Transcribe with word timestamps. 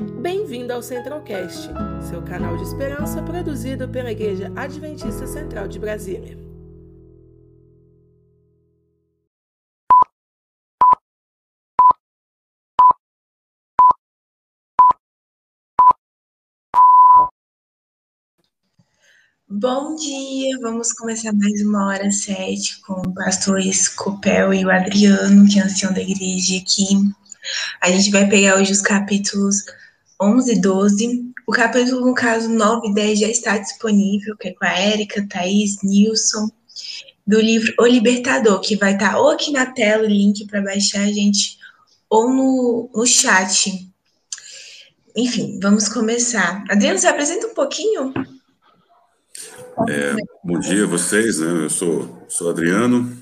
Bem-vindo 0.00 0.72
ao 0.72 0.82
Centralcast, 0.82 1.68
seu 2.08 2.22
canal 2.22 2.56
de 2.56 2.62
esperança 2.62 3.22
produzido 3.22 3.86
pela 3.86 4.10
Igreja 4.10 4.50
Adventista 4.56 5.26
Central 5.26 5.68
de 5.68 5.78
Brasília. 5.78 6.38
Bom 19.46 19.96
dia, 19.96 20.58
vamos 20.62 20.94
começar 20.94 21.34
mais 21.34 21.60
uma 21.60 21.88
hora 21.88 22.10
sete 22.10 22.80
com 22.86 23.02
o 23.02 23.14
pastor 23.14 23.60
Escopel 23.60 24.54
e 24.54 24.64
o 24.64 24.70
Adriano, 24.70 25.46
que 25.46 25.58
é 25.58 25.62
ancião 25.62 25.92
da 25.92 26.00
igreja 26.00 26.56
aqui. 26.56 26.86
A 27.82 27.90
gente 27.90 28.10
vai 28.10 28.26
pegar 28.26 28.56
hoje 28.56 28.72
os 28.72 28.80
capítulos 28.80 29.64
11 30.20 30.52
e 30.52 30.60
12. 30.60 31.32
O 31.46 31.52
capítulo, 31.52 32.06
no 32.06 32.14
caso, 32.14 32.48
9 32.48 32.88
e 32.88 32.94
10 32.94 33.18
já 33.18 33.28
está 33.28 33.58
disponível, 33.58 34.36
que 34.36 34.48
é 34.48 34.52
com 34.52 34.64
a 34.64 34.72
Érica, 34.72 35.26
Thaís, 35.28 35.82
Nilson, 35.82 36.48
do 37.26 37.40
livro 37.40 37.72
O 37.78 37.86
Libertador, 37.86 38.60
que 38.60 38.76
vai 38.76 38.94
estar 38.94 39.18
ou 39.18 39.30
aqui 39.30 39.50
na 39.50 39.66
tela 39.66 40.04
o 40.04 40.08
link 40.08 40.46
para 40.46 40.60
baixar 40.60 41.02
a 41.02 41.12
gente, 41.12 41.58
ou 42.08 42.28
no, 42.28 42.90
no 42.94 43.06
chat. 43.06 43.88
Enfim, 45.16 45.58
vamos 45.60 45.88
começar. 45.88 46.64
Adriano, 46.70 46.98
se 46.98 47.06
apresenta 47.06 47.46
um 47.46 47.54
pouquinho? 47.54 48.12
É, 49.88 50.14
bom 50.44 50.58
dia 50.58 50.84
a 50.84 50.86
vocês, 50.86 51.38
né? 51.38 51.64
Eu 51.64 51.70
sou, 51.70 52.26
sou 52.28 52.50
Adriano. 52.50 53.16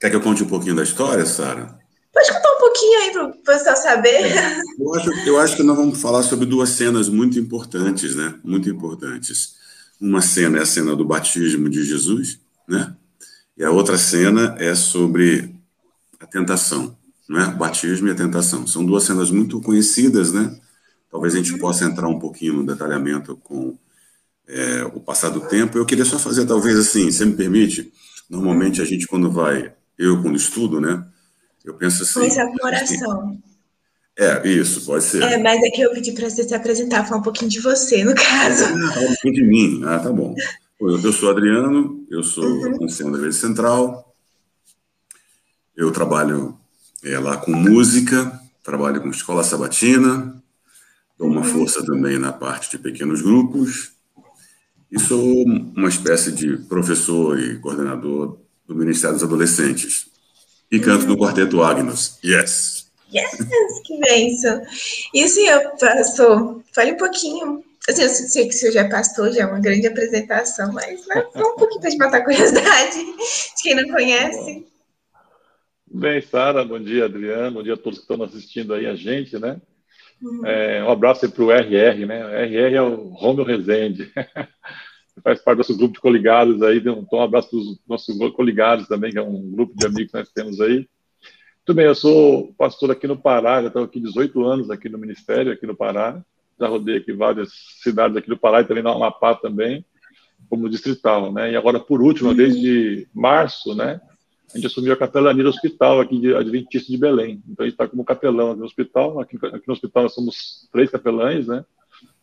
Quer 0.00 0.10
que 0.10 0.16
eu 0.16 0.20
conte 0.20 0.42
um 0.42 0.48
pouquinho 0.48 0.76
da 0.76 0.82
história, 0.82 1.26
Sara? 1.26 1.77
Pode 2.18 2.32
contar 2.32 2.52
um 2.52 2.58
pouquinho 2.58 2.98
aí 2.98 3.12
para 3.12 3.26
o 3.26 3.32
pessoal 3.44 3.76
saber. 3.76 4.34
Eu, 4.76 4.94
acho, 4.94 5.10
eu 5.24 5.38
acho 5.38 5.56
que 5.56 5.62
nós 5.62 5.76
vamos 5.76 6.00
falar 6.00 6.24
sobre 6.24 6.46
duas 6.46 6.70
cenas 6.70 7.08
muito 7.08 7.38
importantes, 7.38 8.16
né? 8.16 8.34
Muito 8.42 8.68
importantes. 8.68 9.54
Uma 10.00 10.20
cena 10.20 10.58
é 10.58 10.62
a 10.62 10.66
cena 10.66 10.96
do 10.96 11.04
batismo 11.04 11.68
de 11.68 11.84
Jesus, 11.84 12.40
né? 12.66 12.92
E 13.56 13.62
a 13.62 13.70
outra 13.70 13.96
cena 13.96 14.56
é 14.58 14.74
sobre 14.74 15.54
a 16.18 16.26
tentação, 16.26 16.98
né? 17.28 17.52
O 17.54 17.56
batismo 17.56 18.08
e 18.08 18.10
a 18.10 18.16
tentação. 18.16 18.66
São 18.66 18.84
duas 18.84 19.04
cenas 19.04 19.30
muito 19.30 19.60
conhecidas, 19.60 20.32
né? 20.32 20.58
Talvez 21.12 21.34
a 21.34 21.36
gente 21.36 21.56
possa 21.56 21.84
entrar 21.84 22.08
um 22.08 22.18
pouquinho 22.18 22.54
no 22.54 22.66
detalhamento 22.66 23.36
com 23.36 23.78
é, 24.48 24.82
o 24.92 24.98
passar 24.98 25.28
do 25.28 25.42
tempo. 25.42 25.78
Eu 25.78 25.86
queria 25.86 26.04
só 26.04 26.18
fazer, 26.18 26.46
talvez 26.46 26.76
assim, 26.76 27.12
se 27.12 27.24
me 27.24 27.36
permite, 27.36 27.92
normalmente 28.28 28.82
a 28.82 28.84
gente 28.84 29.06
quando 29.06 29.30
vai, 29.30 29.72
eu 29.96 30.20
quando 30.20 30.34
estudo, 30.34 30.80
né? 30.80 31.06
Eu 31.68 31.74
penso 31.74 32.02
assim. 32.02 32.20
Coisa 32.20 32.46
com 32.46 32.66
oração. 32.66 33.38
É, 34.18 34.48
isso, 34.48 34.86
pode 34.86 35.04
ser. 35.04 35.22
É, 35.22 35.36
mas 35.36 35.62
é 35.62 35.68
que 35.68 35.82
eu 35.82 35.92
pedi 35.92 36.12
para 36.12 36.28
você 36.28 36.42
se 36.42 36.54
apresentar, 36.54 37.04
falar 37.04 37.20
um 37.20 37.22
pouquinho 37.22 37.50
de 37.50 37.60
você, 37.60 38.02
no 38.02 38.14
caso. 38.14 38.64
Ah, 38.64 39.00
um 39.00 39.06
pouquinho 39.06 39.34
de 39.34 39.44
mim. 39.44 39.82
Ah, 39.84 39.98
tá 39.98 40.10
bom. 40.10 40.34
Eu 40.80 41.12
sou 41.12 41.30
Adriano, 41.30 42.06
eu 42.10 42.22
sou 42.22 42.44
uhum. 42.44 42.84
ancião 42.84 43.12
da 43.12 43.18
Igreja 43.18 43.38
Central. 43.38 44.14
Eu 45.76 45.92
trabalho 45.92 46.58
é, 47.04 47.18
lá 47.18 47.36
com 47.36 47.52
música, 47.52 48.40
trabalho 48.64 49.02
com 49.02 49.10
escola 49.10 49.44
sabatina, 49.44 50.42
dou 51.18 51.28
uma 51.28 51.42
uhum. 51.42 51.52
força 51.52 51.84
também 51.84 52.18
na 52.18 52.32
parte 52.32 52.70
de 52.70 52.78
pequenos 52.78 53.20
grupos. 53.20 53.92
E 54.90 54.98
sou 54.98 55.44
uma 55.44 55.88
espécie 55.88 56.32
de 56.32 56.56
professor 56.56 57.38
e 57.38 57.58
coordenador 57.58 58.38
do 58.66 58.74
Ministério 58.74 59.16
dos 59.16 59.22
Adolescentes. 59.22 60.08
E 60.70 60.78
canto 60.78 61.06
no 61.06 61.16
Quarteto 61.16 61.62
Agnus. 61.62 62.18
Yes! 62.22 62.90
Yes! 63.12 63.38
Que 63.84 63.98
bênção! 63.98 64.62
E 65.14 65.24
o 65.24 65.28
senhor, 65.28 65.72
pastor, 65.80 66.62
fale 66.74 66.92
um 66.92 66.96
pouquinho. 66.96 67.64
Assim, 67.88 68.02
eu 68.02 68.08
sei 68.10 68.46
que 68.46 68.54
o 68.54 68.58
senhor 68.58 68.72
já 68.72 68.80
é 68.82 68.88
pastor, 68.88 69.32
já 69.32 69.42
é 69.42 69.46
uma 69.46 69.60
grande 69.60 69.86
apresentação, 69.86 70.70
mas 70.72 71.06
né, 71.06 71.24
um 71.36 71.56
pouquinho 71.56 71.80
para 71.80 71.90
te 71.90 71.96
matar 71.96 72.18
a 72.18 72.24
curiosidade 72.24 72.98
de 72.98 73.62
quem 73.62 73.74
não 73.74 73.88
conhece. 73.88 74.66
Bem, 75.90 76.20
Sara, 76.20 76.62
bom 76.66 76.78
dia, 76.78 77.06
Adriano, 77.06 77.54
bom 77.54 77.62
dia 77.62 77.72
a 77.72 77.78
todos 77.78 78.00
que 78.00 78.04
estão 78.04 78.22
assistindo 78.22 78.74
aí 78.74 78.86
a 78.86 78.94
gente, 78.94 79.38
né? 79.38 79.58
Uhum. 80.20 80.44
É, 80.44 80.84
um 80.84 80.90
abraço 80.90 81.24
aí 81.24 81.30
para 81.30 81.44
o 81.44 81.50
RR, 81.50 82.04
né? 82.04 82.44
RR 82.44 82.74
é 82.74 82.82
o 82.82 83.08
Romeu 83.08 83.44
Rezende. 83.44 84.12
faz 85.22 85.40
parte 85.40 85.56
do 85.56 85.58
nosso 85.58 85.76
grupo 85.76 85.94
de 85.94 86.00
coligados 86.00 86.62
aí. 86.62 86.78
Então, 86.78 87.06
um 87.12 87.20
abraço 87.20 87.50
para 87.50 87.58
os 87.58 87.78
nossos 87.88 88.32
coligados 88.32 88.86
também, 88.86 89.12
que 89.12 89.18
é 89.18 89.22
um 89.22 89.50
grupo 89.50 89.74
de 89.76 89.86
amigos 89.86 90.12
que 90.12 90.18
nós 90.18 90.30
temos 90.30 90.60
aí. 90.60 90.88
Muito 91.68 91.76
bem, 91.76 91.84
eu 91.84 91.94
sou 91.94 92.54
pastor 92.56 92.90
aqui 92.90 93.06
no 93.06 93.16
Pará, 93.16 93.60
já 93.60 93.68
estou 93.68 93.84
aqui 93.84 94.00
18 94.00 94.42
anos 94.42 94.70
aqui 94.70 94.88
no 94.88 94.96
Ministério, 94.96 95.52
aqui 95.52 95.66
no 95.66 95.76
Pará. 95.76 96.22
Já 96.58 96.66
rodei 96.66 96.96
aqui 96.96 97.12
várias 97.12 97.50
cidades 97.82 98.16
aqui 98.16 98.28
do 98.28 98.38
Pará 98.38 98.62
e 98.62 98.64
também 98.64 98.82
no 98.82 98.90
Amapá 98.90 99.34
também, 99.34 99.84
como 100.48 100.68
distrital, 100.68 101.32
né? 101.32 101.52
E 101.52 101.56
agora, 101.56 101.78
por 101.78 102.00
último, 102.00 102.34
desde 102.34 103.06
março, 103.14 103.74
né? 103.74 104.00
A 104.52 104.56
gente 104.56 104.66
assumiu 104.66 104.94
a 104.94 104.96
capelania 104.96 105.44
do 105.44 105.50
hospital 105.50 106.00
aqui 106.00 106.18
de 106.18 106.34
Adventista 106.34 106.90
de 106.90 106.96
Belém. 106.96 107.42
Então, 107.46 107.64
a 107.64 107.68
gente 107.68 107.74
está 107.74 107.86
como 107.86 108.04
capelão 108.04 108.52
aqui 108.52 108.60
no 108.60 108.66
hospital. 108.66 109.20
Aqui, 109.20 109.36
aqui 109.36 109.68
no 109.68 109.74
hospital 109.74 110.04
nós 110.04 110.14
somos 110.14 110.68
três 110.72 110.90
capelães, 110.90 111.46
né? 111.46 111.64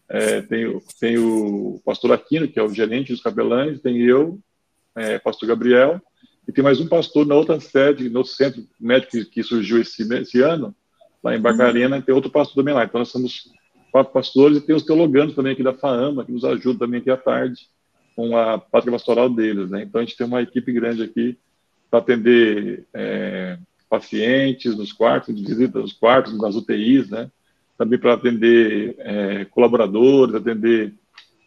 É, 0.07 0.41
tem, 0.41 0.79
tem 0.99 1.17
o 1.17 1.81
pastor 1.83 2.11
Aquino, 2.11 2.47
que 2.47 2.59
é 2.59 2.63
o 2.63 2.73
gerente 2.73 3.11
dos 3.11 3.21
capelães, 3.21 3.81
tem 3.81 4.01
eu, 4.01 4.39
é, 4.95 5.17
pastor 5.17 5.49
Gabriel, 5.49 6.01
e 6.47 6.51
tem 6.51 6.63
mais 6.63 6.79
um 6.79 6.87
pastor 6.87 7.25
na 7.25 7.35
outra 7.35 7.59
sede, 7.59 8.09
no 8.09 8.23
centro 8.23 8.63
médico 8.79 9.11
que, 9.11 9.25
que 9.25 9.43
surgiu 9.43 9.81
esse, 9.81 10.03
esse 10.15 10.41
ano, 10.41 10.75
lá 11.23 11.35
em 11.35 11.41
Bacarena, 11.41 11.97
e 11.97 12.01
tem 12.01 12.13
outro 12.13 12.29
pastor 12.29 12.55
também 12.55 12.73
lá. 12.73 12.83
Então, 12.83 12.99
nós 12.99 13.09
somos 13.09 13.51
quatro 13.91 14.13
pastores 14.13 14.57
e 14.57 14.61
tem 14.61 14.75
os 14.75 14.83
teologanos 14.83 15.33
também 15.33 15.53
aqui 15.53 15.63
da 15.63 15.73
FAAMA, 15.73 16.23
que 16.23 16.31
nos 16.31 16.45
ajudam 16.45 16.79
também 16.79 16.99
aqui 16.99 17.09
à 17.09 17.17
tarde 17.17 17.67
com 18.15 18.37
a 18.37 18.57
pátria 18.57 18.91
pastoral 18.91 19.29
deles. 19.29 19.69
Né? 19.71 19.83
Então, 19.83 19.99
a 19.99 20.03
gente 20.03 20.15
tem 20.15 20.27
uma 20.27 20.41
equipe 20.41 20.71
grande 20.71 21.01
aqui 21.01 21.37
para 21.89 21.99
atender 21.99 22.85
é, 22.93 23.57
pacientes 23.89 24.75
nos 24.75 24.93
quartos, 24.93 25.35
de 25.35 25.43
visita 25.43 25.79
nos 25.79 25.93
quartos, 25.93 26.37
nas 26.37 26.55
UTIs, 26.55 27.09
né? 27.09 27.29
Também 27.77 27.99
para 27.99 28.13
atender 28.13 28.95
é, 28.99 29.45
colaboradores, 29.45 30.35
atender 30.35 30.93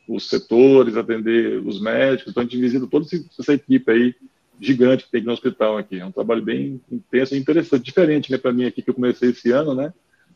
os 0.08 0.28
setores, 0.28 0.96
atender 0.96 1.60
os 1.66 1.80
médicos. 1.80 2.30
Então, 2.30 2.42
a 2.42 2.44
gente 2.44 2.58
visita 2.58 2.86
toda 2.86 3.06
essa 3.38 3.52
equipe 3.52 3.90
aí 3.90 4.14
gigante 4.60 5.04
que 5.04 5.10
tem 5.10 5.22
no 5.22 5.32
hospital 5.32 5.76
aqui. 5.78 6.00
É 6.00 6.04
um 6.04 6.12
trabalho 6.12 6.42
bem 6.42 6.80
intenso 6.90 7.34
e 7.34 7.38
interessante, 7.38 7.84
diferente, 7.84 8.30
né, 8.30 8.38
para 8.38 8.52
mim 8.52 8.64
aqui 8.64 8.82
que 8.82 8.90
eu 8.90 8.94
comecei 8.94 9.30
esse 9.30 9.50
ano, 9.50 9.74
né? 9.74 9.92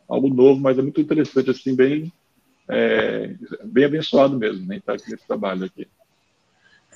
Algo 0.08 0.28
novo, 0.28 0.60
mas 0.60 0.78
é 0.78 0.82
muito 0.82 1.00
interessante, 1.00 1.50
assim, 1.50 1.74
bem, 1.74 2.12
é, 2.68 3.34
bem 3.64 3.84
abençoado 3.84 4.38
mesmo, 4.38 4.66
né, 4.66 4.76
estar 4.76 4.94
aqui 4.94 5.10
nesse 5.10 5.26
trabalho 5.26 5.64
aqui. 5.64 5.88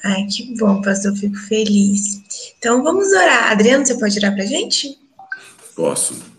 Ai, 0.04 0.26
que 0.26 0.54
bom, 0.58 0.80
pastor, 0.82 1.16
fico 1.16 1.36
feliz. 1.36 2.54
Então, 2.58 2.82
vamos 2.82 3.08
orar. 3.12 3.50
Adriano, 3.50 3.84
você 3.84 3.98
pode 3.98 4.18
orar 4.18 4.34
para 4.34 4.44
a 4.44 4.46
gente? 4.46 4.96
Posso. 5.74 6.35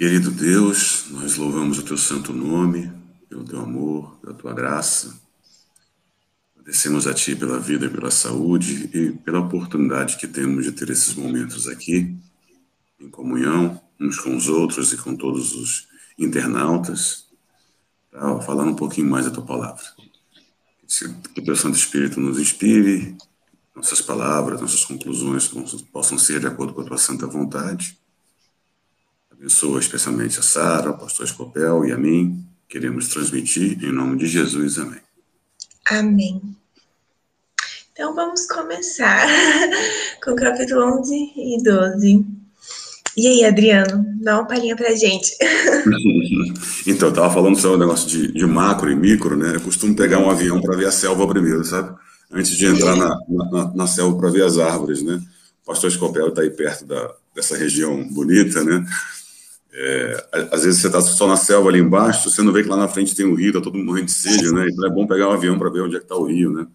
Querido 0.00 0.30
Deus, 0.30 1.10
nós 1.10 1.36
louvamos 1.36 1.78
o 1.78 1.82
teu 1.82 1.98
santo 1.98 2.32
nome, 2.32 2.90
pelo 3.28 3.44
teu 3.44 3.60
amor, 3.60 4.16
pela 4.22 4.32
tua 4.32 4.54
graça. 4.54 5.20
Agradecemos 6.56 7.06
a 7.06 7.12
ti 7.12 7.36
pela 7.36 7.60
vida 7.60 7.84
e 7.84 7.90
pela 7.90 8.10
saúde 8.10 8.88
e 8.94 9.12
pela 9.12 9.40
oportunidade 9.40 10.16
que 10.16 10.26
temos 10.26 10.64
de 10.64 10.72
ter 10.72 10.88
esses 10.88 11.14
momentos 11.14 11.68
aqui, 11.68 12.16
em 12.98 13.10
comunhão, 13.10 13.78
uns 14.00 14.18
com 14.18 14.34
os 14.34 14.48
outros 14.48 14.90
e 14.94 14.96
com 14.96 15.14
todos 15.14 15.54
os 15.54 15.86
internautas, 16.18 17.26
para 18.10 18.40
falar 18.40 18.64
um 18.64 18.74
pouquinho 18.74 19.10
mais 19.10 19.26
da 19.26 19.30
tua 19.30 19.44
palavra. 19.44 19.84
Que 21.34 21.40
o 21.42 21.44
teu 21.44 21.54
Santo 21.54 21.76
Espírito 21.76 22.18
nos 22.18 22.38
inspire, 22.38 23.18
nossas 23.76 24.00
palavras, 24.00 24.62
nossas 24.62 24.82
conclusões 24.82 25.46
possam 25.92 26.16
ser 26.16 26.40
de 26.40 26.46
acordo 26.46 26.72
com 26.72 26.80
a 26.80 26.86
tua 26.86 26.96
santa 26.96 27.26
vontade 27.26 27.99
Abençoa 29.40 29.80
especialmente 29.80 30.38
a 30.38 30.42
Sara, 30.42 30.90
o 30.90 30.98
pastor 30.98 31.24
Escopel 31.24 31.86
e 31.86 31.92
a 31.92 31.96
mim. 31.96 32.44
Queremos 32.68 33.08
transmitir 33.08 33.82
em 33.82 33.90
nome 33.90 34.18
de 34.18 34.26
Jesus. 34.26 34.78
Amém. 34.78 35.00
Amém. 35.88 36.42
Então 37.90 38.14
vamos 38.14 38.46
começar 38.46 39.26
com 40.22 40.32
o 40.32 40.36
capítulo 40.36 41.00
11 41.00 41.14
e 41.14 41.62
12. 41.62 42.26
E 43.16 43.26
aí, 43.26 43.44
Adriano, 43.46 44.04
dá 44.20 44.34
uma 44.34 44.46
palhinha 44.46 44.76
pra 44.76 44.94
gente. 44.94 45.34
então, 46.86 47.08
eu 47.08 47.14
tava 47.14 47.32
falando 47.32 47.58
sobre 47.58 47.78
o 47.78 47.80
negócio 47.80 48.06
de, 48.10 48.32
de, 48.32 48.44
macro 48.44 48.90
e 48.90 48.94
micro, 48.94 49.38
né? 49.38 49.56
Eu 49.56 49.60
costumo 49.62 49.96
pegar 49.96 50.18
um 50.18 50.28
avião 50.28 50.60
para 50.60 50.76
ver 50.76 50.86
a 50.86 50.92
selva 50.92 51.26
primeiro, 51.26 51.64
sabe? 51.64 51.96
Antes 52.30 52.52
de 52.52 52.66
entrar 52.66 52.94
na, 52.94 53.18
na, 53.26 53.74
na 53.74 53.86
selva 53.86 54.18
para 54.18 54.30
ver 54.30 54.44
as 54.44 54.58
árvores, 54.58 55.02
né? 55.02 55.18
O 55.62 55.66
pastor 55.66 55.88
Escopel 55.88 56.28
está 56.28 56.42
aí 56.42 56.50
perto 56.50 56.84
da, 56.84 57.14
dessa 57.34 57.56
região 57.56 58.06
bonita, 58.06 58.62
né? 58.62 58.84
É, 59.72 60.48
às 60.52 60.64
vezes 60.64 60.80
você 60.80 60.88
está 60.88 61.00
só 61.00 61.28
na 61.28 61.36
selva 61.36 61.68
ali 61.68 61.78
embaixo, 61.78 62.28
você 62.28 62.42
não 62.42 62.52
vê 62.52 62.62
que 62.62 62.68
lá 62.68 62.76
na 62.76 62.88
frente 62.88 63.14
tem 63.14 63.24
o 63.24 63.34
rio, 63.34 63.48
está 63.48 63.60
todo 63.60 63.76
mundo 63.76 63.86
morrendo 63.86 64.06
de 64.06 64.12
sede, 64.12 64.52
né? 64.52 64.68
Então 64.68 64.86
é 64.86 64.90
bom 64.90 65.06
pegar 65.06 65.28
um 65.28 65.32
avião 65.32 65.58
para 65.58 65.70
ver 65.70 65.82
onde 65.82 65.96
é 65.96 65.98
que 65.98 66.04
está 66.04 66.16
o 66.16 66.24
rio, 66.24 66.52
né? 66.52 66.66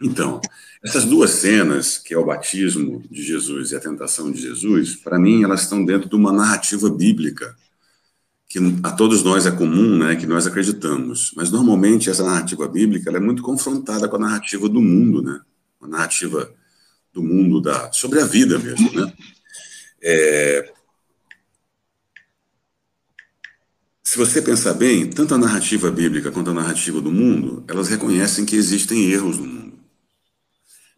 Então, 0.00 0.40
essas 0.84 1.04
duas 1.04 1.30
cenas, 1.30 1.98
que 1.98 2.14
é 2.14 2.18
o 2.18 2.24
batismo 2.24 3.02
de 3.10 3.22
Jesus 3.22 3.72
e 3.72 3.76
a 3.76 3.80
tentação 3.80 4.30
de 4.30 4.40
Jesus, 4.40 4.94
para 4.94 5.18
mim 5.18 5.42
elas 5.42 5.62
estão 5.62 5.84
dentro 5.84 6.08
de 6.08 6.14
uma 6.14 6.32
narrativa 6.32 6.88
bíblica, 6.90 7.56
que 8.48 8.58
a 8.82 8.92
todos 8.92 9.22
nós 9.22 9.44
é 9.44 9.50
comum, 9.50 9.98
né, 9.98 10.16
que 10.16 10.26
nós 10.26 10.46
acreditamos. 10.46 11.32
Mas 11.36 11.50
normalmente 11.50 12.08
essa 12.08 12.24
narrativa 12.24 12.68
bíblica 12.68 13.10
é 13.10 13.20
muito 13.20 13.42
confrontada 13.42 14.08
com 14.08 14.16
a 14.16 14.20
narrativa 14.20 14.68
do 14.68 14.80
mundo, 14.80 15.22
né? 15.22 15.40
A 15.80 15.88
narrativa 15.88 16.50
do 17.12 17.22
mundo 17.22 17.60
da 17.60 17.92
sobre 17.92 18.20
a 18.20 18.24
vida 18.24 18.58
mesmo, 18.58 18.92
né? 18.92 19.12
É, 20.00 20.72
se 24.08 24.16
você 24.16 24.40
pensar 24.40 24.72
bem, 24.72 25.06
tanto 25.06 25.34
a 25.34 25.38
narrativa 25.38 25.90
bíblica 25.90 26.30
quanto 26.30 26.48
a 26.48 26.54
narrativa 26.54 26.98
do 26.98 27.12
mundo, 27.12 27.62
elas 27.68 27.88
reconhecem 27.88 28.46
que 28.46 28.56
existem 28.56 29.10
erros 29.10 29.36
no 29.36 29.44
mundo. 29.44 29.74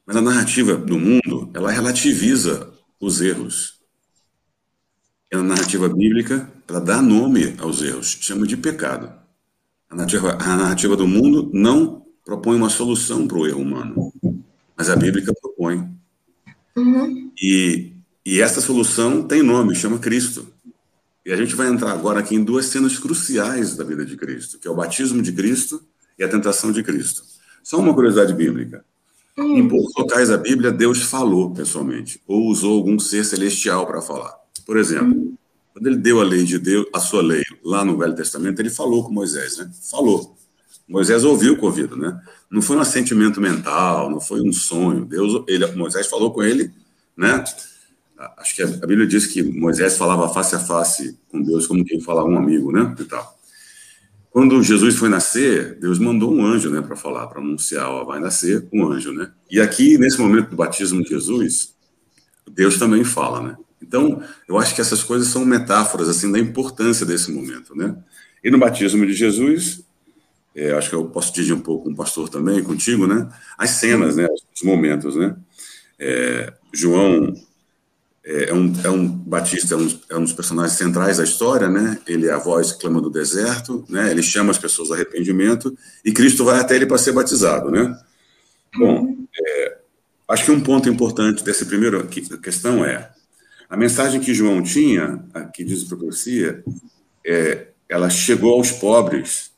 Mas 0.06 0.14
a 0.14 0.22
narrativa 0.22 0.76
do 0.76 0.96
mundo, 0.96 1.50
ela 1.52 1.72
relativiza 1.72 2.72
os 3.00 3.20
erros. 3.20 3.80
E 5.28 5.34
a 5.34 5.42
narrativa 5.42 5.88
bíblica, 5.88 6.48
ela 6.68 6.80
dá 6.80 7.02
nome 7.02 7.56
aos 7.58 7.82
erros, 7.82 8.16
chama 8.20 8.46
de 8.46 8.56
pecado. 8.56 9.12
A 9.90 9.96
narrativa, 9.96 10.38
a 10.40 10.56
narrativa 10.56 10.96
do 10.96 11.08
mundo 11.08 11.50
não 11.52 12.06
propõe 12.24 12.56
uma 12.56 12.70
solução 12.70 13.26
para 13.26 13.38
o 13.38 13.44
erro 13.44 13.60
humano, 13.60 14.12
mas 14.76 14.88
a 14.88 14.94
Bíblia 14.94 15.24
propõe. 15.42 15.84
Uhum. 16.76 17.32
E, 17.42 17.92
e 18.24 18.40
essa 18.40 18.60
solução 18.60 19.24
tem 19.24 19.42
nome, 19.42 19.74
chama 19.74 19.98
Cristo. 19.98 20.49
E 21.30 21.32
a 21.32 21.36
gente 21.36 21.54
vai 21.54 21.68
entrar 21.68 21.92
agora 21.92 22.18
aqui 22.18 22.34
em 22.34 22.42
duas 22.42 22.66
cenas 22.66 22.98
cruciais 22.98 23.76
da 23.76 23.84
vida 23.84 24.04
de 24.04 24.16
Cristo, 24.16 24.58
que 24.58 24.66
é 24.66 24.70
o 24.70 24.74
batismo 24.74 25.22
de 25.22 25.30
Cristo 25.30 25.80
e 26.18 26.24
a 26.24 26.28
tentação 26.28 26.72
de 26.72 26.82
Cristo. 26.82 27.22
Só 27.62 27.78
uma 27.78 27.94
curiosidade 27.94 28.34
bíblica. 28.34 28.84
Uhum. 29.38 29.58
Em 29.58 29.68
poucos 29.68 29.92
locais 29.96 30.28
da 30.28 30.36
Bíblia, 30.36 30.72
Deus 30.72 31.02
falou 31.02 31.54
pessoalmente, 31.54 32.20
ou 32.26 32.48
usou 32.48 32.76
algum 32.76 32.98
ser 32.98 33.24
celestial 33.24 33.86
para 33.86 34.02
falar. 34.02 34.34
Por 34.66 34.76
exemplo, 34.76 35.16
uhum. 35.16 35.34
quando 35.72 35.86
ele 35.86 35.98
deu 35.98 36.20
a 36.20 36.24
lei 36.24 36.42
de 36.42 36.58
Deus, 36.58 36.86
a 36.92 36.98
sua 36.98 37.22
lei, 37.22 37.44
lá 37.64 37.84
no 37.84 37.96
Velho 37.96 38.16
Testamento, 38.16 38.58
ele 38.58 38.68
falou 38.68 39.04
com 39.04 39.12
Moisés, 39.12 39.56
né? 39.56 39.70
Falou. 39.88 40.36
Moisés 40.88 41.22
ouviu 41.22 41.54
o 41.54 41.64
ouvido, 41.64 41.96
né? 41.96 42.20
Não 42.50 42.60
foi 42.60 42.76
um 42.76 42.80
assentimento 42.80 43.40
mental, 43.40 44.10
não 44.10 44.20
foi 44.20 44.40
um 44.40 44.52
sonho. 44.52 45.04
Deus, 45.04 45.44
ele, 45.46 45.64
Moisés 45.76 46.08
falou 46.08 46.32
com 46.32 46.42
ele, 46.42 46.72
né? 47.16 47.44
Acho 48.36 48.54
que 48.54 48.62
a 48.62 48.66
Bíblia 48.66 49.06
diz 49.06 49.26
que 49.26 49.42
Moisés 49.42 49.96
falava 49.96 50.32
face 50.32 50.54
a 50.54 50.58
face 50.58 51.18
com 51.30 51.42
Deus 51.42 51.66
como 51.66 51.84
quem 51.84 52.00
fala 52.00 52.20
a 52.20 52.24
um 52.24 52.36
amigo, 52.36 52.70
né? 52.70 52.94
E 52.98 53.04
tal. 53.04 53.38
Quando 54.30 54.62
Jesus 54.62 54.94
foi 54.94 55.08
nascer, 55.08 55.78
Deus 55.80 55.98
mandou 55.98 56.32
um 56.32 56.44
anjo, 56.44 56.70
né, 56.70 56.80
para 56.80 56.94
falar, 56.94 57.26
para 57.26 57.40
anunciar, 57.40 57.88
ó, 57.88 58.04
vai 58.04 58.20
nascer 58.20 58.68
um 58.72 58.86
anjo, 58.86 59.12
né? 59.12 59.32
E 59.50 59.60
aqui 59.60 59.98
nesse 59.98 60.20
momento 60.20 60.50
do 60.50 60.56
batismo 60.56 61.02
de 61.02 61.08
Jesus, 61.08 61.74
Deus 62.48 62.78
também 62.78 63.02
fala, 63.02 63.42
né? 63.42 63.56
Então, 63.82 64.22
eu 64.46 64.58
acho 64.58 64.74
que 64.74 64.80
essas 64.80 65.02
coisas 65.02 65.28
são 65.28 65.44
metáforas 65.44 66.08
assim 66.08 66.30
da 66.30 66.38
importância 66.38 67.04
desse 67.04 67.32
momento, 67.32 67.74
né? 67.74 67.96
E 68.44 68.50
no 68.50 68.58
batismo 68.58 69.04
de 69.04 69.14
Jesus, 69.14 69.82
é, 70.54 70.72
acho 70.72 70.90
que 70.90 70.94
eu 70.94 71.06
posso 71.06 71.32
dividir 71.32 71.54
um 71.54 71.60
pouco 71.60 71.84
com 71.84 71.90
o 71.90 71.96
pastor 71.96 72.28
também, 72.28 72.62
contigo, 72.62 73.06
né? 73.06 73.28
As 73.58 73.70
cenas, 73.70 74.16
né? 74.16 74.28
Os 74.54 74.62
momentos, 74.62 75.16
né? 75.16 75.34
É, 75.98 76.52
João 76.72 77.34
é, 78.30 78.50
é 78.50 78.54
um, 78.54 78.72
é 78.84 78.90
um 78.90 79.08
Batista, 79.08 79.74
é 79.74 79.76
um, 79.76 80.00
é 80.10 80.16
um 80.16 80.22
dos 80.22 80.32
personagens 80.32 80.78
centrais 80.78 81.16
da 81.16 81.24
história, 81.24 81.68
né? 81.68 81.98
Ele 82.06 82.28
é 82.28 82.32
a 82.32 82.38
voz 82.38 82.70
que 82.72 82.80
clama 82.80 83.00
do 83.00 83.10
deserto, 83.10 83.84
né? 83.88 84.10
Ele 84.10 84.22
chama 84.22 84.52
as 84.52 84.58
pessoas 84.58 84.88
ao 84.90 84.94
arrependimento 84.94 85.76
e 86.04 86.12
Cristo 86.12 86.44
vai 86.44 86.60
até 86.60 86.76
ele 86.76 86.86
para 86.86 86.98
ser 86.98 87.12
batizado, 87.12 87.70
né? 87.70 87.98
Bom, 88.76 89.16
é, 89.36 89.78
acho 90.28 90.44
que 90.44 90.50
um 90.52 90.60
ponto 90.60 90.88
importante 90.88 91.42
dessa 91.42 91.66
primeira 91.66 92.06
questão 92.06 92.84
é 92.84 93.10
a 93.68 93.76
mensagem 93.76 94.20
que 94.20 94.34
João 94.34 94.62
tinha, 94.62 95.24
que 95.52 95.64
diz 95.64 95.84
a 95.84 95.96
profecia, 95.96 96.62
é, 97.26 97.68
ela 97.88 98.08
chegou 98.08 98.54
aos 98.54 98.70
pobres 98.70 99.50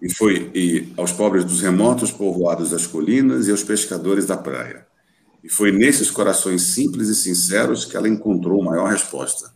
e 0.00 0.12
foi 0.14 0.50
e 0.54 0.92
aos 0.96 1.12
pobres 1.12 1.44
dos 1.44 1.60
remotos 1.60 2.10
povoados 2.10 2.70
das 2.70 2.86
colinas 2.86 3.48
e 3.48 3.50
aos 3.50 3.62
pescadores 3.62 4.26
da 4.26 4.36
praia. 4.36 4.86
E 5.42 5.48
foi 5.48 5.70
nesses 5.72 6.10
corações 6.10 6.62
simples 6.74 7.08
e 7.08 7.14
sinceros 7.14 7.84
que 7.84 7.96
ela 7.96 8.08
encontrou 8.08 8.62
maior 8.62 8.90
resposta. 8.90 9.52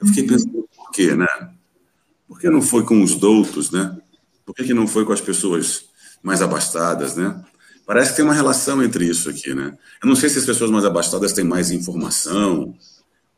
Eu 0.00 0.06
fiquei 0.06 0.24
pensando 0.26 0.68
por 0.74 0.90
quê, 0.92 1.14
né? 1.14 1.26
Por 2.26 2.38
que 2.38 2.48
não 2.48 2.62
foi 2.62 2.84
com 2.84 3.02
os 3.02 3.14
doutos, 3.16 3.70
né? 3.70 3.96
Por 4.44 4.54
que, 4.54 4.64
que 4.64 4.74
não 4.74 4.86
foi 4.86 5.04
com 5.04 5.12
as 5.12 5.20
pessoas 5.20 5.86
mais 6.22 6.40
abastadas, 6.40 7.16
né? 7.16 7.42
Parece 7.86 8.10
que 8.10 8.16
tem 8.16 8.24
uma 8.24 8.34
relação 8.34 8.82
entre 8.82 9.06
isso 9.06 9.30
aqui, 9.30 9.54
né? 9.54 9.76
Eu 10.02 10.08
não 10.08 10.14
sei 10.14 10.28
se 10.28 10.38
as 10.38 10.44
pessoas 10.44 10.70
mais 10.70 10.84
abastadas 10.84 11.32
têm 11.32 11.44
mais 11.44 11.70
informação, 11.70 12.74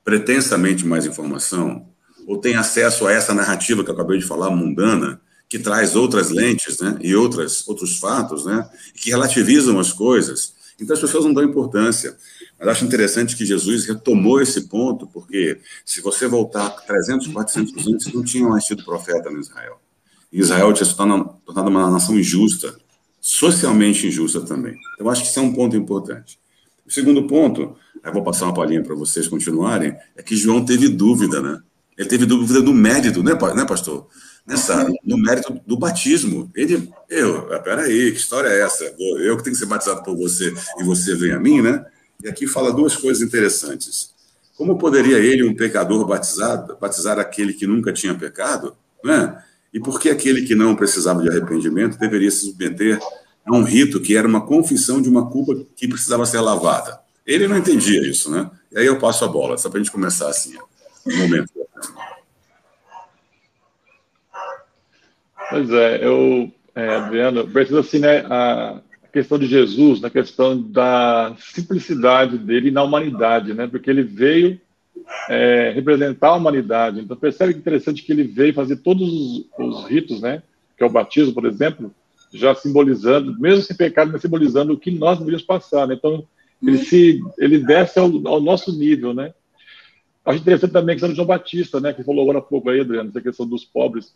pretensamente 0.04 0.84
mais 0.84 1.06
informação, 1.06 1.86
ou 2.26 2.38
têm 2.38 2.56
acesso 2.56 3.06
a 3.06 3.12
essa 3.12 3.32
narrativa 3.32 3.84
que 3.84 3.90
eu 3.90 3.94
acabei 3.94 4.18
de 4.18 4.26
falar, 4.26 4.50
mundana, 4.50 5.20
que 5.48 5.58
traz 5.58 5.96
outras 5.96 6.30
lentes, 6.30 6.78
né? 6.80 6.96
E 7.00 7.14
outras, 7.14 7.66
outros 7.66 7.98
fatos, 7.98 8.44
né? 8.44 8.68
Que 8.94 9.10
relativizam 9.10 9.78
as 9.78 9.92
coisas. 9.92 10.54
Então 10.80 10.94
as 10.94 11.00
pessoas 11.00 11.24
não 11.24 11.34
dão 11.34 11.44
importância. 11.44 12.16
Mas 12.58 12.68
acho 12.68 12.84
interessante 12.84 13.36
que 13.36 13.44
Jesus 13.44 13.86
retomou 13.86 14.40
esse 14.40 14.68
ponto, 14.68 15.06
porque 15.06 15.58
se 15.84 16.00
você 16.00 16.26
voltar 16.26 16.70
300, 16.70 17.28
400 17.28 17.86
anos, 17.86 18.12
não 18.12 18.24
tinha 18.24 18.48
mais 18.48 18.64
tido 18.64 18.84
profeta 18.84 19.30
no 19.30 19.40
Israel. 19.40 19.80
E 20.32 20.40
Israel 20.40 20.72
tinha 20.72 20.86
se 20.86 20.96
tornado 20.96 21.38
uma 21.46 21.90
nação 21.90 22.18
injusta, 22.18 22.74
socialmente 23.20 24.06
injusta 24.06 24.40
também. 24.40 24.76
Eu 24.98 25.08
acho 25.10 25.22
que 25.22 25.28
isso 25.28 25.38
é 25.38 25.42
um 25.42 25.52
ponto 25.52 25.76
importante. 25.76 26.38
O 26.86 26.92
segundo 26.92 27.26
ponto, 27.26 27.76
eu 28.02 28.12
vou 28.12 28.22
passar 28.22 28.46
uma 28.46 28.54
palhinha 28.54 28.82
para 28.82 28.94
vocês 28.94 29.28
continuarem, 29.28 29.94
é 30.16 30.22
que 30.22 30.36
João 30.36 30.64
teve 30.64 30.88
dúvida, 30.88 31.40
né? 31.40 31.60
Ele 31.96 32.08
teve 32.08 32.24
dúvida 32.24 32.62
do 32.62 32.72
mérito, 32.72 33.22
né, 33.22 33.32
né 33.54 33.64
pastor? 33.66 34.08
Nessa, 34.46 34.86
no 35.04 35.16
mérito 35.18 35.60
do 35.66 35.78
batismo. 35.78 36.50
Ele, 36.54 36.90
eu, 37.08 37.46
peraí, 37.62 38.10
que 38.10 38.18
história 38.18 38.48
é 38.48 38.62
essa? 38.62 38.84
Eu 38.98 39.36
que 39.36 39.44
tenho 39.44 39.54
que 39.54 39.60
ser 39.60 39.66
batizado 39.66 40.02
por 40.02 40.16
você 40.16 40.52
e 40.78 40.84
você 40.84 41.14
vem 41.14 41.32
a 41.32 41.38
mim, 41.38 41.60
né? 41.60 41.84
E 42.22 42.28
aqui 42.28 42.46
fala 42.46 42.72
duas 42.72 42.96
coisas 42.96 43.22
interessantes. 43.22 44.14
Como 44.56 44.76
poderia 44.76 45.18
ele, 45.18 45.42
um 45.42 45.54
pecador 45.54 46.06
batizado, 46.06 46.76
batizar 46.78 47.18
aquele 47.18 47.52
que 47.52 47.66
nunca 47.66 47.92
tinha 47.92 48.14
pecado? 48.14 48.76
Né? 49.02 49.42
E 49.72 49.80
por 49.80 49.98
que 49.98 50.10
aquele 50.10 50.42
que 50.42 50.54
não 50.54 50.76
precisava 50.76 51.22
de 51.22 51.28
arrependimento 51.28 51.98
deveria 51.98 52.30
se 52.30 52.46
submeter 52.46 52.98
a 53.46 53.54
um 53.54 53.62
rito 53.62 54.00
que 54.00 54.16
era 54.16 54.28
uma 54.28 54.44
confissão 54.44 55.00
de 55.00 55.08
uma 55.08 55.30
culpa 55.30 55.64
que 55.74 55.88
precisava 55.88 56.26
ser 56.26 56.40
lavada? 56.40 57.00
Ele 57.26 57.46
não 57.46 57.56
entendia 57.56 58.06
isso, 58.06 58.30
né? 58.30 58.50
E 58.72 58.78
aí 58.78 58.86
eu 58.86 58.98
passo 58.98 59.24
a 59.24 59.28
bola, 59.28 59.56
só 59.56 59.70
para 59.70 59.80
a 59.80 59.82
gente 59.82 59.92
começar 59.92 60.28
assim, 60.28 60.54
um 61.06 61.16
momento. 61.16 61.50
Pois 65.50 65.70
é, 65.70 66.06
eu, 66.06 66.50
é, 66.74 66.88
Adriano, 66.96 67.46
preciso 67.48 67.78
assim, 67.78 67.98
né, 67.98 68.24
a 68.30 68.80
questão 69.12 69.38
de 69.38 69.46
Jesus, 69.46 70.00
na 70.00 70.08
questão 70.08 70.60
da 70.60 71.34
simplicidade 71.38 72.38
dele 72.38 72.70
na 72.70 72.82
humanidade, 72.82 73.52
né? 73.52 73.66
Porque 73.66 73.90
ele 73.90 74.02
veio 74.02 74.60
é, 75.28 75.72
representar 75.74 76.28
a 76.28 76.36
humanidade. 76.36 77.00
Então, 77.00 77.16
percebe 77.16 77.52
que 77.52 77.58
interessante 77.58 78.02
que 78.02 78.12
ele 78.12 78.22
veio 78.22 78.54
fazer 78.54 78.76
todos 78.76 79.12
os, 79.12 79.46
os, 79.58 79.84
ritos, 79.86 80.20
né? 80.20 80.42
Que 80.76 80.84
é 80.84 80.86
o 80.86 80.90
batismo, 80.90 81.34
por 81.34 81.44
exemplo, 81.44 81.92
já 82.32 82.54
simbolizando, 82.54 83.38
mesmo 83.38 83.62
sem 83.62 83.76
pecado, 83.76 84.12
mas 84.12 84.22
simbolizando 84.22 84.72
o 84.72 84.78
que 84.78 84.90
nós 84.90 85.18
deveríamos 85.18 85.46
passar, 85.46 85.86
né? 85.86 85.94
Então, 85.94 86.24
ele 86.62 86.78
se 86.78 87.20
ele 87.38 87.58
desce 87.58 87.98
ao, 87.98 88.06
ao 88.26 88.40
nosso 88.40 88.72
nível, 88.76 89.12
né? 89.12 89.34
Acho 90.24 90.38
interessante 90.38 90.72
também 90.72 90.92
a 90.92 90.96
questão 90.96 91.10
de 91.10 91.16
João 91.16 91.26
Batista, 91.26 91.80
né? 91.80 91.92
Que 91.92 92.04
falou 92.04 92.22
agora 92.22 92.38
há 92.38 92.42
pouco 92.42 92.70
aí, 92.70 92.80
Adriano, 92.80 93.08
essa 93.08 93.20
questão 93.20 93.46
dos 93.46 93.64
pobres. 93.64 94.14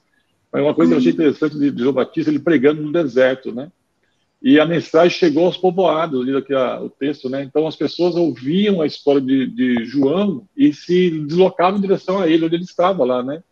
Mas 0.55 0.63
uma 0.63 0.73
coisa 0.73 0.91
que 0.91 0.95
eu 0.95 0.99
achei 0.99 1.11
interessante 1.11 1.59
de, 1.59 1.83
João 1.83 1.93
Batista, 1.93 2.31
ele 2.31 2.39
pregando 2.39 2.81
no 2.81 2.93
deserto, 2.93 3.53
né? 3.53 3.73
E 4.41 4.61
a 4.61 4.65
mensagem 4.65 5.11
chegou 5.11 5.47
aos 5.47 5.57
povoados, 5.57 6.21
ali 6.21 6.37
aqui 6.37 6.55
a, 6.55 6.81
o 6.81 6.89
texto, 6.89 7.29
né? 7.29 7.43
Então 7.43 7.67
as 7.67 7.75
pessoas 7.75 8.15
ouviam 8.15 8.81
a 8.81 8.87
história 8.87 9.21
de, 9.21 9.49
de, 9.49 9.85
João 9.85 10.47
e 10.57 10.73
se 10.73 11.11
deslocavam 11.27 11.79
em 11.79 11.83
direção 11.83 12.21
a 12.21 12.29
ele, 12.29 12.45
onde 12.45 12.55
ele 12.55 12.63
estava 12.63 13.05
lá, 13.05 13.21
né? 13.21 13.43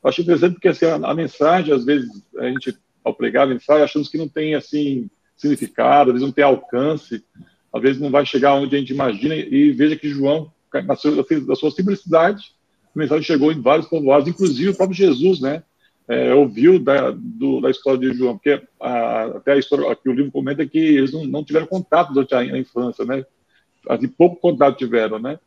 Eu 0.00 0.08
achei 0.08 0.22
interessante 0.22 0.52
porque 0.52 0.68
assim, 0.68 0.84
a, 0.84 0.94
a, 0.94 1.12
mensagem, 1.12 1.74
às 1.74 1.84
vezes, 1.84 2.08
a 2.38 2.46
gente, 2.46 2.72
ao 3.02 3.12
pregar 3.12 3.44
a 3.44 3.50
mensagem, 3.50 3.82
achamos 3.82 4.08
que 4.08 4.18
não 4.18 4.28
tem, 4.28 4.54
assim, 4.54 5.10
significado, 5.36 6.10
às 6.10 6.14
vezes 6.14 6.26
não 6.26 6.32
tem 6.32 6.44
alcance, 6.44 7.24
às 7.72 7.82
vezes 7.82 8.00
não 8.00 8.10
vai 8.10 8.24
chegar 8.24 8.54
onde 8.54 8.76
a 8.76 8.78
gente 8.78 8.92
imagina, 8.92 9.34
e 9.34 9.72
veja 9.72 9.96
que 9.96 10.08
João, 10.08 10.52
na 10.86 10.94
sua, 10.94 11.26
da 11.48 11.56
sua 11.56 11.72
simplicidade, 11.72 12.44
a 12.94 12.98
mensagem 12.98 13.24
chegou 13.24 13.50
em 13.50 13.60
vários 13.60 13.88
povoados, 13.88 14.28
inclusive 14.28 14.68
o 14.68 14.76
próprio 14.76 14.96
Jesus, 14.96 15.40
né? 15.40 15.64
É, 16.06 16.34
ouviu 16.34 16.78
da, 16.78 17.10
do, 17.10 17.60
da 17.60 17.70
história 17.70 17.98
de 17.98 18.12
João, 18.12 18.36
porque 18.36 18.62
a, 18.80 19.24
até 19.24 19.52
a 19.52 19.58
história 19.58 19.94
que 19.96 20.08
o 20.08 20.12
livro 20.12 20.30
comenta 20.30 20.62
é 20.62 20.66
que 20.66 20.78
eles 20.78 21.12
não, 21.12 21.24
não 21.24 21.44
tiveram 21.44 21.66
contato 21.66 22.12
durante 22.12 22.34
a, 22.34 22.38
a 22.38 22.58
infância, 22.58 23.04
né? 23.04 23.24
Assim, 23.88 24.08
pouco 24.08 24.36
contato 24.36 24.78
tiveram, 24.78 25.18
né? 25.18 25.38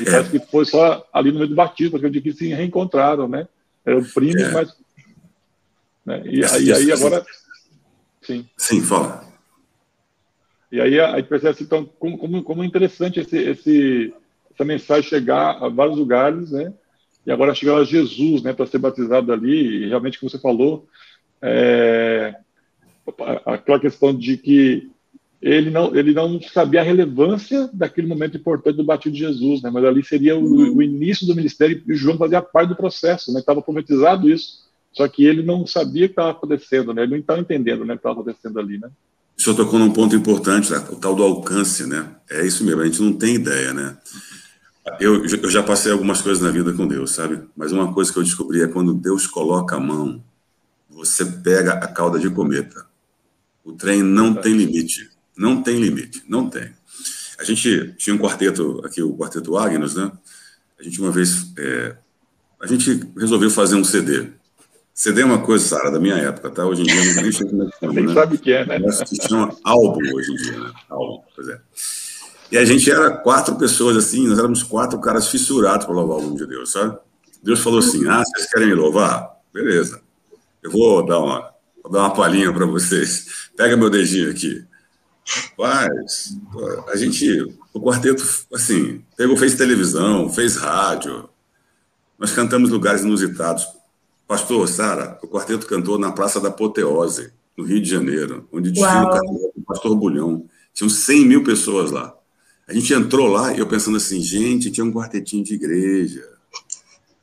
E 0.00 0.04
parece 0.04 0.30
que 0.30 0.38
foi 0.46 0.64
só 0.64 1.06
ali 1.12 1.30
no 1.30 1.38
meio 1.38 1.48
do 1.48 1.54
batismo, 1.54 1.92
porque 1.92 2.06
eu 2.06 2.10
digo 2.10 2.24
que 2.24 2.32
se 2.32 2.48
reencontraram, 2.48 3.28
né? 3.28 3.46
Eram 3.84 4.02
primos, 4.04 4.42
é. 4.42 4.50
mas. 4.50 4.76
Né? 6.04 6.22
E 6.24 6.44
aí, 6.44 6.72
aí 6.72 6.92
agora. 6.92 7.24
Sim. 8.22 8.46
Sim, 8.56 8.80
fala. 8.80 9.24
E 10.72 10.80
aí, 10.80 10.98
aí 10.98 11.22
percebe 11.22 11.50
assim, 11.50 11.64
então, 11.64 11.84
como, 11.98 12.18
como, 12.18 12.42
como 12.42 12.64
interessante 12.64 13.20
esse, 13.20 13.36
esse, 13.36 14.14
essa 14.52 14.64
mensagem 14.64 15.08
chegar 15.08 15.62
a 15.62 15.68
vários 15.68 15.96
lugares, 15.96 16.50
né? 16.50 16.72
E 17.26 17.32
agora 17.32 17.54
chegava 17.54 17.84
Jesus, 17.84 18.42
né, 18.42 18.52
para 18.52 18.66
ser 18.66 18.78
batizado 18.78 19.32
ali, 19.32 19.84
e 19.84 19.88
realmente, 19.88 20.18
como 20.18 20.30
você 20.30 20.38
falou, 20.38 20.86
é, 21.40 22.34
aquela 23.46 23.80
questão 23.80 24.14
de 24.14 24.36
que 24.36 24.90
ele 25.40 25.70
não, 25.70 25.94
ele 25.94 26.14
não 26.14 26.40
sabia 26.40 26.80
a 26.80 26.84
relevância 26.84 27.68
daquele 27.72 28.06
momento 28.06 28.36
importante 28.36 28.76
do 28.76 28.84
batismo 28.84 29.12
de 29.12 29.24
Jesus, 29.24 29.62
né, 29.62 29.70
mas 29.70 29.84
ali 29.84 30.04
seria 30.04 30.36
o, 30.36 30.76
o 30.76 30.82
início 30.82 31.26
do 31.26 31.36
ministério 31.36 31.82
e 31.86 31.94
João 31.94 32.16
fazia 32.16 32.40
parte 32.40 32.70
do 32.70 32.76
processo, 32.76 33.32
né, 33.32 33.40
estava 33.40 33.62
profetizado 33.62 34.28
isso, 34.28 34.64
só 34.92 35.08
que 35.08 35.24
ele 35.24 35.42
não 35.42 35.66
sabia 35.66 36.06
o 36.06 36.08
que 36.08 36.12
estava 36.12 36.30
acontecendo, 36.30 36.94
né, 36.94 37.02
ele 37.02 37.12
não 37.12 37.18
estava 37.18 37.40
entendendo 37.40 37.84
né, 37.84 37.94
o 37.94 37.96
que 37.96 38.00
estava 38.00 38.20
acontecendo 38.20 38.58
ali, 38.58 38.78
né. 38.78 38.88
O 39.36 39.42
senhor 39.42 39.56
tocou 39.56 39.78
num 39.78 39.92
ponto 39.92 40.14
importante, 40.14 40.70
né? 40.70 40.78
o 40.90 40.96
tal 40.96 41.14
do 41.14 41.22
alcance, 41.22 41.86
né? 41.86 42.08
É 42.30 42.46
isso 42.46 42.64
mesmo, 42.64 42.80
a 42.80 42.86
gente 42.86 43.02
não 43.02 43.12
tem 43.12 43.34
ideia, 43.34 43.74
né? 43.74 43.96
Eu, 45.00 45.24
eu 45.24 45.50
já 45.50 45.62
passei 45.62 45.90
algumas 45.90 46.20
coisas 46.20 46.42
na 46.42 46.50
vida 46.50 46.72
com 46.72 46.86
Deus, 46.86 47.12
sabe? 47.12 47.42
Mas 47.56 47.72
uma 47.72 47.92
coisa 47.92 48.12
que 48.12 48.18
eu 48.18 48.22
descobri 48.22 48.62
é 48.62 48.68
quando 48.68 48.92
Deus 48.92 49.26
coloca 49.26 49.76
a 49.76 49.80
mão, 49.80 50.22
você 50.90 51.24
pega 51.24 51.72
a 51.72 51.86
cauda 51.86 52.18
de 52.18 52.28
cometa. 52.28 52.86
O 53.64 53.72
trem 53.72 54.02
não 54.02 54.34
tem 54.34 54.52
limite. 54.54 55.10
Não 55.36 55.62
tem 55.62 55.80
limite. 55.80 56.22
Não 56.28 56.48
tem. 56.48 56.70
A 57.38 57.44
gente 57.44 57.94
tinha 57.96 58.14
um 58.14 58.18
quarteto 58.18 58.80
aqui, 58.84 59.02
o 59.02 59.16
Quarteto 59.16 59.56
Agnus, 59.56 59.96
né? 59.96 60.12
A 60.78 60.82
gente 60.82 61.00
uma 61.00 61.10
vez. 61.10 61.52
É, 61.58 61.96
a 62.60 62.66
gente 62.66 63.08
resolveu 63.16 63.50
fazer 63.50 63.76
um 63.76 63.84
CD. 63.84 64.30
CD 64.94 65.22
é 65.22 65.24
uma 65.24 65.42
coisa, 65.42 65.64
Sara, 65.64 65.90
da 65.90 65.98
minha 65.98 66.14
época, 66.14 66.50
tá? 66.50 66.64
Hoje 66.64 66.82
em 66.82 66.84
dia 66.84 67.14
não 67.14 67.22
nem 67.22 67.32
sei 67.32 67.48
como 67.48 67.64
é 67.64 67.66
que 67.66 67.78
chama, 67.80 67.92
Nem 67.92 68.06
né? 68.06 68.14
sabe 68.14 68.36
o 68.36 68.38
que 68.38 68.52
é, 68.52 68.64
né? 68.64 68.90
Se 68.92 69.16
chama 69.28 69.56
álbum 69.64 70.14
hoje 70.14 70.32
em 70.32 70.36
dia, 70.36 70.60
né? 70.60 70.72
Álbum, 70.88 71.22
pois 71.34 71.48
é. 71.48 71.60
E 72.54 72.56
a 72.56 72.64
gente 72.64 72.88
era 72.88 73.10
quatro 73.10 73.56
pessoas 73.56 73.96
assim, 73.96 74.28
nós 74.28 74.38
éramos 74.38 74.62
quatro 74.62 75.00
caras 75.00 75.26
fissurados 75.26 75.86
para 75.86 75.94
louvar 75.96 76.18
o 76.18 76.22
nome 76.22 76.36
de 76.36 76.46
Deus, 76.46 76.70
sabe? 76.70 76.96
Deus 77.42 77.58
falou 77.58 77.80
assim: 77.80 78.06
ah, 78.06 78.22
vocês 78.24 78.48
querem 78.48 78.68
me 78.68 78.74
louvar? 78.74 79.40
Beleza. 79.52 80.00
Eu 80.62 80.70
vou 80.70 81.04
dar 81.04 81.18
uma, 81.18 81.52
vou 81.82 81.90
dar 81.90 81.98
uma 81.98 82.14
palhinha 82.14 82.52
para 82.52 82.64
vocês. 82.64 83.48
Pega 83.56 83.76
meu 83.76 83.90
dedinho 83.90 84.30
aqui. 84.30 84.64
Mas 85.58 86.38
a 86.92 86.96
gente, 86.96 87.42
o 87.72 87.80
quarteto, 87.80 88.24
assim, 88.54 89.04
pegou, 89.16 89.36
fez 89.36 89.56
televisão, 89.56 90.30
fez 90.30 90.54
rádio. 90.54 91.28
Nós 92.16 92.30
cantamos 92.30 92.70
lugares 92.70 93.02
inusitados. 93.02 93.66
Pastor, 94.28 94.68
Sara, 94.68 95.18
o 95.24 95.26
quarteto 95.26 95.66
cantou 95.66 95.98
na 95.98 96.12
Praça 96.12 96.40
da 96.40 96.50
Apoteose, 96.50 97.32
no 97.58 97.64
Rio 97.64 97.82
de 97.82 97.90
Janeiro, 97.90 98.48
onde 98.52 98.70
desfila 98.70 99.18
o 99.56 99.62
pastor 99.66 99.96
Bulhão. 99.96 100.48
Tinham 100.72 100.88
100 100.88 101.26
mil 101.26 101.42
pessoas 101.42 101.90
lá. 101.90 102.14
A 102.66 102.72
gente 102.72 102.92
entrou 102.94 103.28
lá 103.28 103.52
e 103.52 103.58
eu 103.58 103.66
pensando 103.66 103.96
assim, 103.96 104.20
gente, 104.20 104.70
tinha 104.70 104.84
um 104.84 104.92
quartetinho 104.92 105.44
de 105.44 105.54
igreja. 105.54 106.26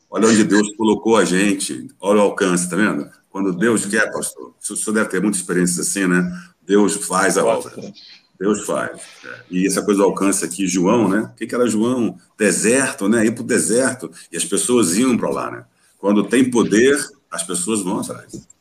Olha 0.09 0.27
onde 0.27 0.43
Deus 0.43 0.75
colocou 0.75 1.17
a 1.17 1.25
gente. 1.25 1.87
Olha 1.99 2.19
o 2.19 2.23
alcance, 2.23 2.69
tá 2.69 2.75
vendo? 2.75 3.09
Quando 3.29 3.53
Deus 3.53 3.85
quer, 3.85 4.11
pastor, 4.11 4.53
o 4.59 4.75
senhor 4.75 4.93
deve 4.93 5.09
ter 5.09 5.21
muitas 5.21 5.39
experiências 5.39 5.87
assim, 5.87 6.05
né? 6.05 6.31
Deus 6.61 6.95
faz 6.95 7.37
a 7.37 7.45
obra. 7.45 7.71
Deus 8.39 8.65
faz. 8.65 9.01
E 9.49 9.65
essa 9.65 9.81
coisa 9.83 9.99
do 9.99 10.05
alcance 10.05 10.43
aqui, 10.43 10.67
João, 10.67 11.07
né? 11.07 11.21
O 11.21 11.35
que, 11.35 11.47
que 11.47 11.55
era 11.55 11.67
João? 11.67 12.17
Deserto, 12.37 13.07
né? 13.07 13.25
Ir 13.25 13.31
para 13.31 13.43
o 13.43 13.47
deserto. 13.47 14.11
E 14.31 14.37
as 14.37 14.45
pessoas 14.45 14.97
iam 14.97 15.17
para 15.17 15.29
lá, 15.29 15.51
né? 15.51 15.65
Quando 15.97 16.23
tem 16.23 16.49
poder, 16.49 16.97
as 17.31 17.43
pessoas 17.43 17.81
vão 17.81 17.99
atrás 17.99 18.51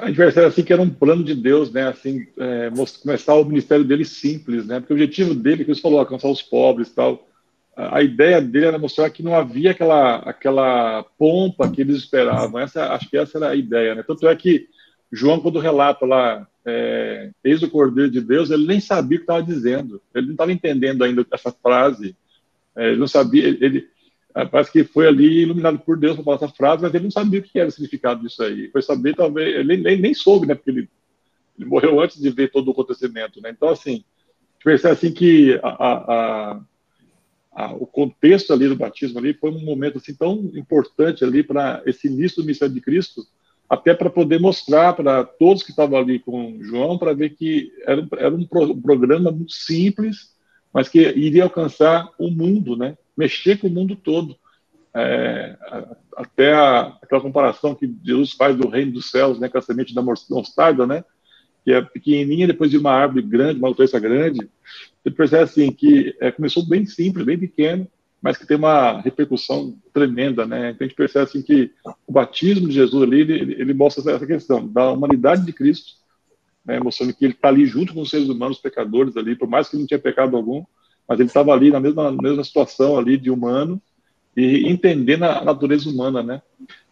a 0.00 0.06
gente 0.06 0.16
percebe 0.16 0.46
assim 0.46 0.62
que 0.62 0.72
era 0.72 0.80
um 0.80 0.88
plano 0.88 1.22
de 1.22 1.34
Deus, 1.34 1.70
né? 1.70 1.88
Assim, 1.88 2.26
é, 2.38 2.70
começar 3.02 3.34
o 3.34 3.44
ministério 3.44 3.84
dele 3.84 4.06
simples, 4.06 4.66
né? 4.66 4.80
Porque 4.80 4.94
o 4.94 4.96
objetivo 4.96 5.34
dele, 5.34 5.64
que 5.64 5.74
você 5.74 5.82
falou, 5.82 5.98
alcançar 5.98 6.28
os 6.28 6.40
pobres 6.40 6.90
tal. 6.90 7.28
A, 7.76 7.98
a 7.98 8.02
ideia 8.02 8.40
dele 8.40 8.66
era 8.66 8.78
mostrar 8.78 9.10
que 9.10 9.22
não 9.22 9.34
havia 9.34 9.72
aquela 9.72 10.16
aquela 10.16 11.04
pompa 11.18 11.70
que 11.70 11.82
eles 11.82 11.96
esperavam. 11.96 12.58
Essa, 12.58 12.92
acho 12.94 13.10
que 13.10 13.18
essa 13.18 13.36
era 13.36 13.50
a 13.50 13.54
ideia, 13.54 13.94
né? 13.94 14.02
Tanto 14.02 14.26
é 14.26 14.34
que 14.34 14.66
João, 15.12 15.40
quando 15.40 15.58
relata 15.58 16.06
lá, 16.06 16.48
é, 16.64 17.30
eis 17.44 17.62
o 17.62 17.70
Cordeiro 17.70 18.10
de 18.10 18.22
Deus, 18.22 18.50
ele 18.50 18.66
nem 18.66 18.80
sabia 18.80 19.16
o 19.16 19.20
que 19.20 19.24
estava 19.24 19.42
dizendo. 19.42 20.00
Ele 20.14 20.26
não 20.26 20.32
estava 20.32 20.52
entendendo 20.52 21.04
ainda 21.04 21.26
essa 21.30 21.52
frase. 21.52 22.16
É, 22.74 22.88
ele 22.88 22.96
não 22.96 23.06
sabia. 23.06 23.46
Ele, 23.46 23.86
parece 24.32 24.72
que 24.72 24.84
foi 24.84 25.06
ali 25.06 25.42
iluminado 25.42 25.78
por 25.78 25.98
Deus 25.98 26.14
para 26.14 26.24
falar 26.24 26.36
essa 26.36 26.48
frase, 26.48 26.82
mas 26.82 26.94
ele 26.94 27.04
não 27.04 27.10
sabia 27.10 27.40
o 27.40 27.42
que 27.42 27.58
era 27.58 27.68
o 27.68 27.72
significado 27.72 28.22
disso 28.22 28.42
aí. 28.42 28.68
Foi 28.70 28.80
saber, 28.80 29.14
talvez, 29.14 29.54
ele 29.54 29.76
nem, 29.76 30.00
nem 30.00 30.14
soube, 30.14 30.46
né? 30.46 30.54
Porque 30.54 30.70
ele, 30.70 30.88
ele 31.58 31.68
morreu 31.68 32.00
antes 32.00 32.20
de 32.20 32.30
ver 32.30 32.50
todo 32.50 32.68
o 32.68 32.70
acontecimento, 32.70 33.40
né? 33.40 33.50
Então, 33.50 33.68
assim, 33.68 34.02
percebe 34.64 34.94
assim 34.94 35.12
que 35.12 35.60
a, 35.62 35.68
a, 35.68 36.60
a, 37.52 37.74
o 37.74 37.86
contexto 37.86 38.52
ali 38.52 38.68
do 38.68 38.76
batismo 38.76 39.18
ali 39.18 39.34
foi 39.34 39.50
um 39.50 39.64
momento 39.64 39.98
assim 39.98 40.14
tão 40.14 40.50
importante 40.54 41.24
ali 41.24 41.42
para 41.42 41.82
esse 41.84 42.08
início 42.08 42.38
do 42.38 42.46
ministério 42.46 42.74
de 42.74 42.80
Cristo, 42.80 43.22
até 43.68 43.94
para 43.94 44.10
poder 44.10 44.40
mostrar 44.40 44.94
para 44.94 45.24
todos 45.24 45.62
que 45.62 45.70
estavam 45.70 45.98
ali 45.98 46.18
com 46.18 46.58
João, 46.62 46.98
para 46.98 47.12
ver 47.12 47.30
que 47.30 47.72
era, 47.86 48.06
era 48.18 48.34
um, 48.34 48.46
pro, 48.46 48.72
um 48.72 48.80
programa 48.80 49.30
muito 49.30 49.52
simples, 49.52 50.32
mas 50.72 50.88
que 50.88 51.00
iria 51.00 51.44
alcançar 51.44 52.10
o 52.18 52.30
mundo, 52.30 52.76
né? 52.76 52.96
Mexer 53.16 53.58
com 53.58 53.66
o 53.66 53.70
mundo 53.70 53.96
todo. 53.96 54.36
É, 54.94 55.56
até 56.16 56.52
a, 56.52 56.98
aquela 57.02 57.20
comparação 57.20 57.74
que 57.74 57.92
Jesus 58.04 58.32
faz 58.32 58.56
do 58.56 58.68
reino 58.68 58.92
dos 58.92 59.10
céus, 59.10 59.38
né, 59.38 59.48
com 59.48 59.58
a 59.58 59.62
semente 59.62 59.94
da 59.94 60.02
mostarda, 60.02 60.86
né, 60.86 61.04
que 61.64 61.72
é 61.72 61.80
pequenininha 61.80 62.46
depois 62.46 62.70
de 62.70 62.76
uma 62.76 62.92
árvore 62.92 63.22
grande, 63.22 63.58
uma 63.58 63.72
doença 63.72 63.98
grande, 63.98 64.50
você 65.02 65.10
percebe 65.10 65.42
assim 65.44 65.72
que 65.72 66.14
é, 66.20 66.30
começou 66.30 66.66
bem 66.66 66.84
simples, 66.84 67.24
bem 67.24 67.38
pequeno, 67.38 67.88
mas 68.20 68.36
que 68.36 68.46
tem 68.46 68.56
uma 68.56 69.00
repercussão 69.00 69.76
tremenda, 69.92 70.46
né? 70.46 70.70
Então 70.70 70.84
a 70.84 70.88
gente 70.88 70.96
percebe 70.96 71.24
assim 71.24 71.42
que 71.42 71.72
o 72.06 72.12
batismo 72.12 72.68
de 72.68 72.74
Jesus 72.74 73.02
ali 73.02 73.20
ele, 73.20 73.54
ele 73.60 73.74
mostra 73.74 74.12
essa 74.12 74.26
questão 74.26 74.66
da 74.66 74.92
humanidade 74.92 75.44
de 75.44 75.52
Cristo, 75.52 75.94
né, 76.64 76.78
mostrando 76.78 77.12
que 77.14 77.24
ele 77.24 77.34
está 77.34 77.48
ali 77.48 77.66
junto 77.66 77.92
com 77.92 78.02
os 78.02 78.10
seres 78.10 78.28
humanos 78.28 78.58
pecadores 78.58 79.16
ali, 79.16 79.34
por 79.34 79.48
mais 79.48 79.68
que 79.68 79.76
não 79.76 79.86
tinha 79.86 79.98
pecado 79.98 80.36
algum, 80.36 80.64
mas 81.08 81.18
ele 81.18 81.28
estava 81.28 81.52
ali 81.52 81.70
na 81.70 81.80
mesma, 81.80 82.10
mesma 82.12 82.44
situação 82.44 82.98
ali 82.98 83.16
de 83.16 83.30
humano 83.30 83.80
e 84.36 84.68
entendendo 84.70 85.24
a 85.24 85.44
natureza 85.44 85.88
humana, 85.88 86.22
né? 86.22 86.42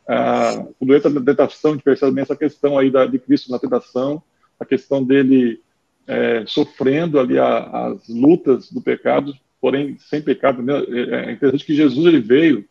Ah, 0.07 0.67
quando 0.79 0.95
entra 0.95 1.11
na 1.11 1.21
tentação, 1.21 1.71
a 1.71 1.75
gente 1.75 1.85
percebe 1.85 2.21
essa 2.21 2.37
questão 2.37 2.77
aí 2.77 2.91
da, 2.91 3.07
de 3.07 3.19
Cristo 3.19 3.51
na 3.51 3.59
tentação, 3.59 4.23
a 4.59 4.65
questão 4.65 5.03
dele 5.03 5.61
é, 6.07 6.45
sofrendo 6.47 7.19
ali 7.19 7.39
a, 7.39 7.87
as 7.87 8.09
lutas 8.09 8.71
do 8.71 8.81
pecado, 8.81 9.33
porém 9.61 9.97
sem 9.99 10.21
pecado. 10.21 10.63
Né? 10.63 10.75
É, 10.75 11.31
é 11.31 11.33
interessante 11.33 11.65
que 11.65 11.75
Jesus 11.75 12.05
ele 12.07 12.21
veio 12.21 12.65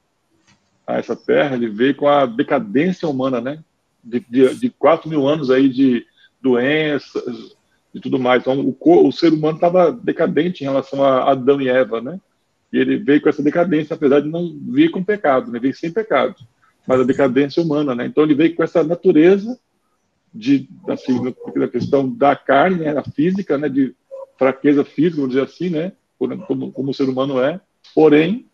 a 0.86 0.98
essa 0.98 1.15
terra, 1.15 1.55
ele 1.55 1.69
veio 1.69 1.96
com 1.96 2.08
a 2.08 2.25
decadência 2.25 3.08
humana, 3.08 3.39
né? 3.39 3.63
De, 4.03 4.19
de, 4.29 4.55
de 4.55 4.69
4 4.72 5.10
mil 5.10 5.27
anos 5.27 5.50
aí 5.50 5.69
de 5.69 6.05
doenças, 6.41 7.55
e 7.93 8.00
tudo 8.00 8.19
mais. 8.19 8.41
Então, 8.41 8.60
o, 8.60 9.08
o 9.08 9.12
ser 9.12 9.34
humano 9.34 9.55
estava 9.55 9.91
decadente 9.91 10.63
em 10.63 10.67
relação 10.67 11.03
a 11.03 11.31
Adão 11.31 11.62
e 11.62 11.69
Eva, 11.69 12.01
né? 12.01 12.19
E 12.72 12.77
ele 12.77 12.98
veio 12.98 13.22
com 13.22 13.29
essa 13.29 13.41
decadência, 13.41 13.96
apesar 13.96 14.19
de 14.22 14.29
não 14.29 14.55
vir 14.67 14.91
com 14.91 15.03
pecado, 15.03 15.51
né? 15.51 15.60
Veio 15.60 15.75
sem 15.75 15.91
pecado, 15.91 16.36
mas 16.88 17.01
a 17.01 17.05
decadência 17.05 17.62
humana, 17.62 17.96
né? 17.96 18.05
Então, 18.05 18.24
ele 18.24 18.36
veio 18.36 18.55
com 18.55 18.63
essa 18.63 18.84
natureza 18.84 19.60
de, 20.34 20.69
assim, 20.88 21.34
da 21.55 21.67
questão 21.67 22.08
da 22.08 22.36
carne, 22.36 22.77
né? 22.77 23.03
Física, 23.15 23.58
né? 23.58 23.67
De 23.67 23.96
fraqueza 24.38 24.86
física, 24.86 25.17
vamos 25.17 25.31
dizer 25.31 25.43
assim, 25.43 25.69
né? 25.69 25.91
Como, 26.48 26.72
como 26.72 26.91
o 26.91 26.93
ser 26.93 27.10
humano 27.10 27.41
é. 27.41 27.60
Porém, 27.96 28.46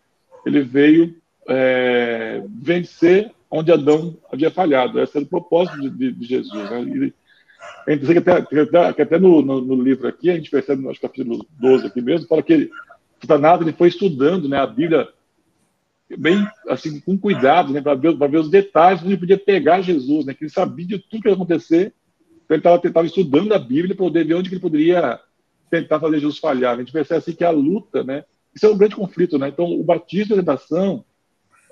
ele 0.46 0.62
veio 0.62 1.16
é, 1.48 2.44
vencer 2.48 3.32
onde 3.50 3.72
Adão 3.72 4.18
havia 4.32 4.52
falhado. 4.52 5.00
Esse 5.00 5.18
era 5.18 5.26
o 5.26 5.30
propósito 5.30 5.80
de, 5.82 5.90
de, 5.90 6.12
de 6.12 6.26
Jesus. 6.26 6.70
Né? 6.70 6.82
Ele, 6.82 7.14
é 7.88 7.94
interessante 7.94 8.24
que 8.24 8.30
até, 8.30 8.42
que 8.46 8.60
até, 8.60 8.94
que 8.94 9.02
até 9.02 9.20
no, 9.20 9.42
no, 9.42 9.62
no, 9.62 9.82
livro 9.82 10.08
aqui, 10.08 10.30
a 10.30 10.36
gente 10.36 10.50
percebe 10.50 10.82
no 10.82 10.94
capítulo 11.00 11.46
12 11.60 11.88
aqui 11.88 12.02
mesmo, 12.02 12.28
fala 12.28 12.44
que 12.44 12.54
ele, 12.54 12.72
Satanás 13.22 13.62
ele 13.62 13.74
foi 13.74 13.90
estudando 13.90 14.50
né, 14.50 14.58
a 14.58 14.68
Bíblia 14.68 15.08
bem 16.18 16.48
assim 16.70 17.00
com 17.00 17.18
cuidado, 17.18 17.74
né, 17.74 17.82
para 17.82 17.96
ver, 17.96 18.16
ver 18.16 18.38
os 18.38 18.50
detalhes 18.50 19.02
onde 19.04 19.18
podia 19.18 19.38
pegar 19.38 19.82
Jesus, 19.82 20.26
né, 20.26 20.34
que 20.34 20.44
ele 20.44 20.52
sabia 20.52 20.86
de 20.86 21.00
tudo 21.00 21.22
que 21.22 21.28
ia 21.30 21.34
acontecer, 21.34 21.94
então 22.50 22.76
ele 22.76 22.88
estava 22.88 23.08
estudando 23.08 23.54
a 23.54 23.60
Bíblia 23.60 23.96
para 23.96 24.06
poder 24.06 24.26
ver 24.26 24.36
onde 24.36 24.50
ele 24.50 24.60
poderia 24.60 25.20
tentar 25.70 26.00
fazer 26.00 26.20
Jesus 26.20 26.38
falhar. 26.38 26.76
A 26.76 26.78
gente 26.78 26.92
percebe 26.92 27.18
assim 27.18 27.34
que 27.34 27.44
a 27.44 27.50
luta, 27.50 28.04
né, 28.04 28.24
isso 28.56 28.66
é 28.66 28.70
um 28.70 28.78
grande 28.78 28.96
conflito, 28.96 29.38
né? 29.38 29.50
Então 29.50 29.66
o 29.66 29.84
batismo 29.84 30.34
e 30.34 30.36
a 30.36 30.38
redação, 30.38 31.04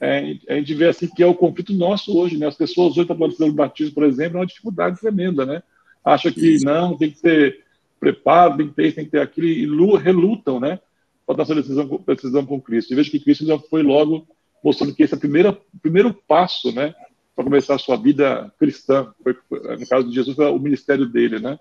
é, 0.02 0.36
a 0.50 0.56
gente 0.56 0.74
vê 0.74 0.90
assim 0.90 1.08
que 1.08 1.24
é 1.24 1.26
o 1.26 1.34
conflito 1.34 1.74
nosso 1.74 2.18
hoje, 2.18 2.38
né? 2.38 2.46
As 2.46 2.58
pessoas 2.58 2.92
hoje 2.92 3.02
estão 3.02 3.18
falando 3.18 3.38
do 3.38 3.54
batismo, 3.54 3.96
por 3.96 4.04
exemplo, 4.04 4.38
é 4.38 4.42
uma 4.42 4.46
dificuldade 4.46 5.00
tremenda, 5.00 5.46
né? 5.46 5.64
Acha 6.04 6.32
que 6.32 6.64
não, 6.64 6.98
tem 6.98 7.12
que 7.12 7.22
ter 7.22 7.64
preparo, 8.00 8.58
tem 8.58 8.68
que 8.68 8.76
ter 8.76 8.86
isso, 8.88 8.96
tem 8.96 9.06
que 9.06 9.12
ter 9.12 9.22
aquilo, 9.22 9.48
e 9.48 9.98
relutam, 9.98 10.60
né? 10.60 10.80
Para 11.26 11.38
dar 11.38 11.44
essa 11.44 11.56
decisão, 11.56 12.04
decisão 12.06 12.46
com 12.46 12.60
Cristo. 12.60 12.92
E 12.92 12.96
veja 12.96 13.10
que 13.10 13.20
Cristo 13.20 13.46
já 13.46 13.58
foi 13.58 13.82
logo 13.82 14.28
mostrando 14.64 14.94
que 14.94 15.04
esse 15.04 15.14
é 15.14 15.18
o 15.18 15.20
primeiro, 15.20 15.58
primeiro 15.82 16.14
passo, 16.14 16.74
né? 16.74 16.94
Para 17.36 17.46
começar 17.46 17.76
a 17.76 17.80
sua 17.80 17.96
vida 17.98 18.54
cristã. 18.60 19.14
Foi, 19.24 19.36
no 19.80 19.88
caso 19.88 20.08
de 20.08 20.16
Jesus, 20.16 20.36
foi 20.36 20.46
o 20.52 20.60
ministério 20.60 21.08
dele, 21.08 21.40
né? 21.40 21.58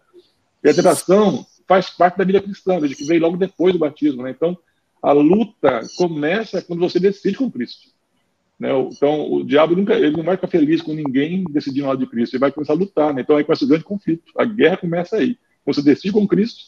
E 0.63 0.69
a 0.69 0.75
tentação 0.75 1.45
faz 1.67 1.91
parte 1.91 2.19
da 2.19 2.25
vida 2.25 2.41
cristã, 2.41 2.79
veja 2.79 2.95
que 2.95 3.05
veio 3.05 3.23
logo 3.23 3.37
depois 3.37 3.73
do 3.73 3.79
batismo, 3.79 4.23
né? 4.23 4.31
Então, 4.31 4.57
a 5.03 5.13
luta 5.13 5.81
começa 5.97 6.63
quando 6.63 6.81
você 6.81 7.01
decide 7.01 7.37
com 7.37 7.51
Cristo. 7.51 7.92
Né? 8.63 8.69
Então, 8.93 9.29
o 9.29 9.45
diabo 9.45 9.75
nunca, 9.75 9.93
ele 9.93 10.17
não 10.17 10.23
vai 10.23 10.37
ficar 10.37 10.47
feliz 10.47 10.81
com 10.81 10.95
ninguém 10.95 11.43
decidindo 11.51 11.89
lado 11.89 11.99
de 11.99 12.07
Cristo, 12.07 12.35
ele 12.35 12.43
vai 12.43 12.53
começar 12.53 12.75
a 12.75 12.77
lutar. 12.77 13.13
Né? 13.13 13.23
Então, 13.23 13.37
aí 13.37 13.43
começa 13.43 13.65
o 13.65 13.69
grande 13.69 13.83
conflito. 13.83 14.23
A 14.39 14.45
guerra 14.45 14.77
começa 14.77 15.17
aí. 15.17 15.37
Você 15.67 15.83
decide 15.83 16.13
com 16.13 16.29
Cristo, 16.29 16.67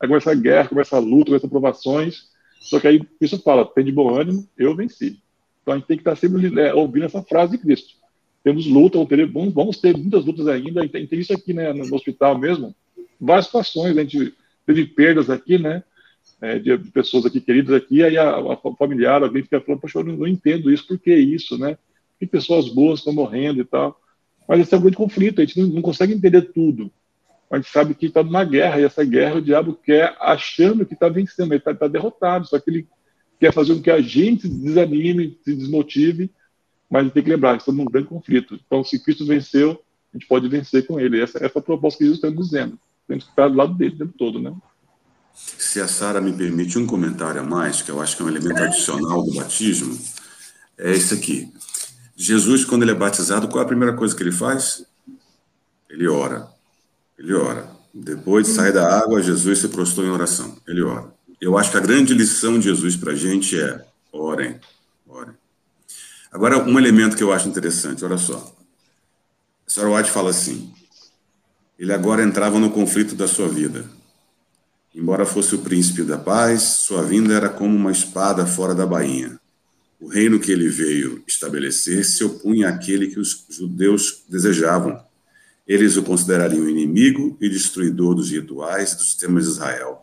aí 0.00 0.08
começa 0.08 0.32
a 0.32 0.34
guerra, 0.34 0.68
começa 0.68 0.96
a 0.96 0.98
luta, 0.98 1.26
começa 1.26 1.46
provações. 1.46 2.30
Só 2.58 2.80
que 2.80 2.88
aí 2.88 3.00
Cristo 3.20 3.38
fala: 3.38 3.64
tem 3.64 3.84
de 3.84 3.92
bom 3.92 4.12
ânimo, 4.12 4.44
eu 4.58 4.74
venci. 4.74 5.20
Então, 5.62 5.74
a 5.74 5.76
gente 5.76 5.86
tem 5.86 5.96
que 5.96 6.00
estar 6.00 6.16
sempre 6.16 6.60
é, 6.60 6.74
ouvindo 6.74 7.06
essa 7.06 7.22
frase 7.22 7.52
de 7.52 7.58
Cristo. 7.58 7.94
Temos 8.42 8.66
luta, 8.66 8.98
vamos, 9.54 9.78
ter 9.78 9.96
muitas 9.96 10.24
lutas 10.24 10.48
ainda. 10.48 10.84
E 10.84 10.88
tem 10.88 11.08
isso 11.12 11.32
aqui 11.32 11.52
né, 11.52 11.72
no 11.72 11.94
hospital 11.94 12.36
mesmo. 12.36 12.74
Várias 13.20 13.46
situações, 13.46 13.96
a 13.96 14.02
gente 14.02 14.34
teve 14.66 14.84
perdas 14.84 15.30
aqui, 15.30 15.58
né? 15.58 15.84
É, 16.40 16.58
de 16.58 16.76
pessoas 16.90 17.26
aqui 17.26 17.40
queridas 17.40 17.74
aqui, 17.74 18.02
aí 18.02 18.16
a, 18.16 18.36
a 18.36 18.76
familiar, 18.78 19.22
alguém 19.22 19.42
fica 19.42 19.60
falando, 19.60 19.80
poxa, 19.80 19.98
eu 19.98 20.04
não, 20.04 20.16
não 20.16 20.26
entendo 20.26 20.70
isso, 20.70 20.86
por 20.86 20.98
que 20.98 21.14
isso, 21.14 21.56
né? 21.58 21.78
Que 22.18 22.26
pessoas 22.26 22.68
boas 22.68 23.00
estão 23.00 23.12
morrendo 23.12 23.60
e 23.60 23.64
tal. 23.64 23.98
Mas 24.48 24.60
esse 24.60 24.74
é 24.74 24.78
um 24.78 24.80
grande 24.80 24.96
conflito, 24.96 25.40
a 25.40 25.44
gente 25.44 25.60
não, 25.60 25.68
não 25.68 25.82
consegue 25.82 26.12
entender 26.12 26.42
tudo. 26.52 26.90
A 27.50 27.56
gente 27.56 27.70
sabe 27.70 27.94
que 27.94 28.06
está 28.06 28.22
numa 28.22 28.44
guerra, 28.44 28.80
e 28.80 28.84
essa 28.84 29.04
guerra 29.04 29.36
o 29.36 29.42
diabo 29.42 29.74
quer 29.74 30.16
achando 30.20 30.84
que 30.84 30.94
está 30.94 31.08
vencendo, 31.08 31.52
ele 31.52 31.58
está 31.58 31.74
tá 31.74 31.88
derrotado, 31.88 32.46
só 32.46 32.58
que 32.58 32.70
ele 32.70 32.88
quer 33.38 33.52
fazer 33.52 33.74
com 33.74 33.82
que 33.82 33.90
a 33.90 34.00
gente 34.00 34.42
se 34.42 34.48
desanime, 34.48 35.38
se 35.44 35.54
desmotive, 35.54 36.30
mas 36.90 37.06
a 37.06 37.10
tem 37.10 37.22
que 37.22 37.30
lembrar 37.30 37.56
estamos 37.56 37.84
num 37.84 37.90
grande 37.90 38.08
conflito. 38.08 38.58
Então, 38.66 38.82
se 38.84 39.02
Cristo 39.02 39.24
venceu, 39.24 39.80
a 40.12 40.16
gente 40.16 40.26
pode 40.26 40.48
vencer 40.48 40.86
com 40.86 40.98
ele. 40.98 41.20
Essa, 41.20 41.38
essa 41.38 41.58
é 41.58 41.60
a 41.60 41.62
proposta 41.62 41.98
que 41.98 42.04
Jesus 42.04 42.22
está 42.22 42.30
dizendo. 42.30 42.78
Temos 43.06 43.24
que 43.24 43.30
estar 43.30 43.48
do 43.48 43.56
lado 43.56 43.74
dele 43.74 43.94
o 43.94 43.98
tempo 43.98 44.14
todo, 44.16 44.40
né? 44.40 44.54
Se 45.36 45.80
a 45.80 45.86
Sara 45.86 46.20
me 46.20 46.32
permite 46.32 46.78
um 46.78 46.86
comentário 46.86 47.40
a 47.40 47.44
mais, 47.44 47.82
que 47.82 47.90
eu 47.90 48.00
acho 48.00 48.16
que 48.16 48.22
é 48.22 48.24
um 48.24 48.28
elemento 48.28 48.62
adicional 48.62 49.22
do 49.22 49.34
batismo, 49.34 49.98
é 50.78 50.92
esse 50.92 51.12
aqui. 51.12 51.52
Jesus, 52.16 52.64
quando 52.64 52.82
ele 52.82 52.92
é 52.92 52.94
batizado, 52.94 53.46
qual 53.46 53.60
é 53.60 53.64
a 53.64 53.68
primeira 53.68 53.94
coisa 53.94 54.16
que 54.16 54.22
ele 54.22 54.32
faz? 54.32 54.86
Ele 55.90 56.08
ora. 56.08 56.48
Ele 57.18 57.34
ora. 57.34 57.70
Depois 57.92 58.46
de 58.46 58.52
sair 58.52 58.72
da 58.72 58.98
água, 58.98 59.22
Jesus 59.22 59.58
se 59.58 59.68
prostrou 59.68 60.06
em 60.06 60.10
oração. 60.10 60.56
Ele 60.66 60.82
ora. 60.82 61.14
Eu 61.40 61.58
acho 61.58 61.70
que 61.70 61.76
a 61.76 61.80
grande 61.80 62.14
lição 62.14 62.58
de 62.58 62.64
Jesus 62.64 62.96
para 62.96 63.12
a 63.12 63.16
gente 63.16 63.58
é: 63.60 63.84
orem, 64.12 64.58
orem. 65.06 65.34
Agora, 66.32 66.58
um 66.58 66.78
elemento 66.78 67.16
que 67.16 67.22
eu 67.22 67.32
acho 67.32 67.48
interessante, 67.48 68.04
olha 68.04 68.18
só. 68.18 68.54
A 69.66 69.70
senhora 69.70 69.96
White 69.96 70.10
fala 70.10 70.30
assim: 70.30 70.72
ele 71.78 71.92
agora 71.92 72.22
entrava 72.22 72.58
no 72.58 72.70
conflito 72.70 73.14
da 73.14 73.28
sua 73.28 73.48
vida. 73.48 73.84
Embora 74.96 75.26
fosse 75.26 75.54
o 75.54 75.58
príncipe 75.58 76.02
da 76.02 76.16
paz, 76.16 76.62
sua 76.62 77.02
vinda 77.02 77.34
era 77.34 77.50
como 77.50 77.76
uma 77.76 77.92
espada 77.92 78.46
fora 78.46 78.74
da 78.74 78.86
bainha. 78.86 79.38
O 80.00 80.08
reino 80.08 80.40
que 80.40 80.50
ele 80.50 80.70
veio 80.70 81.22
estabelecer 81.26 82.02
se 82.02 82.24
opunha 82.24 82.70
àquele 82.70 83.08
que 83.08 83.20
os 83.20 83.44
judeus 83.50 84.24
desejavam. 84.26 84.98
Eles 85.68 85.98
o 85.98 86.02
considerariam 86.02 86.66
inimigo 86.66 87.36
e 87.42 87.50
destruidor 87.50 88.14
dos 88.14 88.30
rituais 88.30 88.92
e 88.92 88.96
dos 88.96 89.06
sistemas 89.08 89.44
de 89.44 89.50
Israel. 89.50 90.02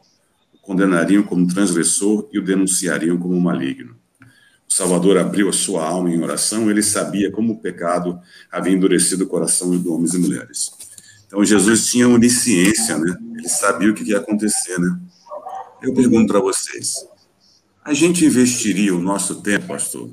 O 0.54 0.60
condenariam 0.60 1.24
como 1.24 1.48
transgressor 1.48 2.30
e 2.32 2.38
o 2.38 2.44
denunciariam 2.44 3.18
como 3.18 3.42
maligno. 3.42 3.96
O 4.70 4.74
Salvador 4.74 5.18
abriu 5.18 5.50
a 5.50 5.54
sua 5.54 5.88
alma 5.88 6.12
em 6.12 6.22
oração, 6.22 6.70
ele 6.70 6.84
sabia 6.84 7.32
como 7.32 7.54
o 7.54 7.60
pecado 7.60 8.20
havia 8.52 8.74
endurecido 8.74 9.24
o 9.24 9.28
coração 9.28 9.76
de 9.76 9.88
homens 9.88 10.14
e 10.14 10.20
mulheres. 10.20 10.72
Então 11.34 11.44
Jesus 11.44 11.88
tinha 11.88 12.08
onisciência, 12.08 12.96
né? 12.96 13.18
Ele 13.36 13.50
sabia 13.50 13.90
o 13.90 13.94
que 13.96 14.04
ia 14.04 14.20
acontecer, 14.20 14.78
né? 14.78 15.00
Eu 15.82 15.92
pergunto 15.92 16.28
para 16.28 16.40
vocês: 16.40 17.08
a 17.84 17.92
gente 17.92 18.24
investiria 18.24 18.96
o 18.96 19.02
nosso 19.02 19.42
tempo, 19.42 19.66
pastor 19.66 20.12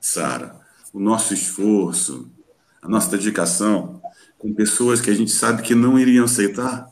Sara, 0.00 0.54
o 0.92 1.00
nosso 1.00 1.34
esforço, 1.34 2.30
a 2.80 2.88
nossa 2.88 3.10
dedicação 3.10 4.00
com 4.38 4.54
pessoas 4.54 5.00
que 5.00 5.10
a 5.10 5.14
gente 5.14 5.32
sabe 5.32 5.60
que 5.60 5.74
não 5.74 5.98
iriam 5.98 6.24
aceitar? 6.24 6.86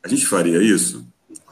A 0.00 0.06
gente 0.06 0.24
faria 0.24 0.62
isso? 0.62 1.04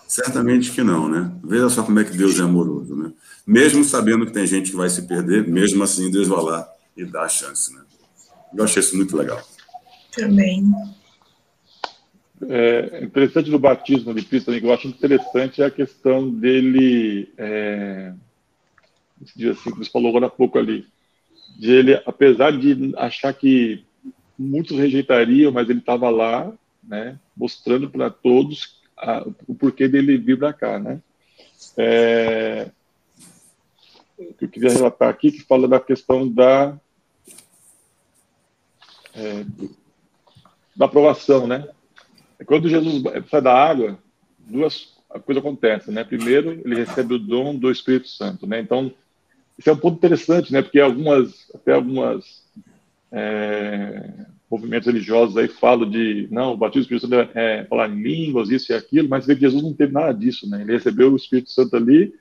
Certamente 0.06 0.70
que 0.70 0.84
não, 0.84 1.08
né? 1.08 1.32
Veja 1.42 1.68
só 1.68 1.82
como 1.82 1.98
é 1.98 2.04
que 2.04 2.16
Deus 2.16 2.38
é 2.38 2.42
amoroso, 2.42 2.94
né? 2.94 3.12
Mesmo 3.44 3.82
sabendo 3.82 4.24
que 4.24 4.32
tem 4.32 4.46
gente 4.46 4.70
que 4.70 4.76
vai 4.76 4.88
se 4.88 5.02
perder, 5.02 5.48
mesmo 5.48 5.82
assim 5.82 6.12
Deus 6.12 6.28
vai 6.28 6.44
lá 6.44 6.68
e 6.96 7.04
dá 7.04 7.22
a 7.22 7.28
chance, 7.28 7.74
né? 7.74 7.80
Eu 8.54 8.62
achei 8.62 8.78
isso 8.78 8.96
muito 8.96 9.16
legal. 9.16 9.42
Também. 10.12 10.72
É, 12.42 13.02
interessante 13.02 13.50
do 13.50 13.58
batismo 13.58 14.12
de 14.12 14.22
Cristo 14.22 14.52
que 14.52 14.64
eu 14.64 14.72
acho 14.72 14.88
interessante, 14.88 15.62
é 15.62 15.66
a 15.66 15.70
questão 15.70 16.28
dele, 16.28 17.32
é, 17.38 18.12
diz 19.34 19.52
assim, 19.52 19.70
como 19.70 19.82
você 19.82 19.90
falou 19.90 20.10
agora 20.10 20.26
há 20.26 20.30
pouco 20.30 20.58
ali, 20.58 20.86
de 21.58 21.72
ele, 21.72 21.94
apesar 22.04 22.52
de 22.52 22.92
achar 22.96 23.32
que 23.32 23.82
muitos 24.38 24.76
rejeitariam, 24.76 25.50
mas 25.50 25.70
ele 25.70 25.78
estava 25.78 26.10
lá, 26.10 26.52
né, 26.84 27.18
mostrando 27.34 27.88
para 27.88 28.10
todos 28.10 28.82
a, 28.98 29.26
o 29.46 29.54
porquê 29.54 29.88
dele 29.88 30.18
vir 30.18 30.38
para 30.38 30.52
cá, 30.52 30.78
né. 30.78 31.00
É, 31.78 32.70
que 34.38 34.44
eu 34.44 34.48
queria 34.48 34.72
relatar 34.72 35.08
aqui, 35.08 35.32
que 35.32 35.42
fala 35.42 35.66
da 35.66 35.80
questão 35.80 36.28
da 36.28 36.78
é, 39.14 39.44
da 40.76 40.84
aprovação, 40.84 41.46
né? 41.46 41.66
Quando 42.44 42.68
Jesus 42.68 43.02
sai 43.30 43.40
da 43.40 43.54
água, 43.54 43.98
duas 44.38 44.94
coisas 45.24 45.42
acontecem, 45.42 45.94
né? 45.94 46.04
Primeiro, 46.04 46.60
ele 46.64 46.74
recebe 46.74 47.14
o 47.14 47.18
dom 47.18 47.54
do 47.54 47.70
Espírito 47.70 48.08
Santo, 48.08 48.46
né? 48.46 48.60
Então, 48.60 48.92
isso 49.58 49.70
é 49.70 49.72
um 49.72 49.76
ponto 49.76 49.96
interessante, 49.96 50.52
né? 50.52 50.60
Porque 50.60 50.78
algumas, 50.78 51.50
até 51.54 51.72
algumas 51.72 52.44
é, 53.10 54.10
movimentos 54.50 54.86
religiosos 54.86 55.36
aí 55.36 55.48
falam 55.48 55.88
de, 55.88 56.28
não, 56.30 56.52
o 56.52 56.56
batismo 56.56 56.82
do 56.82 56.94
Espírito 56.94 57.08
Santo 57.08 57.38
é, 57.38 57.60
é 57.60 57.64
falar 57.64 57.88
em 57.88 58.02
línguas, 58.02 58.50
isso 58.50 58.72
e 58.72 58.74
aquilo, 58.74 59.08
mas 59.08 59.26
vê 59.26 59.34
que 59.34 59.40
Jesus 59.40 59.62
não 59.62 59.72
teve 59.72 59.92
nada 59.92 60.12
disso, 60.12 60.48
né? 60.48 60.60
Ele 60.62 60.72
recebeu 60.72 61.12
o 61.12 61.16
Espírito 61.16 61.50
Santo 61.50 61.76
ali 61.76 62.14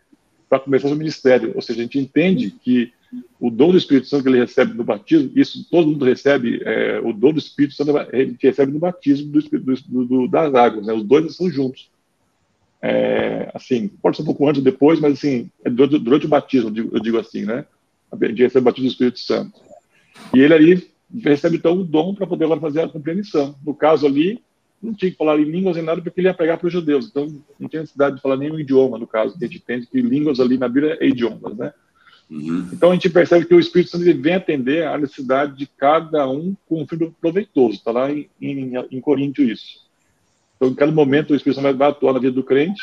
para 0.49 0.59
começar 0.59 0.87
seu 0.87 0.97
ministério. 0.97 1.51
Ou 1.55 1.61
seja, 1.61 1.79
a 1.79 1.83
gente 1.83 1.99
entende 1.99 2.51
que 2.51 2.93
o 3.39 3.49
dom 3.49 3.71
do 3.71 3.77
Espírito 3.77 4.07
Santo 4.07 4.23
que 4.23 4.29
ele 4.29 4.39
recebe 4.39 4.73
no 4.73 4.83
batismo, 4.83 5.31
isso 5.35 5.67
todo 5.69 5.87
mundo 5.87 6.05
recebe, 6.05 6.61
é, 6.63 6.99
o 7.03 7.13
dom 7.13 7.33
do 7.33 7.39
Espírito 7.39 7.75
Santo 7.75 7.91
ele 8.13 8.35
recebe 8.39 8.71
no 8.71 8.79
batismo 8.79 9.31
do, 9.31 9.41
do, 9.41 10.05
do, 10.05 10.27
das 10.27 10.53
águas, 10.53 10.87
né? 10.87 10.93
Os 10.93 11.03
dois 11.03 11.25
estão 11.25 11.49
juntos. 11.49 11.89
É, 12.81 13.49
assim, 13.53 13.87
pode 13.87 14.15
ser 14.15 14.23
um 14.23 14.25
pouco 14.25 14.47
antes 14.47 14.59
ou 14.59 14.63
depois, 14.63 14.99
mas 14.99 15.13
assim, 15.13 15.49
é 15.63 15.69
durante, 15.69 15.99
durante 15.99 16.25
o 16.25 16.29
batismo, 16.29 16.69
eu 16.69 16.73
digo, 16.73 16.89
eu 16.95 16.99
digo, 17.01 17.17
assim, 17.17 17.45
né? 17.45 17.65
A 18.11 18.25
gente 18.27 18.43
recebe 18.43 18.61
o 18.61 18.65
batismo 18.65 18.89
do 18.89 18.91
Espírito 18.91 19.19
Santo. 19.19 19.59
E 20.33 20.39
ele 20.39 20.53
ali 20.53 20.87
recebe 21.23 21.57
então 21.57 21.77
o 21.77 21.83
dom 21.83 22.13
para 22.13 22.27
poder 22.27 22.45
agora 22.45 22.59
fazer 22.59 22.81
a 22.81 22.89
compreensão. 22.89 23.55
No 23.65 23.73
caso 23.73 24.05
ali, 24.05 24.41
não 24.81 24.93
tinha 24.93 25.11
que 25.11 25.17
falar 25.17 25.39
em 25.39 25.45
línguas 25.45 25.75
nem 25.75 25.85
nada 25.85 26.01
porque 26.01 26.19
ele 26.19 26.27
ia 26.27 26.33
pregar 26.33 26.57
para 26.57 26.67
os 26.67 26.73
judeus. 26.73 27.07
Então, 27.07 27.27
não 27.59 27.67
tinha 27.67 27.81
necessidade 27.81 28.17
de 28.17 28.21
falar 28.21 28.37
nenhum 28.37 28.59
idioma, 28.59 28.97
no 28.97 29.07
caso, 29.07 29.37
que 29.37 29.45
a 29.45 29.47
gente 29.47 29.57
entende 29.57 29.87
que 29.87 30.01
línguas 30.01 30.39
ali 30.39 30.57
na 30.57 30.67
Bíblia 30.67 30.97
é 30.99 31.07
idiomas, 31.07 31.55
né? 31.57 31.73
Uhum. 32.29 32.69
Então, 32.73 32.91
a 32.91 32.93
gente 32.93 33.09
percebe 33.09 33.45
que 33.45 33.53
o 33.53 33.59
Espírito 33.59 33.91
Santo 33.91 34.21
vem 34.21 34.33
atender 34.33 34.87
a 34.87 34.97
necessidade 34.97 35.55
de 35.55 35.67
cada 35.67 36.27
um 36.29 36.55
com 36.67 36.81
um 36.81 36.87
fim 36.87 36.97
proveitoso. 37.21 37.75
Está 37.75 37.91
lá 37.91 38.11
em, 38.11 38.29
em, 38.41 38.73
em 38.91 39.01
Coríntios 39.01 39.49
isso. 39.49 39.85
Então, 40.55 40.69
em 40.69 40.75
cada 40.75 40.91
momento, 40.91 41.31
o 41.31 41.35
Espírito 41.35 41.61
Santo 41.61 41.77
vai 41.77 41.89
atuar 41.89 42.13
na 42.13 42.19
vida 42.19 42.33
do 42.33 42.43
crente 42.43 42.81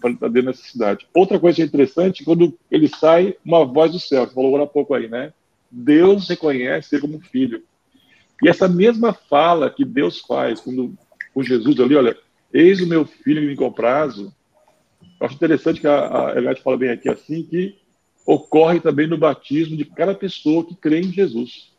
para 0.00 0.10
atender 0.10 0.40
a 0.40 0.50
necessidade. 0.50 1.06
Outra 1.14 1.38
coisa 1.38 1.62
interessante, 1.62 2.24
quando 2.24 2.56
ele 2.70 2.88
sai, 2.88 3.36
uma 3.44 3.64
voz 3.64 3.92
do 3.92 3.98
céu, 3.98 4.26
falou 4.28 4.48
agora 4.48 4.64
há 4.64 4.66
pouco 4.66 4.94
aí, 4.94 5.08
né? 5.08 5.32
Deus 5.70 6.28
reconhece 6.28 6.94
ele 6.94 7.02
como 7.02 7.20
filho. 7.20 7.62
E 8.42 8.48
essa 8.48 8.68
mesma 8.68 9.12
fala 9.12 9.70
que 9.70 9.84
Deus 9.84 10.20
faz 10.20 10.60
quando 10.60 10.96
com 11.32 11.42
Jesus 11.42 11.78
ali, 11.80 11.94
olha, 11.94 12.16
eis 12.52 12.80
o 12.80 12.86
meu 12.86 13.04
filho 13.04 13.40
que 13.40 13.62
me. 13.62 14.32
Eu 15.18 15.26
acho 15.26 15.34
interessante 15.34 15.80
que 15.80 15.86
a, 15.86 16.28
a 16.28 16.36
Eliade 16.36 16.62
fala 16.62 16.76
bem 16.76 16.90
aqui 16.90 17.08
assim, 17.08 17.42
que 17.42 17.76
ocorre 18.26 18.80
também 18.80 19.06
no 19.06 19.16
batismo 19.16 19.76
de 19.76 19.84
cada 19.84 20.14
pessoa 20.14 20.64
que 20.64 20.74
crê 20.74 21.00
em 21.00 21.12
Jesus. 21.12 21.72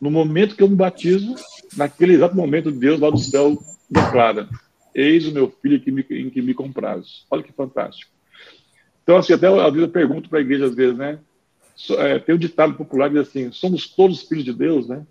No 0.00 0.10
momento 0.10 0.56
que 0.56 0.62
eu 0.62 0.68
me 0.68 0.74
batizo, 0.74 1.36
naquele 1.76 2.14
exato 2.14 2.34
momento, 2.34 2.72
Deus 2.72 2.98
lá 2.98 3.08
do 3.08 3.18
céu 3.18 3.56
declara: 3.88 4.48
Eis 4.92 5.26
o 5.28 5.32
meu 5.32 5.48
filho 5.62 5.80
que 5.80 5.92
me, 5.92 6.04
em 6.10 6.28
que 6.28 6.42
me 6.42 6.52
comprazo. 6.52 7.24
Olha 7.30 7.42
que 7.42 7.52
fantástico. 7.52 8.10
Então, 9.04 9.16
assim, 9.16 9.32
até 9.32 9.46
a 9.46 9.70
vida 9.70 9.86
pergunto 9.86 10.28
para 10.28 10.40
a 10.40 10.42
igreja 10.42 10.66
às 10.66 10.74
vezes, 10.74 10.96
né? 10.96 11.20
É, 11.98 12.18
tem 12.18 12.34
um 12.34 12.38
ditado 12.38 12.74
popular 12.74 13.08
que 13.08 13.18
diz 13.18 13.28
assim: 13.28 13.52
somos 13.52 13.86
todos 13.86 14.22
filhos 14.22 14.44
de 14.44 14.52
Deus, 14.52 14.88
né? 14.88 15.06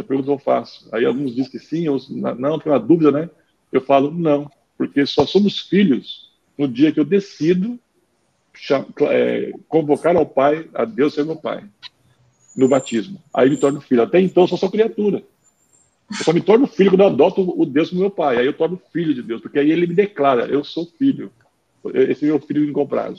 a 0.00 0.02
pergunta 0.02 0.30
eu 0.30 0.38
faço. 0.38 0.88
Aí 0.92 1.04
alguns 1.04 1.34
dizem 1.34 1.50
que 1.50 1.58
sim, 1.58 1.88
ou 1.88 1.98
não, 2.10 2.58
tem 2.58 2.70
uma 2.70 2.78
dúvida, 2.78 3.10
né? 3.10 3.30
Eu 3.72 3.80
falo 3.80 4.10
não, 4.10 4.50
porque 4.76 5.06
só 5.06 5.26
somos 5.26 5.60
filhos 5.60 6.30
no 6.56 6.68
dia 6.68 6.92
que 6.92 7.00
eu 7.00 7.04
decido 7.04 7.78
é, 9.10 9.52
convocar 9.68 10.16
ao 10.16 10.26
Pai, 10.26 10.68
a 10.74 10.84
Deus 10.84 11.14
ser 11.14 11.24
meu 11.24 11.36
Pai, 11.36 11.64
no 12.56 12.68
batismo. 12.68 13.22
Aí 13.32 13.50
me 13.50 13.56
torno 13.56 13.80
filho. 13.80 14.02
Até 14.02 14.20
então 14.20 14.44
eu 14.44 14.48
só 14.48 14.56
sou 14.56 14.70
criatura. 14.70 15.22
Eu 16.10 16.24
só 16.24 16.32
me 16.32 16.40
torno 16.40 16.66
filho 16.66 16.90
quando 16.90 17.00
eu 17.00 17.06
adoto 17.08 17.60
o 17.60 17.66
Deus 17.66 17.90
como 17.90 18.02
meu 18.02 18.10
Pai. 18.10 18.38
Aí 18.38 18.46
eu 18.46 18.52
torno 18.52 18.80
filho 18.92 19.14
de 19.14 19.22
Deus, 19.22 19.40
porque 19.40 19.58
aí 19.58 19.70
ele 19.70 19.86
me 19.86 19.94
declara, 19.94 20.46
eu 20.46 20.62
sou 20.62 20.86
filho. 20.98 21.30
Esse 21.92 22.24
é 22.24 22.28
meu 22.28 22.40
filho 22.40 22.64
incomprável. 22.64 23.16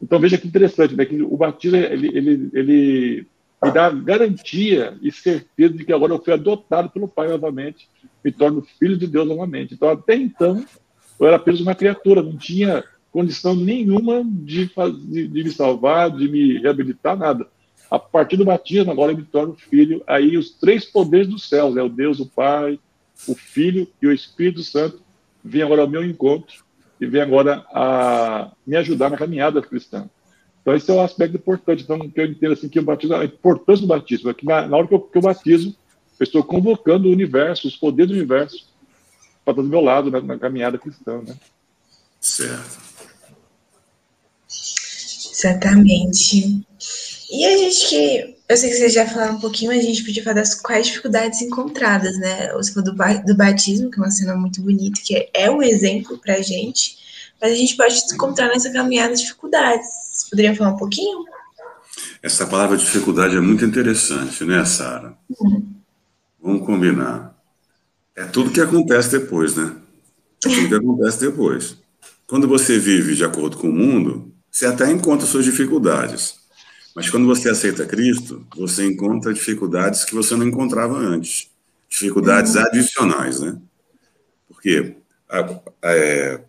Então 0.00 0.18
veja 0.18 0.38
que 0.38 0.46
interessante, 0.46 0.94
né? 0.94 1.04
Que 1.04 1.22
o 1.22 1.36
batismo 1.36 1.76
ele, 1.76 2.08
ele, 2.08 2.50
ele 2.52 3.26
me 3.62 3.70
dá 3.70 3.90
garantia 3.90 4.96
e 5.00 5.10
certeza 5.10 5.74
de 5.74 5.84
que 5.84 5.92
agora 5.92 6.12
eu 6.12 6.22
fui 6.22 6.32
adotado 6.32 6.90
pelo 6.90 7.08
Pai 7.08 7.28
novamente, 7.28 7.88
me 8.22 8.30
torno 8.30 8.66
filho 8.78 8.96
de 8.96 9.06
Deus 9.06 9.26
novamente. 9.26 9.74
Então, 9.74 9.88
até 9.88 10.14
então, 10.14 10.64
eu 11.18 11.26
era 11.26 11.36
apenas 11.36 11.60
uma 11.60 11.74
criatura, 11.74 12.22
não 12.22 12.36
tinha 12.36 12.84
condição 13.14 13.54
nenhuma 13.54 14.24
de, 14.24 14.68
de, 15.08 15.28
de 15.28 15.44
me 15.44 15.50
salvar, 15.52 16.10
de 16.10 16.28
me 16.28 16.58
reabilitar, 16.58 17.16
nada. 17.16 17.46
A 17.88 17.96
partir 17.96 18.36
do 18.36 18.44
batismo, 18.44 18.90
agora 18.90 19.12
eu 19.12 19.16
me 19.16 19.22
torno 19.22 19.54
filho. 19.54 20.02
Aí 20.04 20.36
os 20.36 20.50
três 20.50 20.84
poderes 20.84 21.28
dos 21.28 21.48
céus, 21.48 21.76
é 21.76 21.82
o 21.82 21.88
Deus, 21.88 22.18
o 22.18 22.26
Pai, 22.26 22.76
o 23.28 23.36
Filho 23.36 23.86
e 24.02 24.08
o 24.08 24.12
Espírito 24.12 24.64
Santo, 24.64 25.00
vêm 25.44 25.62
agora 25.62 25.82
ao 25.82 25.88
meu 25.88 26.04
encontro 26.04 26.64
e 27.00 27.06
vêm 27.06 27.22
agora 27.22 27.64
a 27.72 28.50
me 28.66 28.74
ajudar 28.78 29.10
na 29.10 29.16
caminhada 29.16 29.62
cristã. 29.62 30.10
Então, 30.60 30.74
esse 30.74 30.90
é 30.90 30.94
um 30.94 31.00
aspecto 31.00 31.36
importante. 31.36 31.84
Então, 31.84 32.00
que 32.10 32.20
eu 32.20 32.26
entendo 32.26 32.54
assim, 32.54 32.68
que 32.68 32.80
o 32.80 32.82
batismo, 32.82 33.14
a 33.14 33.24
importância 33.24 33.82
do 33.82 33.88
batismo 33.88 34.28
é 34.28 34.34
que 34.34 34.44
na, 34.44 34.66
na 34.66 34.76
hora 34.76 34.88
que 34.88 34.94
eu, 34.94 35.00
que 35.00 35.18
eu 35.18 35.22
batizo, 35.22 35.68
eu 36.18 36.24
estou 36.24 36.42
convocando 36.42 37.06
o 37.06 37.12
universo, 37.12 37.68
os 37.68 37.76
poderes 37.76 38.10
do 38.10 38.16
universo, 38.16 38.66
para 39.44 39.52
estar 39.52 39.62
do 39.62 39.68
meu 39.68 39.80
lado 39.80 40.10
na 40.10 40.36
caminhada 40.36 40.78
cristã. 40.78 41.22
Né? 41.22 41.36
Certo. 42.20 42.93
Exatamente. 45.44 46.66
E 47.30 47.44
a 47.44 47.56
gente 47.58 47.88
que. 47.88 48.34
Eu 48.46 48.56
sei 48.58 48.70
que 48.70 48.76
vocês 48.76 48.92
já 48.92 49.06
falaram 49.06 49.36
um 49.36 49.40
pouquinho, 49.40 49.70
mas 49.70 49.82
a 49.82 49.86
gente 49.86 50.04
podia 50.04 50.22
falar 50.22 50.36
das 50.36 50.54
quais 50.54 50.86
dificuldades 50.86 51.40
encontradas, 51.40 52.18
né? 52.18 52.52
Você 52.52 52.72
falou 52.74 52.92
do, 52.92 53.26
do 53.26 53.34
batismo, 53.34 53.90
que 53.90 53.98
é 53.98 54.02
uma 54.02 54.10
cena 54.10 54.36
muito 54.36 54.60
bonita, 54.60 55.00
que 55.02 55.16
é, 55.16 55.30
é 55.32 55.50
um 55.50 55.62
exemplo 55.62 56.18
para 56.18 56.34
a 56.34 56.42
gente, 56.42 56.98
mas 57.40 57.52
a 57.52 57.56
gente 57.56 57.74
pode 57.74 57.98
encontrar 58.12 58.48
nessa 58.48 58.70
caminhada 58.70 59.14
dificuldades. 59.14 59.86
Vocês 59.86 60.30
poderiam 60.30 60.54
falar 60.54 60.72
um 60.72 60.76
pouquinho? 60.76 61.24
Essa 62.22 62.46
palavra 62.46 62.76
dificuldade 62.76 63.34
é 63.34 63.40
muito 63.40 63.64
interessante, 63.64 64.44
né, 64.44 64.62
Sara? 64.66 65.16
Uhum. 65.40 65.66
Vamos 66.42 66.66
combinar. 66.66 67.34
É 68.14 68.24
tudo 68.24 68.50
que 68.50 68.60
acontece 68.60 69.10
depois, 69.10 69.56
né? 69.56 69.74
É 70.44 70.48
tudo 70.50 70.68
que 70.68 70.74
acontece 70.74 71.20
depois. 71.20 71.78
Quando 72.26 72.46
você 72.46 72.78
vive 72.78 73.14
de 73.14 73.24
acordo 73.24 73.56
com 73.56 73.70
o 73.70 73.72
mundo, 73.72 74.33
você 74.54 74.66
até 74.66 74.88
encontra 74.88 75.26
suas 75.26 75.44
dificuldades. 75.44 76.36
Mas 76.94 77.10
quando 77.10 77.26
você 77.26 77.50
aceita 77.50 77.84
Cristo, 77.84 78.46
você 78.54 78.86
encontra 78.86 79.34
dificuldades 79.34 80.04
que 80.04 80.14
você 80.14 80.36
não 80.36 80.46
encontrava 80.46 80.96
antes. 80.96 81.50
Dificuldades 81.88 82.54
uhum. 82.54 82.62
adicionais, 82.62 83.40
né? 83.40 83.58
Porque 84.46 84.94
é, 85.82 86.40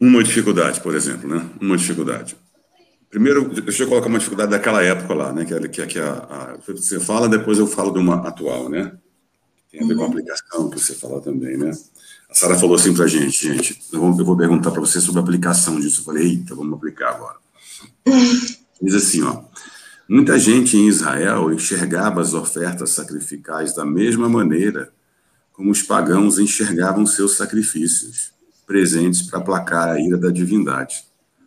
uma 0.00 0.24
dificuldade, 0.24 0.80
por 0.80 0.96
exemplo, 0.96 1.28
né? 1.28 1.48
Uma 1.60 1.76
dificuldade. 1.76 2.36
Primeiro, 3.08 3.48
deixa 3.62 3.84
eu 3.84 3.88
colocar 3.88 4.08
uma 4.08 4.18
dificuldade 4.18 4.50
daquela 4.50 4.82
época 4.82 5.14
lá, 5.14 5.32
né? 5.32 5.44
Que, 5.44 5.68
que, 5.68 5.86
que 5.86 5.98
a, 6.00 6.12
a, 6.14 6.58
você 6.66 6.98
fala, 6.98 7.28
depois 7.28 7.60
eu 7.60 7.68
falo 7.68 7.92
de 7.92 8.00
uma 8.00 8.26
atual, 8.26 8.68
né? 8.68 8.92
Tem 9.70 9.84
a 9.84 9.86
ver 9.86 9.94
com 9.94 10.00
a 10.00 10.04
uhum. 10.06 10.10
aplicação 10.10 10.68
que 10.68 10.80
você 10.80 10.96
fala 10.96 11.20
também, 11.20 11.56
né? 11.56 11.70
A 12.34 12.36
Sara 12.36 12.58
falou 12.58 12.74
assim 12.74 12.92
pra 12.92 13.06
gente, 13.06 13.46
gente, 13.46 13.80
eu 13.92 14.00
vou, 14.00 14.18
eu 14.18 14.24
vou 14.24 14.36
perguntar 14.36 14.72
para 14.72 14.80
você 14.80 15.00
sobre 15.00 15.20
a 15.20 15.22
aplicação 15.22 15.78
disso. 15.78 16.00
Eu 16.00 16.04
falei, 16.04 16.24
eita, 16.24 16.52
vamos 16.52 16.74
aplicar 16.74 17.10
agora. 17.10 17.36
Diz 18.82 18.94
assim, 18.96 19.22
ó. 19.22 19.44
Muita 20.08 20.36
gente 20.36 20.76
em 20.76 20.88
Israel 20.88 21.52
enxergava 21.52 22.20
as 22.20 22.34
ofertas 22.34 22.90
sacrificais 22.90 23.72
da 23.72 23.86
mesma 23.86 24.28
maneira 24.28 24.92
como 25.52 25.70
os 25.70 25.80
pagãos 25.80 26.40
enxergavam 26.40 27.06
seus 27.06 27.36
sacrifícios, 27.36 28.32
presentes 28.66 29.22
para 29.22 29.38
aplacar 29.38 29.90
a 29.90 30.00
ira 30.00 30.18
da 30.18 30.30
divindade. 30.30 31.04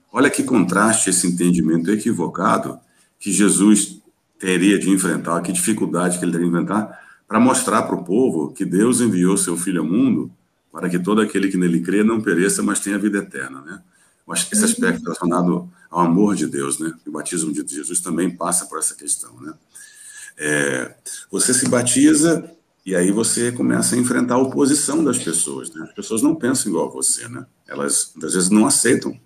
Olha 0.09 0.29
que 0.29 0.41
contraste 0.41 1.09
esse 1.09 1.27
entendimento 1.27 1.91
equivocado 1.91 2.79
que 3.19 3.29
Jesus 3.29 4.01
teria 4.39 4.79
de 4.79 4.89
enfrentar, 4.89 5.41
que 5.41 5.51
dificuldade 5.51 6.17
que 6.17 6.23
ele 6.23 6.31
teria 6.31 6.47
de 6.47 6.53
enfrentar, 6.53 6.97
para 7.27 7.41
mostrar 7.41 7.83
para 7.83 7.95
o 7.95 8.05
povo 8.05 8.53
que 8.53 8.63
Deus 8.63 9.01
enviou 9.01 9.35
seu 9.35 9.57
Filho 9.57 9.81
ao 9.81 9.87
mundo 9.87 10.31
para 10.71 10.89
que 10.89 10.99
todo 10.99 11.21
aquele 11.21 11.49
que 11.49 11.57
nele 11.57 11.81
crê 11.81 12.03
não 12.03 12.21
pereça, 12.21 12.61
mas 12.61 12.79
tenha 12.79 12.97
vida 12.97 13.19
eterna, 13.19 13.61
né? 13.61 13.81
Eu 14.27 14.33
acho 14.33 14.47
que 14.47 14.55
esse 14.55 14.65
aspecto 14.65 15.03
relacionado 15.03 15.69
ao 15.89 16.01
amor 16.01 16.35
de 16.35 16.47
Deus, 16.47 16.79
né? 16.79 16.93
O 17.05 17.11
batismo 17.11 17.51
de 17.51 17.63
Jesus 17.65 18.01
também 18.01 18.29
passa 18.29 18.65
por 18.65 18.77
essa 18.77 18.93
questão, 18.93 19.39
né? 19.39 19.53
É, 20.37 20.95
você 21.31 21.53
se 21.53 21.67
batiza 21.67 22.51
e 22.85 22.95
aí 22.95 23.11
você 23.11 23.51
começa 23.51 23.95
a 23.95 23.97
enfrentar 23.97 24.35
a 24.35 24.39
oposição 24.39 25.03
das 25.03 25.17
pessoas, 25.17 25.73
né? 25.73 25.83
As 25.83 25.93
pessoas 25.93 26.21
não 26.21 26.35
pensam 26.35 26.69
igual 26.71 26.87
a 26.87 26.91
você, 26.91 27.27
né? 27.27 27.45
Elas, 27.67 28.11
muitas 28.13 28.33
vezes, 28.33 28.49
não 28.49 28.67
aceitam 28.67 29.17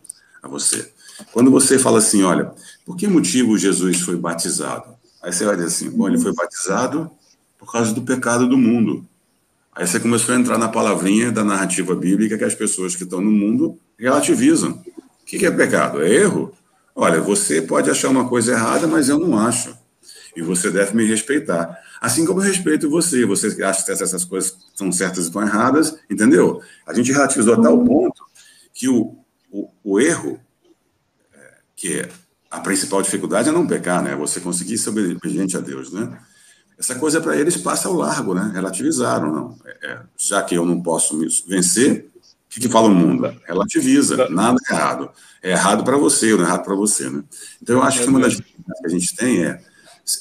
a 0.42 0.48
você. 0.48 0.92
Quando 1.32 1.52
você 1.52 1.78
fala 1.78 1.98
assim, 1.98 2.24
olha, 2.24 2.54
por 2.86 2.96
que 2.96 3.08
motivo 3.08 3.58
Jesus 3.58 4.02
foi 4.02 4.16
batizado? 4.16 4.96
Aí 5.22 5.32
você 5.32 5.46
vai 5.46 5.56
dizer 5.56 5.68
assim, 5.68 5.90
bom, 5.90 6.08
ele 6.08 6.18
foi 6.18 6.34
batizado 6.34 7.12
por 7.60 7.72
causa 7.72 7.94
do 7.94 8.02
pecado 8.02 8.48
do 8.48 8.58
mundo. 8.58 9.08
Aí 9.74 9.88
você 9.88 10.00
começou 10.00 10.36
a 10.36 10.38
entrar 10.38 10.58
na 10.58 10.68
palavrinha 10.68 11.32
da 11.32 11.44
narrativa 11.44 11.96
bíblica 11.96 12.38
que 12.38 12.44
as 12.44 12.56
pessoas 12.56 12.96
que 12.96 13.04
estão 13.04 13.22
no 13.22 13.32
mundo 13.32 13.80
relativizam. 13.98 14.72
O 14.72 15.26
que 15.26 15.46
é 15.46 15.52
pecado? 15.52 16.02
É 16.02 16.10
erro? 16.10 16.54
Olha, 16.94 17.22
você 17.22 17.62
pode 17.62 17.90
achar 17.90 18.10
uma 18.10 18.28
coisa 18.28 18.52
errada, 18.52 18.86
mas 18.86 19.08
eu 19.08 19.18
não 19.18 19.40
acho. 19.40 19.76
E 20.36 20.42
você 20.42 20.70
deve 20.70 20.96
me 20.96 21.06
respeitar. 21.06 21.78
Assim 22.02 22.26
como 22.26 22.42
eu 22.42 22.46
respeito 22.46 22.90
você. 22.90 23.26
Você 23.26 23.64
acha 23.64 23.86
que 23.86 23.92
essas 23.92 24.26
coisas 24.26 24.58
são 24.76 24.92
certas 24.92 25.26
e 25.26 25.28
estão 25.28 25.42
erradas, 25.42 25.98
entendeu? 26.10 26.62
A 26.86 26.94
gente 26.94 27.12
relativizou 27.12 27.54
a 27.54 27.62
tal 27.62 27.82
ponto 27.84 28.24
que 28.74 28.90
o, 28.90 29.16
o, 29.50 29.70
o 29.84 30.00
erro, 30.00 30.40
é, 31.34 31.54
que 31.76 32.00
é 32.00 32.10
a 32.50 32.60
principal 32.60 33.02
dificuldade 33.02 33.48
é 33.48 33.52
não 33.54 33.66
pecar, 33.66 34.04
né? 34.04 34.16
Você 34.18 34.42
conseguir 34.42 34.78
ser 34.78 34.90
obediente 34.90 35.56
a 35.56 35.62
Deus, 35.62 35.94
né? 35.94 36.20
Essa 36.82 36.96
coisa 36.96 37.22
para 37.22 37.38
eles 37.38 37.56
passa 37.58 37.88
ao 37.88 37.94
largo, 37.94 38.34
né? 38.34 38.50
Relativizaram, 38.52 39.32
não. 39.32 39.56
É, 39.64 39.88
é, 39.88 40.00
já 40.18 40.42
que 40.42 40.56
eu 40.56 40.66
não 40.66 40.82
posso 40.82 41.16
me 41.16 41.28
vencer, 41.48 42.10
o 42.16 42.50
que, 42.50 42.60
que 42.60 42.70
fala 42.70 42.88
o 42.88 42.92
mundo? 42.92 43.32
Relativiza, 43.46 44.28
nada 44.30 44.58
é 44.68 44.74
errado. 44.74 45.12
É 45.44 45.52
errado 45.52 45.84
para 45.84 45.96
você, 45.96 46.32
não 46.32 46.44
é 46.44 46.48
errado 46.48 46.64
para 46.64 46.74
você, 46.74 47.08
né? 47.08 47.24
Então 47.62 47.76
eu 47.76 47.84
acho 47.84 48.02
que 48.02 48.10
uma 48.10 48.20
das 48.20 48.36
dificuldades 48.36 48.82
que 48.82 48.88
a 48.88 48.90
gente 48.90 49.16
tem 49.16 49.46
é, 49.46 49.62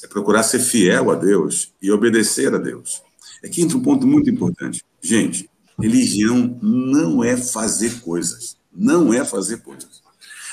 é 0.03 0.07
procurar 0.07 0.43
ser 0.43 0.59
fiel 0.59 1.09
a 1.09 1.15
Deus 1.15 1.73
e 1.81 1.91
obedecer 1.91 2.53
a 2.53 2.59
Deus. 2.59 3.01
É 3.41 3.49
que 3.49 3.63
entra 3.63 3.75
um 3.75 3.81
ponto 3.81 4.05
muito 4.05 4.29
importante. 4.29 4.85
Gente, 5.01 5.49
religião 5.79 6.59
não 6.61 7.23
é 7.23 7.35
fazer 7.35 8.01
coisas. 8.01 8.55
Não 8.71 9.11
é 9.11 9.25
fazer 9.25 9.63
coisas. 9.63 10.03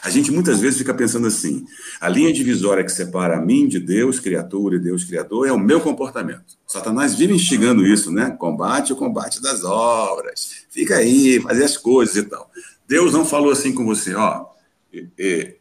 A 0.02 0.10
gente 0.10 0.30
muitas 0.30 0.60
vezes 0.60 0.78
fica 0.78 0.94
pensando 0.94 1.26
assim: 1.26 1.66
a 2.00 2.08
linha 2.08 2.32
divisória 2.32 2.84
que 2.84 2.92
separa 2.92 3.36
a 3.36 3.40
mim 3.40 3.66
de 3.66 3.80
Deus, 3.80 4.20
criatura, 4.20 4.76
e 4.76 4.78
Deus, 4.78 5.04
criador, 5.04 5.48
é 5.48 5.52
o 5.52 5.58
meu 5.58 5.80
comportamento. 5.80 6.56
Satanás 6.66 7.14
vive 7.14 7.34
instigando 7.34 7.86
isso, 7.86 8.12
né? 8.12 8.30
Combate 8.30 8.92
o 8.92 8.96
combate 8.96 9.42
das 9.42 9.64
obras. 9.64 10.66
Fica 10.70 10.96
aí, 10.96 11.40
fazer 11.40 11.64
as 11.64 11.76
coisas 11.76 12.16
e 12.16 12.22
tal. 12.22 12.50
Deus 12.86 13.12
não 13.12 13.24
falou 13.24 13.50
assim 13.50 13.72
com 13.72 13.84
você, 13.84 14.14
ó. 14.14 14.46
E, 14.92 15.06
e, 15.18 15.56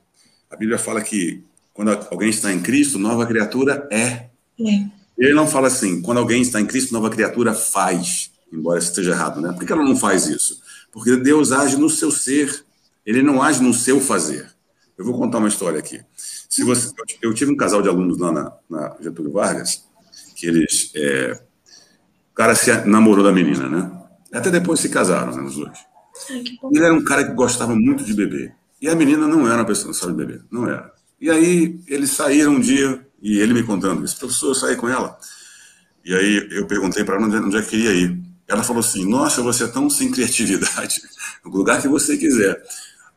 a 0.50 0.56
Bíblia 0.56 0.78
fala 0.78 1.02
que 1.02 1.44
quando 1.74 1.92
alguém 2.10 2.30
está 2.30 2.54
em 2.54 2.62
Cristo, 2.62 2.98
nova 2.98 3.26
criatura 3.26 3.88
é. 3.92 4.30
é. 4.60 4.86
Ele 5.18 5.34
não 5.34 5.48
fala 5.48 5.68
assim, 5.68 6.02
quando 6.02 6.20
alguém 6.20 6.42
está 6.42 6.62
em 6.62 6.66
Cristo, 6.66 6.94
nova 6.94 7.10
criatura 7.10 7.54
faz. 7.54 8.32
Embora 8.52 8.80
isso 8.80 8.90
esteja 8.90 9.12
errado, 9.12 9.42
né? 9.42 9.52
Por 9.52 9.66
que 9.66 9.72
ela 9.74 9.84
não 9.84 9.96
faz 9.96 10.28
isso? 10.28 10.62
Porque 10.92 11.16
Deus 11.18 11.52
age 11.52 11.76
no 11.76 11.90
seu 11.90 12.12
ser. 12.12 12.66
Ele 13.08 13.24
não 13.24 13.42
age 13.42 13.64
no 13.64 13.74
seu 13.74 14.02
fazer. 14.02 14.52
Eu 14.98 15.06
vou 15.06 15.18
contar 15.18 15.38
uma 15.38 15.48
história 15.48 15.80
aqui. 15.80 16.02
Se 16.18 16.62
você, 16.62 16.92
eu 17.22 17.34
tive 17.34 17.54
um 17.54 17.56
casal 17.56 17.82
de 17.82 17.88
alunos 17.88 18.18
lá 18.18 18.34
na, 18.34 18.52
na 18.70 18.98
Getúlio 19.00 19.32
Vargas, 19.32 19.86
que 20.36 20.46
eles. 20.46 20.92
É, 20.94 21.42
o 22.32 22.36
cara 22.36 22.54
se 22.54 22.70
namorou 22.86 23.24
da 23.24 23.32
menina, 23.32 23.70
né? 23.70 23.92
Até 24.34 24.52
depois 24.52 24.82
se 24.82 24.90
casaram, 24.90 25.34
né, 25.34 25.42
os 25.42 25.56
dois. 25.56 25.78
Ele 26.30 26.84
era 26.84 26.94
um 26.94 27.04
cara 27.04 27.24
que 27.24 27.34
gostava 27.34 27.74
muito 27.74 28.04
de 28.04 28.14
beber. 28.14 28.54
E 28.82 28.90
a 28.90 28.96
menina 28.96 29.26
não 29.26 29.48
era 29.48 29.58
uma 29.58 29.66
pessoa 29.66 29.94
que 29.94 30.00
sabe 30.00 30.14
beber, 30.14 30.42
não 30.52 30.68
era. 30.68 30.92
E 31.20 31.32
aí 31.32 31.80
eles 31.88 32.12
saíram 32.12 32.56
um 32.56 32.60
dia, 32.60 33.02
e 33.22 33.40
ele 33.40 33.54
me 33.54 33.64
contando 33.64 34.04
isso, 34.04 34.18
professor, 34.18 34.50
eu 34.50 34.56
saí 34.56 34.76
com 34.76 34.90
ela. 34.90 35.18
E 36.04 36.14
aí 36.14 36.48
eu 36.52 36.68
perguntei 36.68 37.04
para 37.04 37.16
ela 37.16 37.26
onde, 37.26 37.38
onde 37.38 37.58
é 37.58 37.62
que 37.62 37.70
queria 37.70 37.94
ir. 37.94 38.20
Ela 38.48 38.64
falou 38.64 38.82
assim: 38.82 39.08
Nossa, 39.08 39.42
você 39.42 39.64
é 39.64 39.68
tão 39.68 39.90
sem 39.90 40.12
criatividade, 40.12 41.02
no 41.44 41.52
lugar 41.52 41.82
que 41.82 41.88
você 41.88 42.18
quiser. 42.18 42.62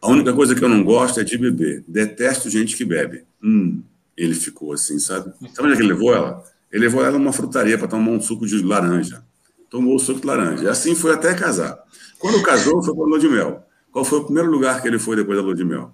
A 0.00 0.08
única 0.08 0.32
coisa 0.32 0.54
que 0.54 0.64
eu 0.64 0.68
não 0.68 0.82
gosto 0.82 1.20
é 1.20 1.24
de 1.24 1.36
beber. 1.36 1.84
Detesto 1.86 2.48
gente 2.48 2.76
que 2.76 2.84
bebe. 2.84 3.24
Hum, 3.42 3.82
ele 4.16 4.34
ficou 4.34 4.72
assim, 4.72 4.98
sabe? 4.98 5.32
Sabe 5.54 5.68
onde 5.68 5.72
é 5.72 5.76
que 5.76 5.82
ele 5.82 5.92
levou 5.92 6.14
ela? 6.14 6.42
Ele 6.72 6.84
levou 6.84 7.04
ela 7.04 7.18
numa 7.18 7.32
frutaria 7.32 7.76
para 7.76 7.88
tomar 7.88 8.10
um 8.10 8.20
suco 8.20 8.46
de 8.46 8.62
laranja. 8.62 9.22
Tomou 9.68 9.94
o 9.94 9.98
suco 9.98 10.20
de 10.20 10.26
laranja. 10.26 10.64
E 10.64 10.68
assim 10.68 10.94
foi 10.94 11.12
até 11.12 11.34
casar. 11.34 11.78
Quando 12.18 12.42
casou, 12.42 12.82
foi 12.82 12.94
para 12.94 13.04
a 13.04 13.06
lua 13.06 13.18
de 13.18 13.28
mel. 13.28 13.64
Qual 13.92 14.04
foi 14.04 14.20
o 14.20 14.24
primeiro 14.24 14.50
lugar 14.50 14.80
que 14.80 14.88
ele 14.88 14.98
foi 14.98 15.16
depois 15.16 15.36
da 15.36 15.44
lua 15.44 15.54
de 15.54 15.64
mel? 15.64 15.92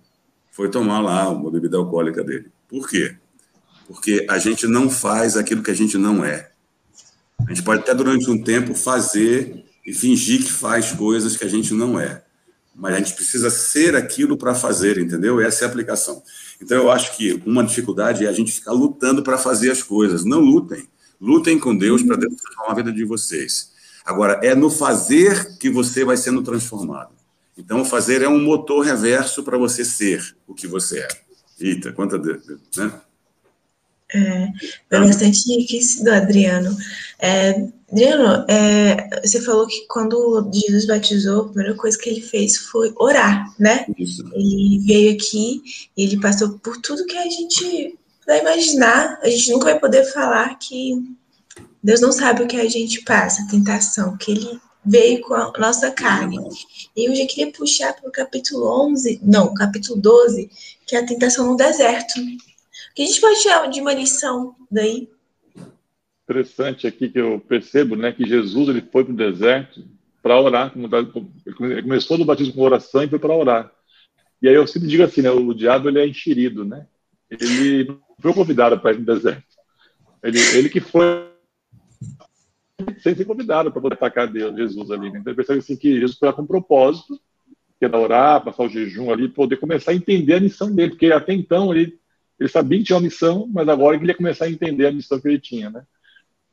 Foi 0.53 0.71
tomar 0.71 1.01
lá 1.01 1.29
uma 1.29 1.51
bebida 1.51 1.77
alcoólica 1.77 2.23
dele. 2.23 2.47
Por 2.69 2.88
quê? 2.88 3.16
Porque 3.87 4.27
a 4.29 4.38
gente 4.38 4.66
não 4.66 4.90
faz 4.90 5.37
aquilo 5.37 5.62
que 5.62 5.71
a 5.71 5.75
gente 5.75 5.97
não 5.97 6.25
é. 6.25 6.51
A 7.38 7.49
gente 7.51 7.62
pode 7.62 7.81
até 7.81 7.95
durante 7.95 8.29
um 8.31 8.42
tempo 8.42 8.75
fazer 8.75 9.64
e 9.85 9.92
fingir 9.92 10.42
que 10.42 10.53
faz 10.53 10.92
coisas 10.92 11.37
que 11.37 11.45
a 11.45 11.49
gente 11.49 11.73
não 11.73 11.99
é. 11.99 12.23
Mas 12.77 12.95
a 12.95 12.99
gente 12.99 13.15
precisa 13.15 13.49
ser 13.49 13.97
aquilo 13.97 14.37
para 14.37 14.55
fazer, 14.55 14.99
entendeu? 14.99 15.41
Essa 15.41 15.65
é 15.65 15.67
a 15.67 15.71
aplicação. 15.71 16.23
Então, 16.61 16.77
eu 16.77 16.91
acho 16.91 17.17
que 17.17 17.43
uma 17.47 17.65
dificuldade 17.65 18.27
é 18.27 18.29
a 18.29 18.33
gente 18.33 18.53
ficar 18.53 18.73
lutando 18.73 19.23
para 19.23 19.39
fazer 19.39 19.71
as 19.71 19.83
coisas. 19.83 20.25
Não 20.27 20.41
lutem. 20.41 20.87
Lutem 21.19 21.59
com 21.59 21.75
Deus 21.75 22.03
para 22.03 22.17
Deus 22.17 22.35
transformar 22.35 22.73
a 22.73 22.75
vida 22.75 22.93
de 22.93 23.05
vocês. 23.05 23.73
Agora, 24.05 24.41
é 24.43 24.55
no 24.55 24.71
fazer 24.71 25.57
que 25.59 25.71
você 25.71 26.05
vai 26.05 26.19
sendo 26.19 26.43
transformado. 26.43 27.15
Então, 27.57 27.81
o 27.81 27.85
fazer 27.85 28.21
é 28.21 28.29
um 28.29 28.43
motor 28.43 28.85
reverso 28.85 29.43
para 29.43 29.57
você 29.57 29.83
ser 29.83 30.37
o 30.47 30.55
que 30.55 30.67
você 30.67 31.01
é. 31.01 31.09
Eita, 31.59 31.91
quanta. 31.93 32.19
Né? 32.19 32.93
É, 34.14 34.49
foi 34.88 35.01
bastante 35.01 35.53
enriquecido, 35.53 36.11
Adriano. 36.11 36.77
É, 37.19 37.66
Adriano, 37.90 38.45
é, 38.49 39.21
você 39.25 39.40
falou 39.40 39.66
que 39.66 39.87
quando 39.88 40.51
Jesus 40.53 40.87
batizou, 40.87 41.42
a 41.42 41.49
primeira 41.49 41.75
coisa 41.75 41.99
que 41.99 42.09
ele 42.09 42.21
fez 42.21 42.57
foi 42.57 42.92
orar, 42.97 43.53
né? 43.59 43.85
Isso. 43.99 44.25
Ele 44.35 44.81
veio 44.87 45.14
aqui 45.14 45.62
e 45.97 46.05
ele 46.05 46.21
passou 46.21 46.59
por 46.59 46.77
tudo 46.81 47.07
que 47.07 47.16
a 47.16 47.29
gente 47.29 47.99
vai 48.27 48.40
imaginar. 48.40 49.19
A 49.23 49.29
gente 49.29 49.51
nunca 49.51 49.66
vai 49.66 49.79
poder 49.79 50.05
falar 50.12 50.57
que 50.59 51.16
Deus 51.83 52.01
não 52.01 52.12
sabe 52.12 52.42
o 52.42 52.47
que 52.47 52.57
a 52.57 52.69
gente 52.69 53.03
passa, 53.03 53.42
a 53.42 53.47
tentação, 53.47 54.16
que 54.16 54.33
ele 54.33 54.61
veio 54.85 55.21
com 55.23 55.35
a 55.35 55.53
nossa 55.59 55.90
carne. 55.90 56.38
E 56.97 57.09
eu 57.09 57.14
já 57.14 57.27
queria 57.27 57.53
puxar 57.53 57.92
para 57.92 58.09
o 58.09 58.12
capítulo 58.12 58.90
11, 58.90 59.21
não, 59.23 59.53
capítulo 59.53 60.01
12, 60.01 60.51
que 60.87 60.95
é 60.95 61.01
a 61.01 61.07
tentação 61.07 61.47
no 61.47 61.57
deserto. 61.57 62.14
Que 62.97 63.03
a 63.03 63.07
gente 63.07 63.21
pode 63.21 63.41
tirar 63.43 63.67
de 63.67 63.81
uma 63.81 63.93
lição 63.93 64.57
daí? 64.71 65.09
Interessante 66.25 66.87
aqui 66.87 67.11
que 67.11 67.21
eu 67.21 67.39
percebo, 67.39 67.95
né, 67.95 68.11
que 68.11 68.27
Jesus 68.27 68.69
ele 68.69 68.81
foi 68.81 69.05
para 69.05 69.13
o 69.13 69.17
deserto 69.17 69.85
para 70.23 70.41
orar, 70.41 70.73
ele 70.75 71.83
começou 71.83 72.19
no 72.19 72.25
batismo 72.25 72.55
com 72.55 72.63
oração 72.63 73.05
e 73.05 73.09
foi 73.09 73.19
para 73.19 73.33
orar. 73.33 73.73
E 74.43 74.49
aí 74.49 74.55
eu 74.55 74.67
sempre 74.67 74.89
digo 74.89 75.05
assim, 75.05 75.23
né, 75.23 75.31
o 75.31 75.55
diabo 75.55 75.89
ele 75.89 76.01
é 76.01 76.07
enxerido, 76.07 76.65
né? 76.65 76.89
Ele 77.31 77.85
não 77.85 78.01
foi 78.19 78.35
convidado 78.35 78.81
para 78.81 78.93
ir 78.93 78.99
no 78.99 79.07
deserto. 79.07 79.45
Ele, 80.23 80.41
ele 80.57 80.69
que 80.69 80.81
foi 80.81 81.31
sem 82.99 83.15
ser 83.15 83.25
convidado 83.25 83.71
para 83.71 83.81
poder 83.81 83.95
atacar 83.95 84.27
Deus, 84.27 84.57
Jesus 84.57 84.91
ali. 84.91 85.11
Né? 85.11 85.21
Então, 85.21 85.33
eu 85.33 85.37
percebo 85.37 85.61
assim, 85.61 85.77
que 85.77 86.01
Jesus 86.01 86.19
foi 86.19 86.33
com 86.33 86.43
um 86.43 86.47
propósito, 86.47 87.21
que 87.79 87.85
era 87.85 87.99
orar, 87.99 88.45
passar 88.45 88.65
o 88.65 88.69
jejum 88.69 89.13
ali, 89.13 89.29
poder 89.29 89.59
começar 89.59 89.93
a 89.93 89.95
entender 89.95 90.35
a 90.35 90.41
missão 90.41 90.75
dele, 90.75 90.91
porque 90.91 91.13
até 91.13 91.33
então 91.33 91.73
ele, 91.73 91.99
ele 92.38 92.49
sabia 92.49 92.79
que 92.79 92.85
tinha 92.85 92.96
uma 92.96 93.03
missão, 93.03 93.49
mas 93.53 93.68
agora 93.68 93.96
ele 93.96 94.07
ia 94.07 94.14
começar 94.14 94.46
a 94.46 94.51
entender 94.51 94.87
a 94.87 94.92
missão 94.92 95.20
que 95.20 95.29
ele 95.29 95.40
tinha, 95.40 95.70
né? 95.70 95.85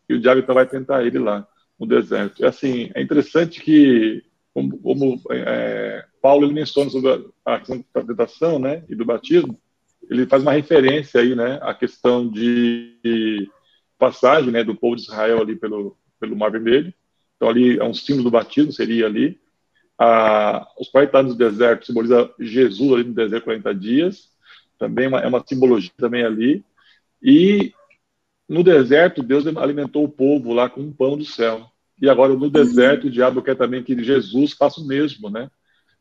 E 0.08 0.13
o 0.13 0.19
diabo 0.19 0.39
então 0.39 0.56
vai 0.56 0.67
tentar 0.67 1.04
ele 1.06 1.19
lá 1.19 1.48
no 1.80 1.86
deserto. 1.86 2.41
E 2.41 2.46
assim, 2.46 2.91
é 2.93 3.02
interessante 3.02 3.62
que, 3.62 4.24
como, 4.54 4.78
como 4.80 5.22
é, 5.32 6.06
Paulo 6.22 6.46
ele 6.46 6.54
menciona 6.54 6.89
sobre 6.89 7.26
a 7.46 7.60
questão 7.60 7.84
da 7.93 8.04
tentação, 8.04 8.60
né, 8.60 8.84
e 8.88 8.96
do 8.96 9.06
batismo, 9.06 9.60
ele 10.10 10.26
faz 10.26 10.41
uma 10.41 10.52
referência 10.52 11.22
aí, 11.22 11.36
né, 11.36 11.60
à 11.62 11.74
questão 11.74 12.28
de 12.28 13.50
passagem, 13.98 14.52
né, 14.52 14.63
do 14.63 14.76
povo 14.76 14.96
de 14.96 15.04
Israel 15.04 15.41
ali 15.41 15.56
pelo 15.56 15.98
pelo 16.24 16.38
Mar 16.38 16.52
Vermelho. 16.52 16.93
Então, 17.36 17.50
ali 17.50 17.78
é 17.78 17.84
um 17.84 17.93
símbolo 17.93 18.24
do 18.24 18.32
batismo, 18.32 18.72
seria 18.72 19.06
ali. 19.06 19.38
Ah, 20.00 20.65
os 20.80 20.88
40 20.88 21.19
anos 21.19 21.36
do 21.36 21.50
deserto 21.50 21.86
simboliza 21.86 22.34
Jesus 22.39 22.93
ali 22.93 23.04
no 23.04 23.13
deserto 23.13 23.43
40 23.43 23.76
dias. 23.76 24.30
Também 24.78 25.08
uma, 25.08 25.20
é 25.20 25.28
uma 25.28 25.44
simbologia 25.46 25.92
também 25.98 26.24
ali. 26.24 26.64
E 27.22 27.74
no 28.48 28.64
deserto, 28.64 29.24
Deus 29.24 29.46
alimentou 29.48 30.04
o 30.04 30.10
povo 30.10 30.54
lá 30.54 30.70
com 30.70 30.82
um 30.82 30.92
pão 30.92 31.18
do 31.18 31.26
céu. 31.26 31.70
E 32.02 32.10
agora 32.10 32.34
no 32.34 32.50
deserto, 32.50 33.08
o 33.08 33.12
diabo 33.12 33.42
quer 33.42 33.56
também 33.56 33.84
que 33.84 34.04
Jesus 34.04 34.54
faça 34.54 34.82
o 34.82 34.86
mesmo, 34.86 35.30
né? 35.30 35.50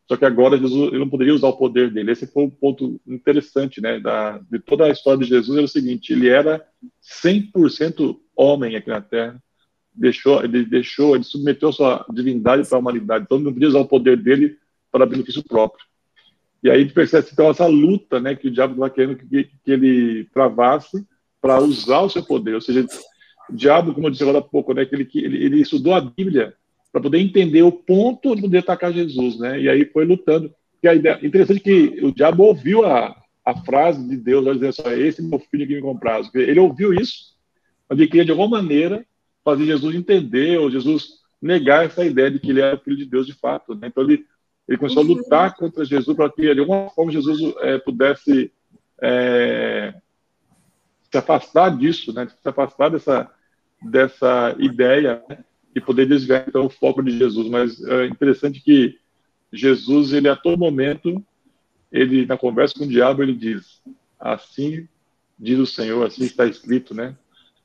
Só 0.08 0.16
que 0.16 0.24
agora 0.24 0.58
Jesus 0.58 0.88
ele 0.88 0.98
não 0.98 1.08
poderia 1.08 1.34
usar 1.34 1.48
o 1.48 1.56
poder 1.56 1.90
dele. 1.90 2.10
Esse 2.10 2.26
foi 2.26 2.44
um 2.44 2.50
ponto 2.50 3.00
interessante, 3.06 3.80
né? 3.80 4.00
Da, 4.00 4.38
de 4.50 4.58
toda 4.58 4.84
a 4.84 4.90
história 4.90 5.20
de 5.20 5.28
Jesus 5.28 5.56
era 5.56 5.64
o 5.64 5.68
seguinte: 5.68 6.12
ele 6.12 6.28
era 6.28 6.66
100% 7.24 8.18
homem 8.36 8.74
aqui 8.74 8.88
na 8.88 9.00
Terra, 9.00 9.42
deixou, 9.94 10.42
ele 10.42 10.64
deixou, 10.64 11.14
ele 11.14 11.24
submeteu 11.24 11.72
sua 11.72 12.04
divindade 12.12 12.68
para 12.68 12.78
a 12.78 12.80
humanidade. 12.80 13.24
Então, 13.24 13.38
não 13.38 13.52
podia 13.52 13.68
usar 13.68 13.80
o 13.80 13.88
poder 13.88 14.16
dele 14.16 14.58
para 14.90 15.06
benefício 15.06 15.42
próprio. 15.42 15.84
E 16.62 16.70
aí 16.70 16.88
percebe 16.88 17.28
então 17.32 17.50
essa 17.50 17.66
luta, 17.66 18.20
né, 18.20 18.34
que 18.34 18.48
o 18.48 18.50
diabo 18.50 18.74
estava 18.74 18.90
querendo 18.90 19.16
que, 19.16 19.50
que 19.64 19.70
ele 19.70 20.24
travasse 20.32 21.04
para 21.40 21.60
usar 21.60 22.00
o 22.00 22.08
seu 22.08 22.22
poder. 22.22 22.54
Ou 22.54 22.60
seja, 22.60 22.86
o 23.50 23.54
diabo, 23.54 23.92
como 23.92 24.06
eu 24.06 24.10
disse 24.10 24.22
agora 24.22 24.38
há 24.38 24.42
pouco, 24.42 24.72
né, 24.72 24.84
que 24.84 24.94
ele, 24.94 25.08
ele, 25.14 25.44
ele 25.44 25.60
estudou 25.60 25.92
a 25.92 26.00
Bíblia 26.00 26.54
para 26.92 27.00
poder 27.00 27.18
entender 27.18 27.62
o 27.62 27.72
ponto 27.72 28.36
de 28.36 28.42
poder 28.42 28.58
atacar 28.58 28.92
Jesus, 28.92 29.38
né? 29.38 29.60
E 29.60 29.68
aí 29.68 29.86
foi 29.86 30.04
lutando. 30.04 30.52
E 30.82 30.86
a 30.86 30.94
ideia 30.94 31.18
interessante 31.22 31.60
que 31.60 31.98
o 32.02 32.12
diabo 32.12 32.44
ouviu 32.44 32.84
a, 32.84 33.16
a 33.44 33.56
frase 33.64 34.06
de 34.06 34.16
Deus, 34.16 34.44
dizendo 34.44 34.68
assim, 34.68 35.02
esse 35.02 35.22
meu 35.22 35.38
filho 35.38 35.66
que 35.66 35.74
me 35.74 35.80
compraz. 35.80 36.28
Ele 36.34 36.60
ouviu 36.60 36.92
isso, 36.92 37.34
mas 37.88 37.98
ele 37.98 38.08
queria 38.08 38.24
de 38.24 38.30
alguma 38.30 38.60
maneira 38.60 39.04
fazer 39.42 39.64
Jesus 39.64 39.94
entender, 39.94 40.58
ou 40.58 40.70
Jesus 40.70 41.22
negar 41.40 41.86
essa 41.86 42.04
ideia 42.04 42.30
de 42.30 42.38
que 42.38 42.50
ele 42.50 42.60
era 42.60 42.78
filho 42.78 42.96
de 42.96 43.06
Deus 43.06 43.26
de 43.26 43.32
fato. 43.32 43.74
Né? 43.74 43.88
Então 43.88 44.04
ele, 44.04 44.24
ele 44.68 44.78
começou 44.78 45.04
uhum. 45.04 45.12
a 45.12 45.14
lutar 45.14 45.54
contra 45.54 45.84
Jesus 45.84 46.16
para 46.16 46.30
que 46.30 46.54
de 46.54 46.60
alguma 46.60 46.88
forma 46.90 47.12
Jesus 47.12 47.54
é, 47.60 47.78
pudesse 47.78 48.52
é, 49.00 49.94
se 51.10 51.18
afastar 51.18 51.76
disso, 51.76 52.12
né? 52.12 52.28
se 52.28 52.48
afastar 52.48 52.90
dessa, 52.90 53.30
dessa 53.82 54.54
ideia 54.58 55.22
né? 55.28 55.44
e 55.74 55.80
poder 55.80 56.06
desviar 56.06 56.44
então 56.46 56.66
o 56.66 56.70
foco 56.70 57.02
de 57.02 57.16
Jesus. 57.18 57.48
Mas 57.48 57.82
é 57.82 58.06
interessante 58.06 58.60
que 58.60 58.98
Jesus, 59.52 60.12
ele 60.12 60.28
a 60.28 60.36
todo 60.36 60.58
momento, 60.58 61.22
ele 61.90 62.24
na 62.24 62.38
conversa 62.38 62.74
com 62.78 62.84
o 62.84 62.88
diabo, 62.88 63.22
ele 63.22 63.34
diz: 63.34 63.82
assim 64.18 64.88
diz 65.42 65.58
o 65.58 65.66
Senhor, 65.66 66.06
assim 66.06 66.24
está 66.24 66.46
escrito, 66.46 66.94
né? 66.94 67.16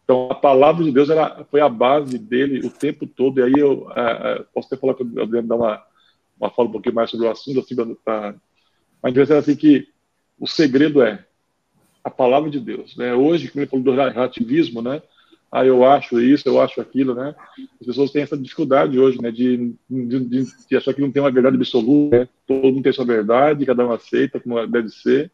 Então, 0.03 0.29
a 0.31 0.35
palavra 0.35 0.83
de 0.83 0.91
Deus 0.91 1.09
era, 1.09 1.45
foi 1.51 1.61
a 1.61 1.69
base 1.69 2.17
dele 2.17 2.65
o 2.65 2.71
tempo 2.71 3.05
todo. 3.05 3.39
E 3.39 3.43
aí 3.43 3.53
eu 3.55 3.91
é, 3.95 4.01
é, 4.01 4.45
posso 4.53 4.67
até 4.67 4.77
falar 4.77 4.95
que 4.95 5.03
eu 5.03 5.27
devo 5.27 5.47
dar 5.47 5.55
uma, 5.55 5.83
uma 6.39 6.49
fala 6.49 6.69
um 6.69 6.71
pouquinho 6.71 6.95
mais 6.95 7.09
sobre 7.09 7.27
o 7.27 7.31
assunto, 7.31 7.59
assim, 7.59 7.75
para. 8.03 8.35
Mas 9.01 9.11
interessante 9.11 9.39
assim 9.39 9.55
que 9.55 9.87
o 10.39 10.47
segredo 10.47 11.01
é 11.01 11.25
a 12.03 12.09
palavra 12.09 12.49
de 12.49 12.59
Deus. 12.59 12.95
Né? 12.95 13.13
Hoje, 13.13 13.49
como 13.49 13.61
ele 13.61 13.69
falou 13.69 13.85
do 13.85 13.91
relativismo, 13.91 14.81
né? 14.81 15.01
Ah, 15.51 15.65
eu 15.65 15.85
acho 15.85 16.19
isso, 16.19 16.47
eu 16.47 16.59
acho 16.59 16.81
aquilo, 16.81 17.15
né? 17.15 17.33
As 17.79 17.87
pessoas 17.87 18.11
têm 18.11 18.21
essa 18.21 18.37
dificuldade 18.37 18.99
hoje, 18.99 19.21
né? 19.21 19.31
De, 19.31 19.73
de, 19.89 20.45
de 20.69 20.75
achar 20.75 20.93
que 20.93 21.01
não 21.01 21.11
tem 21.11 21.21
uma 21.21 21.31
verdade 21.31 21.55
absoluta, 21.55 22.19
né? 22.19 22.29
todo 22.45 22.63
mundo 22.63 22.83
tem 22.83 22.91
sua 22.91 23.05
verdade, 23.05 23.65
cada 23.65 23.85
um 23.85 23.91
aceita 23.93 24.39
como 24.41 24.65
deve 24.67 24.89
ser. 24.89 25.31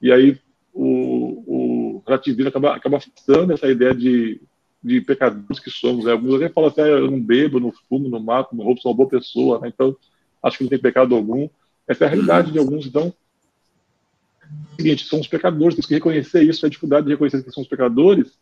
E 0.00 0.10
aí 0.10 0.38
o, 0.72 1.44
o 1.46 2.02
relativismo 2.06 2.48
acaba, 2.48 2.74
acaba 2.74 2.96
afastando 2.96 3.52
essa 3.52 3.70
ideia 3.70 3.94
de, 3.94 4.40
de 4.82 5.00
pecadores 5.02 5.60
que 5.60 5.70
somos. 5.70 6.06
Né? 6.06 6.12
Alguns 6.12 6.36
até 6.36 6.48
falam 6.48 6.70
assim, 6.70 6.80
ah, 6.80 6.88
eu 6.88 7.10
não 7.10 7.20
bebo, 7.20 7.60
não 7.60 7.72
fumo, 7.88 8.08
não 8.08 8.20
mato, 8.20 8.56
não 8.56 8.64
roubo, 8.64 8.80
sou 8.80 8.92
uma 8.92 8.96
boa 8.96 9.08
pessoa, 9.08 9.60
né? 9.60 9.68
então 9.68 9.94
acho 10.44 10.58
que 10.58 10.64
não 10.64 10.70
tem 10.70 10.78
pecado 10.78 11.14
algum. 11.14 11.48
Essa 11.88 12.04
é 12.04 12.06
a 12.06 12.10
realidade 12.10 12.52
de 12.52 12.58
alguns, 12.58 12.86
então 12.86 13.12
é 14.42 14.72
o 14.74 14.76
seguinte, 14.76 15.04
somos 15.04 15.26
pecadores, 15.26 15.74
temos 15.74 15.86
que 15.86 15.94
reconhecer 15.94 16.42
isso, 16.42 16.64
a 16.64 16.68
dificuldade 16.68 17.06
de 17.06 17.12
reconhecer 17.12 17.42
que 17.42 17.50
somos 17.50 17.68
pecadores 17.68 18.32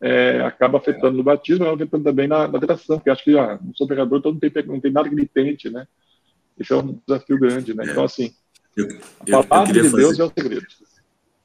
é, 0.00 0.40
acaba 0.42 0.78
afetando 0.78 1.16
no 1.16 1.22
batismo, 1.22 1.64
mas 1.64 1.74
afetando 1.74 2.04
também 2.04 2.28
na, 2.28 2.46
na 2.46 2.58
atração, 2.58 2.98
porque 2.98 3.10
acho 3.10 3.24
que 3.24 3.36
ah, 3.36 3.58
não 3.62 3.74
sou 3.74 3.86
pecador, 3.86 4.18
então 4.18 4.32
não 4.32 4.38
tem, 4.38 4.52
não 4.66 4.80
tem 4.80 4.92
nada 4.92 5.08
que 5.08 5.14
me 5.14 5.26
tente, 5.26 5.68
né? 5.70 5.86
Esse 6.58 6.72
é 6.72 6.76
um 6.76 6.98
desafio 7.06 7.38
grande, 7.38 7.74
né? 7.74 7.84
Então, 7.88 8.04
assim, 8.04 8.32
a 9.32 9.42
palavra 9.42 9.72
de 9.72 9.80
Deus 9.80 10.16
fazer... 10.16 10.22
é 10.22 10.24
o 10.24 10.32
segredo. 10.32 10.66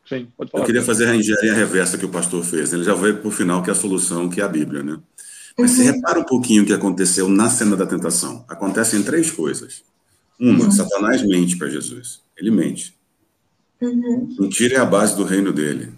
Sim, 0.07 0.27
pode 0.37 0.51
falar. 0.51 0.63
Eu 0.63 0.65
queria 0.65 0.81
fazer 0.81 1.07
a 1.07 1.15
engenharia 1.15 1.53
reversa 1.53 1.97
que 1.97 2.05
o 2.05 2.09
pastor 2.09 2.43
fez. 2.43 2.73
Ele 2.73 2.83
já 2.83 2.93
veio 2.93 3.17
para 3.17 3.27
o 3.27 3.31
final, 3.31 3.63
que 3.63 3.69
é 3.69 3.73
a 3.73 3.75
solução, 3.75 4.29
que 4.29 4.41
é 4.41 4.43
a 4.43 4.47
Bíblia, 4.47 4.83
né? 4.83 4.99
Mas 5.57 5.71
uhum. 5.71 5.77
se 5.77 5.83
repara 5.83 6.19
um 6.19 6.25
pouquinho 6.25 6.63
o 6.63 6.65
que 6.65 6.73
aconteceu 6.73 7.29
na 7.29 7.49
cena 7.49 7.75
da 7.75 7.85
tentação. 7.85 8.43
Acontecem 8.47 9.03
três 9.03 9.31
coisas. 9.31 9.83
Uma, 10.39 10.65
uhum. 10.65 10.71
Satanás 10.71 11.25
mente 11.25 11.57
para 11.57 11.69
Jesus. 11.69 12.21
Ele 12.37 12.51
mente. 12.51 12.95
Uhum. 13.81 14.35
Mentira 14.39 14.75
é 14.75 14.79
a 14.79 14.85
base 14.85 15.15
do 15.15 15.23
reino 15.23 15.51
dele. 15.51 15.91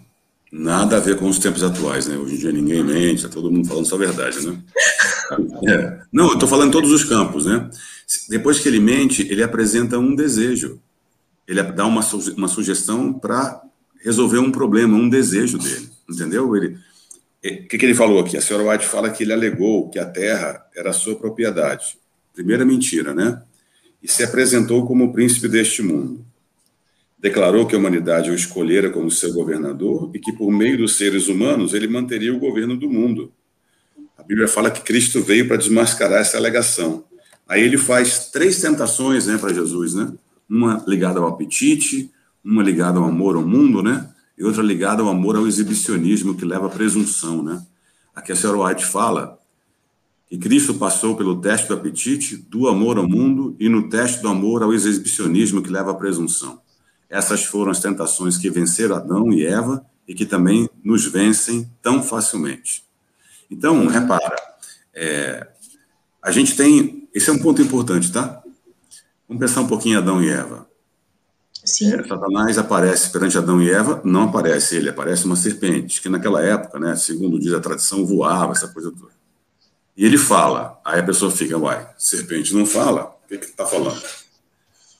Nada 0.50 0.96
a 0.96 1.00
ver 1.00 1.16
com 1.16 1.28
os 1.28 1.38
tempos 1.38 1.62
atuais, 1.62 2.06
né? 2.06 2.16
Hoje 2.16 2.34
em 2.34 2.38
dia 2.38 2.52
ninguém 2.52 2.82
mente, 2.82 3.16
está 3.16 3.28
todo 3.28 3.50
mundo 3.50 3.66
falando 3.66 3.86
só 3.86 3.96
a 3.96 3.98
verdade, 3.98 4.46
né? 4.46 4.58
É. 5.68 6.02
Não, 6.12 6.28
eu 6.28 6.34
estou 6.34 6.48
falando 6.48 6.68
em 6.68 6.72
todos 6.72 6.92
os 6.92 7.02
campos, 7.02 7.46
né? 7.46 7.68
Depois 8.28 8.60
que 8.60 8.68
ele 8.68 8.78
mente, 8.78 9.26
ele 9.28 9.42
apresenta 9.42 9.98
um 9.98 10.14
desejo. 10.14 10.80
Ele 11.48 11.60
dá 11.64 11.84
uma, 11.84 12.00
uma 12.36 12.46
sugestão 12.46 13.12
para 13.12 13.60
resolver 14.04 14.38
um 14.38 14.52
problema, 14.52 14.96
um 14.96 15.08
desejo 15.08 15.58
dele, 15.58 15.88
entendeu? 16.08 16.54
Ele, 16.54 16.78
o 17.42 17.68
que, 17.68 17.76
que 17.76 17.84
ele 17.84 17.94
falou 17.94 18.20
aqui? 18.20 18.36
A 18.36 18.40
senhora 18.40 18.70
White 18.70 18.86
fala 18.86 19.10
que 19.10 19.24
ele 19.24 19.32
alegou 19.32 19.90
que 19.90 19.98
a 19.98 20.06
terra 20.06 20.64
era 20.76 20.92
sua 20.92 21.16
propriedade. 21.16 21.98
Primeira 22.32 22.64
mentira, 22.64 23.12
né? 23.12 23.42
E 24.06 24.08
se 24.08 24.22
apresentou 24.22 24.86
como 24.86 25.06
o 25.06 25.12
príncipe 25.12 25.48
deste 25.48 25.82
mundo. 25.82 26.24
Declarou 27.18 27.66
que 27.66 27.74
a 27.74 27.78
humanidade 27.78 28.30
o 28.30 28.34
escolhera 28.36 28.88
como 28.88 29.10
seu 29.10 29.32
governador 29.32 30.12
e 30.14 30.20
que, 30.20 30.30
por 30.32 30.48
meio 30.52 30.78
dos 30.78 30.96
seres 30.96 31.26
humanos, 31.26 31.74
ele 31.74 31.88
manteria 31.88 32.32
o 32.32 32.38
governo 32.38 32.76
do 32.76 32.88
mundo. 32.88 33.32
A 34.16 34.22
Bíblia 34.22 34.46
fala 34.46 34.70
que 34.70 34.82
Cristo 34.82 35.20
veio 35.24 35.48
para 35.48 35.56
desmascarar 35.56 36.20
essa 36.20 36.36
alegação. 36.36 37.02
Aí 37.48 37.60
ele 37.64 37.76
faz 37.76 38.30
três 38.30 38.60
tentações 38.60 39.26
né, 39.26 39.38
para 39.38 39.52
Jesus, 39.52 39.94
né? 39.94 40.12
Uma 40.48 40.84
ligada 40.86 41.18
ao 41.18 41.26
apetite, 41.26 42.08
uma 42.44 42.62
ligada 42.62 43.00
ao 43.00 43.06
amor 43.06 43.34
ao 43.34 43.42
mundo, 43.42 43.82
né? 43.82 44.08
E 44.38 44.44
outra 44.44 44.62
ligada 44.62 45.02
ao 45.02 45.08
amor 45.08 45.34
ao 45.34 45.48
exibicionismo, 45.48 46.36
que 46.36 46.44
leva 46.44 46.66
à 46.66 46.70
presunção, 46.70 47.42
né? 47.42 47.60
Aqui 48.14 48.30
a 48.30 48.36
senhora 48.36 48.68
White 48.68 48.86
fala 48.86 49.36
que 50.28 50.36
Cristo 50.36 50.74
passou 50.74 51.16
pelo 51.16 51.40
teste 51.40 51.68
do 51.68 51.74
apetite, 51.74 52.36
do 52.36 52.66
amor 52.66 52.98
ao 52.98 53.08
mundo 53.08 53.56
e 53.60 53.68
no 53.68 53.88
teste 53.88 54.20
do 54.20 54.28
amor 54.28 54.62
ao 54.62 54.74
exibicionismo, 54.74 55.62
que 55.62 55.70
leva 55.70 55.92
à 55.92 55.94
presunção. 55.94 56.60
Essas 57.08 57.44
foram 57.44 57.70
as 57.70 57.80
tentações 57.80 58.36
que 58.36 58.50
venceram 58.50 58.96
Adão 58.96 59.32
e 59.32 59.46
Eva 59.46 59.86
e 60.06 60.14
que 60.14 60.26
também 60.26 60.68
nos 60.82 61.06
vencem 61.06 61.70
tão 61.80 62.02
facilmente. 62.02 62.84
Então, 63.50 63.86
repara, 63.86 64.36
é, 64.92 65.46
a 66.20 66.32
gente 66.32 66.56
tem. 66.56 67.08
Esse 67.14 67.30
é 67.30 67.32
um 67.32 67.38
ponto 67.38 67.62
importante, 67.62 68.10
tá? 68.10 68.42
Vamos 69.28 69.40
pensar 69.40 69.60
um 69.60 69.68
pouquinho 69.68 69.94
em 69.94 69.98
Adão 69.98 70.22
e 70.22 70.28
Eva. 70.28 70.68
Sim. 71.64 71.92
É, 71.92 72.06
Satanás 72.06 72.58
aparece 72.58 73.10
perante 73.10 73.38
Adão 73.38 73.60
e 73.60 73.70
Eva, 73.70 74.00
não 74.04 74.24
aparece 74.24 74.76
ele, 74.76 74.88
aparece 74.88 75.24
uma 75.24 75.34
serpente, 75.34 76.00
que 76.00 76.08
naquela 76.08 76.40
época, 76.40 76.78
né, 76.78 76.94
segundo 76.94 77.40
diz 77.40 77.52
a 77.52 77.60
tradição, 77.60 78.06
voava, 78.06 78.52
essa 78.52 78.68
coisa 78.68 78.92
toda. 78.92 79.15
E 79.96 80.04
ele 80.04 80.18
fala, 80.18 80.78
aí 80.84 81.00
a 81.00 81.02
pessoa 81.02 81.30
fica, 81.30 81.56
uai, 81.56 81.86
serpente 81.96 82.54
não 82.54 82.66
fala, 82.66 83.16
o 83.24 83.28
que 83.28 83.38
que 83.38 83.46
está 83.46 83.64
falando? 83.64 84.00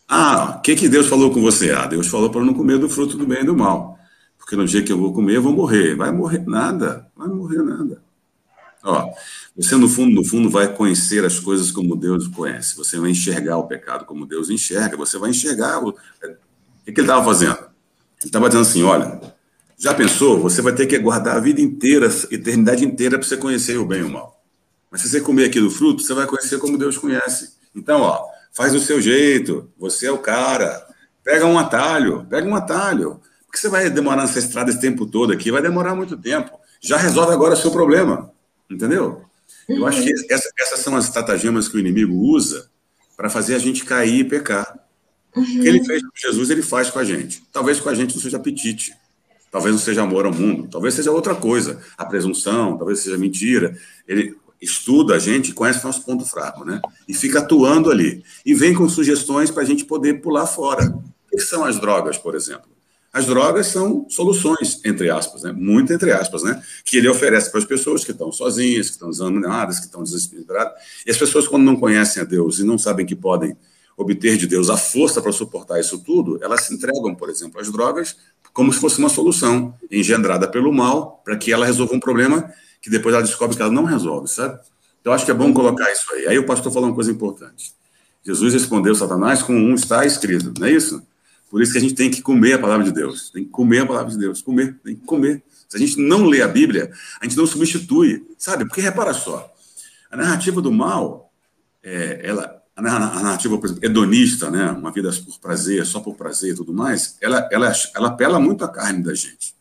Ah, 0.08 0.56
o 0.58 0.62
que, 0.62 0.74
que 0.76 0.88
Deus 0.88 1.06
falou 1.06 1.32
com 1.32 1.42
você? 1.42 1.72
Ah, 1.72 1.86
Deus 1.86 2.06
falou 2.06 2.30
para 2.30 2.44
não 2.44 2.54
comer 2.54 2.78
do 2.78 2.88
fruto 2.88 3.16
do 3.16 3.26
bem 3.26 3.40
e 3.40 3.44
do 3.44 3.56
mal. 3.56 3.98
Porque 4.38 4.54
no 4.54 4.64
dia 4.64 4.82
que 4.82 4.92
eu 4.92 4.98
vou 4.98 5.12
comer, 5.12 5.36
eu 5.36 5.42
vou 5.42 5.52
morrer. 5.52 5.96
Vai 5.96 6.12
morrer 6.12 6.44
nada, 6.46 7.10
vai 7.16 7.26
morrer 7.28 7.62
nada. 7.62 8.00
Ó, 8.84 9.12
você 9.56 9.74
no 9.74 9.88
fundo, 9.88 10.14
no 10.14 10.24
fundo, 10.24 10.48
vai 10.48 10.72
conhecer 10.72 11.24
as 11.24 11.40
coisas 11.40 11.72
como 11.72 11.96
Deus 11.96 12.28
conhece. 12.28 12.76
Você 12.76 12.98
vai 12.98 13.10
enxergar 13.10 13.56
o 13.58 13.66
pecado 13.66 14.04
como 14.04 14.24
Deus 14.24 14.48
enxerga. 14.48 14.96
Você 14.96 15.18
vai 15.18 15.30
enxergar 15.30 15.82
o, 15.82 15.88
o 15.88 15.94
que, 16.84 16.92
que 16.92 17.00
ele 17.00 17.08
estava 17.08 17.24
fazendo. 17.24 17.56
Ele 17.56 18.26
estava 18.26 18.48
dizendo 18.48 18.62
assim, 18.62 18.82
olha, 18.84 19.20
já 19.76 19.92
pensou? 19.92 20.40
Você 20.40 20.62
vai 20.62 20.72
ter 20.72 20.86
que 20.86 20.94
aguardar 20.94 21.36
a 21.36 21.40
vida 21.40 21.60
inteira, 21.60 22.08
a 22.08 22.34
eternidade 22.34 22.84
inteira, 22.84 23.18
para 23.18 23.26
você 23.26 23.36
conhecer 23.36 23.76
o 23.76 23.84
bem 23.84 24.00
e 24.00 24.04
o 24.04 24.10
mal. 24.10 24.35
Mas 24.96 25.02
se 25.02 25.10
você 25.10 25.20
comer 25.20 25.44
aqui 25.44 25.60
do 25.60 25.70
fruto, 25.70 26.02
você 26.02 26.14
vai 26.14 26.26
conhecer 26.26 26.58
como 26.58 26.78
Deus 26.78 26.96
conhece. 26.96 27.50
Então, 27.74 28.00
ó, 28.00 28.24
faz 28.50 28.72
do 28.72 28.80
seu 28.80 28.98
jeito, 28.98 29.70
você 29.78 30.06
é 30.06 30.10
o 30.10 30.16
cara. 30.16 30.86
Pega 31.22 31.44
um 31.44 31.58
atalho, 31.58 32.26
pega 32.30 32.48
um 32.48 32.56
atalho. 32.56 33.20
Porque 33.44 33.58
você 33.58 33.68
vai 33.68 33.90
demorar 33.90 34.22
nessa 34.22 34.38
estrada 34.38 34.70
esse 34.70 34.80
tempo 34.80 35.04
todo 35.04 35.34
aqui? 35.34 35.50
Vai 35.50 35.60
demorar 35.60 35.94
muito 35.94 36.16
tempo. 36.16 36.58
Já 36.80 36.96
resolve 36.96 37.30
agora 37.34 37.52
o 37.52 37.56
seu 37.58 37.70
problema. 37.70 38.32
Entendeu? 38.70 39.22
Eu 39.68 39.86
acho 39.86 40.02
que 40.02 40.32
essa, 40.32 40.50
essas 40.58 40.80
são 40.80 40.96
as 40.96 41.04
estratagemas 41.04 41.68
que 41.68 41.76
o 41.76 41.78
inimigo 41.78 42.14
usa 42.14 42.70
para 43.18 43.28
fazer 43.28 43.54
a 43.54 43.58
gente 43.58 43.84
cair 43.84 44.20
e 44.20 44.24
pecar. 44.24 44.78
Uhum. 45.36 45.42
O 45.42 45.46
que 45.60 45.68
ele 45.68 45.84
fez 45.84 46.00
com 46.00 46.16
Jesus, 46.16 46.48
ele 46.48 46.62
faz 46.62 46.88
com 46.88 46.98
a 46.98 47.04
gente. 47.04 47.42
Talvez 47.52 47.80
com 47.80 47.90
a 47.90 47.94
gente 47.94 48.14
não 48.14 48.22
seja 48.22 48.38
apetite. 48.38 48.94
Talvez 49.50 49.74
não 49.74 49.80
seja 49.80 50.00
amor 50.00 50.24
ao 50.24 50.32
mundo. 50.32 50.68
Talvez 50.70 50.94
seja 50.94 51.10
outra 51.10 51.34
coisa. 51.34 51.82
A 51.98 52.06
presunção, 52.06 52.78
talvez 52.78 53.00
seja 53.00 53.18
mentira. 53.18 53.76
Ele, 54.08 54.34
estuda 54.60 55.14
a 55.14 55.18
gente, 55.18 55.52
conhece 55.52 55.80
o 55.80 55.86
nosso 55.86 56.02
ponto 56.02 56.24
fraco, 56.24 56.64
né? 56.64 56.80
E 57.06 57.14
fica 57.14 57.40
atuando 57.40 57.90
ali. 57.90 58.24
E 58.44 58.54
vem 58.54 58.74
com 58.74 58.88
sugestões 58.88 59.50
para 59.50 59.62
a 59.62 59.66
gente 59.66 59.84
poder 59.84 60.20
pular 60.20 60.46
fora. 60.46 60.86
O 61.32 61.36
que 61.36 61.40
são 61.40 61.64
as 61.64 61.78
drogas, 61.80 62.16
por 62.16 62.34
exemplo? 62.34 62.76
As 63.12 63.24
drogas 63.24 63.68
são 63.68 64.06
soluções, 64.10 64.80
entre 64.84 65.08
aspas, 65.08 65.42
né? 65.42 65.50
muito 65.50 65.90
entre 65.90 66.12
aspas, 66.12 66.42
né? 66.42 66.62
que 66.84 66.98
ele 66.98 67.08
oferece 67.08 67.50
para 67.50 67.60
as 67.60 67.64
pessoas 67.64 68.04
que 68.04 68.10
estão 68.10 68.30
sozinhas, 68.30 68.88
que 68.88 68.92
estão 68.92 69.08
desanimadas, 69.08 69.78
que 69.78 69.86
estão 69.86 70.02
desesperadas. 70.02 70.74
E 71.06 71.10
as 71.10 71.16
pessoas, 71.16 71.48
quando 71.48 71.64
não 71.64 71.76
conhecem 71.76 72.20
a 72.20 72.26
Deus 72.26 72.58
e 72.58 72.64
não 72.64 72.76
sabem 72.76 73.06
que 73.06 73.16
podem 73.16 73.56
obter 73.96 74.36
de 74.36 74.46
Deus 74.46 74.68
a 74.68 74.76
força 74.76 75.22
para 75.22 75.32
suportar 75.32 75.80
isso 75.80 75.98
tudo, 75.98 76.38
elas 76.42 76.66
se 76.66 76.74
entregam, 76.74 77.14
por 77.14 77.30
exemplo, 77.30 77.58
às 77.58 77.72
drogas 77.72 78.16
como 78.52 78.72
se 78.72 78.80
fosse 78.80 78.98
uma 78.98 79.10
solução 79.10 79.74
engendrada 79.90 80.48
pelo 80.48 80.72
mal 80.72 81.20
para 81.22 81.36
que 81.36 81.52
ela 81.52 81.66
resolva 81.66 81.94
um 81.94 82.00
problema 82.00 82.50
que 82.80 82.90
depois 82.90 83.14
ela 83.14 83.24
descobre 83.24 83.56
que 83.56 83.62
ela 83.62 83.72
não 83.72 83.84
resolve, 83.84 84.28
sabe? 84.28 84.58
Então, 85.00 85.12
acho 85.12 85.24
que 85.24 85.30
é 85.30 85.34
bom 85.34 85.52
colocar 85.52 85.90
isso 85.92 86.12
aí. 86.14 86.26
Aí 86.26 86.38
o 86.38 86.46
pastor 86.46 86.72
falou 86.72 86.88
uma 86.88 86.94
coisa 86.94 87.10
importante. 87.10 87.72
Jesus 88.24 88.54
respondeu 88.54 88.94
Satanás 88.94 89.42
com 89.42 89.52
um 89.52 89.74
está 89.74 90.04
escrito, 90.04 90.52
não 90.58 90.66
é 90.66 90.72
isso? 90.72 91.00
Por 91.48 91.62
isso 91.62 91.72
que 91.72 91.78
a 91.78 91.80
gente 91.80 91.94
tem 91.94 92.10
que 92.10 92.20
comer 92.20 92.54
a 92.54 92.58
palavra 92.58 92.84
de 92.84 92.92
Deus. 92.92 93.30
Tem 93.30 93.44
que 93.44 93.50
comer 93.50 93.80
a 93.80 93.86
palavra 93.86 94.10
de 94.10 94.18
Deus. 94.18 94.42
Comer, 94.42 94.76
tem 94.84 94.96
que 94.96 95.04
comer. 95.04 95.42
Se 95.68 95.76
a 95.76 95.80
gente 95.80 96.00
não 96.00 96.26
lê 96.26 96.42
a 96.42 96.48
Bíblia, 96.48 96.90
a 97.20 97.24
gente 97.24 97.36
não 97.36 97.46
substitui, 97.46 98.26
sabe? 98.36 98.64
Porque 98.64 98.80
repara 98.80 99.14
só, 99.14 99.52
a 100.10 100.16
narrativa 100.16 100.60
do 100.60 100.72
mal, 100.72 101.32
é, 101.82 102.20
ela, 102.24 102.62
a 102.74 102.82
narrativa, 102.82 103.56
por 103.58 103.66
exemplo, 103.66 103.84
hedonista, 103.84 104.50
né? 104.50 104.70
Uma 104.72 104.90
vida 104.90 105.10
por 105.24 105.38
prazer, 105.38 105.86
só 105.86 106.00
por 106.00 106.16
prazer 106.16 106.52
e 106.52 106.56
tudo 106.56 106.72
mais, 106.72 107.16
ela, 107.20 107.48
ela, 107.50 107.72
ela 107.94 108.08
apela 108.08 108.40
muito 108.40 108.64
à 108.64 108.68
carne 108.68 109.02
da 109.02 109.14
gente. 109.14 109.54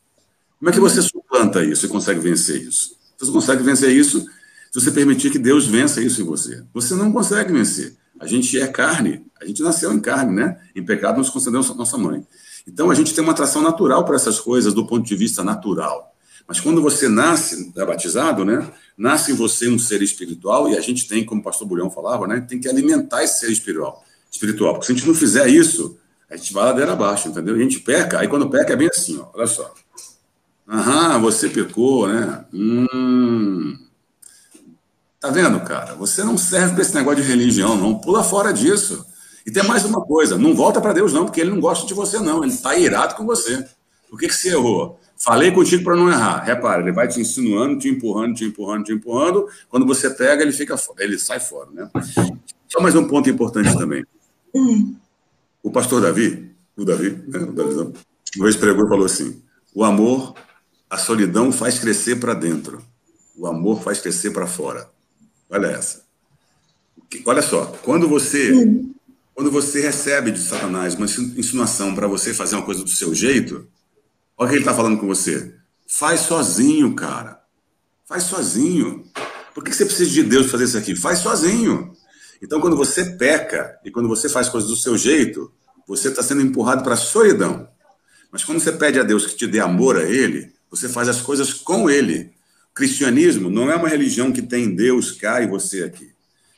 Como 0.57 0.69
é 0.69 0.73
que 0.73 0.79
você 0.79 1.01
suplanta 1.01 1.63
isso 1.63 1.85
e 1.85 1.89
consegue 1.89 2.19
vencer 2.19 2.61
isso? 2.61 2.94
Você 3.17 3.31
consegue 3.31 3.63
vencer 3.63 3.91
isso 3.91 4.25
se 4.71 4.81
você 4.81 4.91
permitir 4.91 5.31
que 5.31 5.39
Deus 5.39 5.65
vença 5.67 6.01
isso 6.01 6.21
em 6.21 6.25
você. 6.25 6.63
Você 6.73 6.95
não 6.95 7.11
consegue 7.11 7.53
vencer. 7.53 7.95
A 8.19 8.27
gente 8.27 8.59
é 8.59 8.67
carne, 8.67 9.25
a 9.41 9.45
gente 9.45 9.61
nasceu 9.61 9.91
em 9.93 9.99
carne, 9.99 10.33
né? 10.33 10.57
Em 10.75 10.83
pecado 10.83 11.17
nos 11.17 11.29
concedeu 11.29 11.61
nossa 11.75 11.97
mãe. 11.97 12.25
Então 12.67 12.89
a 12.89 12.95
gente 12.95 13.13
tem 13.13 13.23
uma 13.23 13.33
atração 13.33 13.61
natural 13.61 14.05
para 14.05 14.15
essas 14.15 14.39
coisas 14.39 14.73
do 14.73 14.85
ponto 14.85 15.05
de 15.05 15.15
vista 15.15 15.43
natural. 15.43 16.13
Mas 16.47 16.59
quando 16.59 16.81
você 16.81 17.09
nasce, 17.09 17.71
é 17.75 17.85
batizado, 17.85 18.45
né? 18.45 18.69
Nasce 18.97 19.31
em 19.31 19.35
você 19.35 19.67
um 19.67 19.79
ser 19.79 20.01
espiritual 20.01 20.69
e 20.69 20.77
a 20.77 20.81
gente 20.81 21.07
tem, 21.07 21.25
como 21.25 21.41
o 21.41 21.43
pastor 21.43 21.67
Bulhão 21.67 21.89
falava, 21.89 22.27
né? 22.27 22.39
Tem 22.41 22.59
que 22.59 22.69
alimentar 22.69 23.23
esse 23.23 23.39
ser 23.39 23.51
espiritual. 23.51 24.03
espiritual. 24.31 24.73
Porque 24.73 24.85
se 24.87 24.91
a 24.91 24.95
gente 24.95 25.07
não 25.07 25.15
fizer 25.15 25.47
isso, 25.49 25.97
a 26.29 26.35
gente 26.37 26.53
vai 26.53 26.65
ladeira 26.65 26.93
abaixo, 26.93 27.29
entendeu? 27.29 27.55
E 27.57 27.59
a 27.59 27.63
gente 27.63 27.79
peca, 27.79 28.19
aí 28.19 28.27
quando 28.27 28.49
peca 28.49 28.73
é 28.73 28.75
bem 28.75 28.89
assim, 28.93 29.19
ó, 29.19 29.27
olha 29.33 29.47
só. 29.47 29.73
Aham, 30.67 31.19
você 31.19 31.49
pecou, 31.49 32.07
né? 32.07 32.45
Hum. 32.53 33.77
Tá 35.19 35.29
vendo, 35.29 35.59
cara? 35.61 35.95
Você 35.95 36.23
não 36.23 36.37
serve 36.37 36.73
para 36.73 36.81
esse 36.81 36.95
negócio 36.95 37.21
de 37.21 37.27
religião, 37.27 37.75
não. 37.75 37.99
Pula 37.99 38.23
fora 38.23 38.51
disso. 38.51 39.05
E 39.45 39.51
tem 39.51 39.63
mais 39.63 39.85
uma 39.85 40.01
coisa: 40.01 40.37
não 40.37 40.55
volta 40.55 40.81
para 40.81 40.93
Deus, 40.93 41.13
não, 41.13 41.25
porque 41.25 41.41
ele 41.41 41.51
não 41.51 41.59
gosta 41.59 41.87
de 41.87 41.93
você, 41.93 42.19
não. 42.19 42.43
Ele 42.43 42.53
está 42.53 42.75
irado 42.75 43.15
com 43.15 43.25
você. 43.25 43.65
Por 44.09 44.19
que, 44.19 44.27
que 44.27 44.33
você 44.33 44.49
errou? 44.49 44.99
Falei 45.17 45.51
contigo 45.51 45.83
para 45.83 45.95
não 45.95 46.09
errar. 46.09 46.43
Repara, 46.43 46.81
ele 46.81 46.91
vai 46.91 47.07
te 47.07 47.19
insinuando, 47.19 47.79
te 47.79 47.87
empurrando, 47.87 48.35
te 48.35 48.43
empurrando, 48.43 48.83
te 48.83 48.93
empurrando. 48.93 49.47
Quando 49.69 49.85
você 49.85 50.09
pega, 50.09 50.41
ele 50.41 50.51
fica, 50.51 50.75
ele 50.99 51.17
sai 51.17 51.39
fora, 51.39 51.69
né? 51.71 51.89
Só 52.67 52.81
mais 52.81 52.95
um 52.95 53.07
ponto 53.07 53.29
importante 53.29 53.75
também. 53.77 54.03
O 55.63 55.71
pastor 55.71 56.01
Davi, 56.01 56.51
o 56.75 56.85
Davi, 56.85 57.11
né, 57.27 57.39
o 57.39 57.51
Davi, 57.51 57.93
uma 58.35 58.43
vez 58.43 58.55
pregou 58.55 58.85
e 58.85 58.89
falou 58.89 59.05
assim: 59.05 59.41
o 59.73 59.83
amor 59.83 60.33
a 60.95 60.97
solidão 60.97 61.51
faz 61.51 61.77
crescer 61.77 62.15
para 62.21 62.33
dentro. 62.33 62.81
O 63.35 63.45
amor 63.45 63.83
faz 63.83 63.99
crescer 63.99 64.31
para 64.31 64.47
fora. 64.47 64.89
Olha 65.49 65.67
essa. 65.67 66.05
Olha 67.25 67.41
só, 67.41 67.65
quando 67.83 68.07
você 68.07 68.53
quando 69.33 69.51
você 69.51 69.81
recebe 69.81 70.31
de 70.31 70.39
Satanás 70.39 70.95
uma 70.95 71.05
insinuação 71.05 71.93
para 71.93 72.07
você 72.07 72.33
fazer 72.33 72.55
uma 72.55 72.63
coisa 72.63 72.81
do 72.81 72.89
seu 72.89 73.13
jeito, 73.13 73.67
olha 74.37 74.47
o 74.47 74.49
que 74.49 74.55
ele 74.55 74.61
está 74.61 74.73
falando 74.73 74.97
com 74.97 75.05
você. 75.05 75.53
Faz 75.85 76.21
sozinho, 76.21 76.95
cara. 76.95 77.41
Faz 78.05 78.23
sozinho. 78.23 79.03
Por 79.53 79.65
que 79.65 79.73
você 79.73 79.85
precisa 79.85 80.09
de 80.09 80.23
Deus 80.23 80.49
fazer 80.49 80.63
isso 80.63 80.77
aqui? 80.77 80.95
Faz 80.95 81.19
sozinho. 81.19 81.91
Então, 82.41 82.61
quando 82.61 82.77
você 82.77 83.03
peca 83.17 83.77
e 83.83 83.91
quando 83.91 84.07
você 84.07 84.29
faz 84.29 84.47
coisas 84.47 84.69
do 84.69 84.77
seu 84.77 84.97
jeito, 84.97 85.51
você 85.85 86.07
está 86.07 86.23
sendo 86.23 86.41
empurrado 86.41 86.83
para 86.83 86.93
a 86.93 86.97
solidão. 86.97 87.67
Mas 88.31 88.45
quando 88.45 88.61
você 88.61 88.71
pede 88.71 88.97
a 88.97 89.03
Deus 89.03 89.25
que 89.25 89.35
te 89.35 89.47
dê 89.47 89.59
amor 89.59 89.97
a 89.97 90.03
Ele, 90.03 90.55
você 90.69 90.89
faz 90.89 91.07
as 91.07 91.21
coisas 91.21 91.53
com 91.53 91.89
ele. 91.89 92.31
O 92.71 92.75
cristianismo 92.75 93.49
não 93.49 93.71
é 93.71 93.75
uma 93.75 93.87
religião 93.87 94.31
que 94.31 94.41
tem 94.41 94.75
Deus 94.75 95.11
cá 95.11 95.41
e 95.41 95.47
você 95.47 95.83
aqui. 95.83 96.13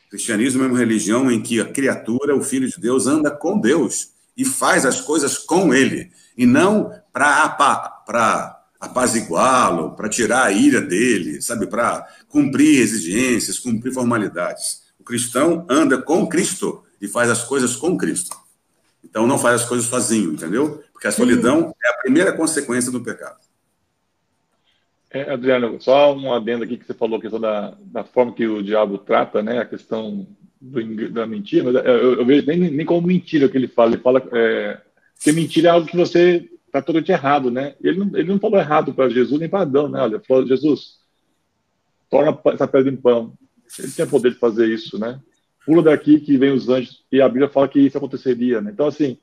O 0.08 0.10
cristianismo 0.10 0.64
é 0.64 0.68
uma 0.68 0.78
religião 0.78 1.30
em 1.30 1.42
que 1.42 1.60
a 1.60 1.66
criatura, 1.66 2.36
o 2.36 2.42
filho 2.42 2.68
de 2.68 2.80
Deus, 2.80 3.08
anda 3.08 3.30
com 3.30 3.60
Deus 3.60 4.10
e 4.38 4.46
faz 4.46 4.86
as 4.86 5.02
coisas 5.02 5.38
com 5.38 5.74
ele, 5.74 6.12
e 6.38 6.46
não 6.46 6.94
para 7.12 7.44
apaziguá-lo, 8.80 9.96
para 9.96 10.08
tirar 10.08 10.46
a 10.46 10.52
ira 10.52 10.80
dele, 10.80 11.42
sabe, 11.42 11.66
para 11.66 12.08
cumprir 12.30 12.80
exigências, 12.80 13.58
cumprir 13.58 13.92
formalidades. 13.92 14.84
O 15.00 15.04
cristão 15.04 15.66
anda 15.68 16.00
com 16.00 16.28
Cristo 16.28 16.84
e 17.02 17.08
faz 17.08 17.32
as 17.32 17.44
coisas 17.44 17.76
com 17.76 17.98
Cristo. 17.98 18.38
Então 19.04 19.26
não 19.26 19.40
faz 19.40 19.62
as 19.62 19.68
coisas 19.68 19.88
sozinho, 19.88 20.34
entendeu? 20.34 20.84
Porque 20.94 21.08
a 21.08 21.12
solidão 21.12 21.74
é 21.84 21.90
a 21.90 21.98
primeira 21.98 22.32
consequência 22.32 22.92
do 22.92 23.04
pecado. 23.04 23.47
É, 25.18 25.32
Adriano, 25.32 25.82
só 25.82 26.16
um 26.16 26.32
adendo 26.32 26.64
aqui 26.64 26.78
que 26.78 26.86
você 26.86 26.94
falou, 26.94 27.20
questão 27.20 27.40
da, 27.40 27.76
da 27.82 28.04
forma 28.04 28.34
que 28.34 28.46
o 28.46 28.62
diabo 28.62 29.00
trata, 29.00 29.42
né, 29.42 29.60
a 29.60 29.66
questão 29.66 30.28
do, 30.62 31.10
da 31.10 31.26
mentira, 31.26 31.64
mas 31.64 31.76
eu, 31.86 32.20
eu, 32.20 32.26
vejo 32.26 32.46
nem, 32.46 32.60
nem 32.60 32.86
como 32.86 33.08
mentira 33.08 33.50
que 33.50 33.58
ele 33.58 33.68
fala, 33.68 33.94
ele 33.94 34.02
fala 34.02 34.24
é, 34.34 34.80
que 35.20 35.32
mentira 35.32 35.70
é 35.70 35.72
algo 35.72 35.88
que 35.88 35.98
você 35.98 36.48
está 36.68 36.82
totalmente 36.82 37.12
errado, 37.12 37.50
né, 37.50 37.74
ele 37.82 37.98
não, 37.98 38.18
ele 38.18 38.30
não 38.30 38.40
falou 38.40 38.60
errado 38.60 38.94
para 38.94 39.10
Jesus 39.10 39.40
nem 39.40 39.50
para 39.50 39.62
Adão, 39.62 39.90
né, 39.90 40.00
olha, 40.00 40.20
falou, 40.20 40.46
Jesus, 40.46 40.98
torna 42.10 42.38
essa 42.54 42.68
pedra 42.68 42.92
em 42.92 42.96
pão, 42.96 43.34
ele 43.80 43.92
tinha 43.92 44.06
poder 44.06 44.32
de 44.32 44.38
fazer 44.38 44.68
isso, 44.68 45.00
né, 45.00 45.20
pula 45.66 45.82
daqui 45.82 46.20
que 46.20 46.38
vem 46.38 46.52
os 46.52 46.70
anjos, 46.70 47.04
e 47.12 47.20
a 47.20 47.28
Bíblia 47.28 47.50
fala 47.50 47.68
que 47.68 47.80
isso 47.80 47.98
aconteceria, 47.98 48.62
né? 48.62 48.72
Então, 48.74 48.88
assim, 48.88 49.18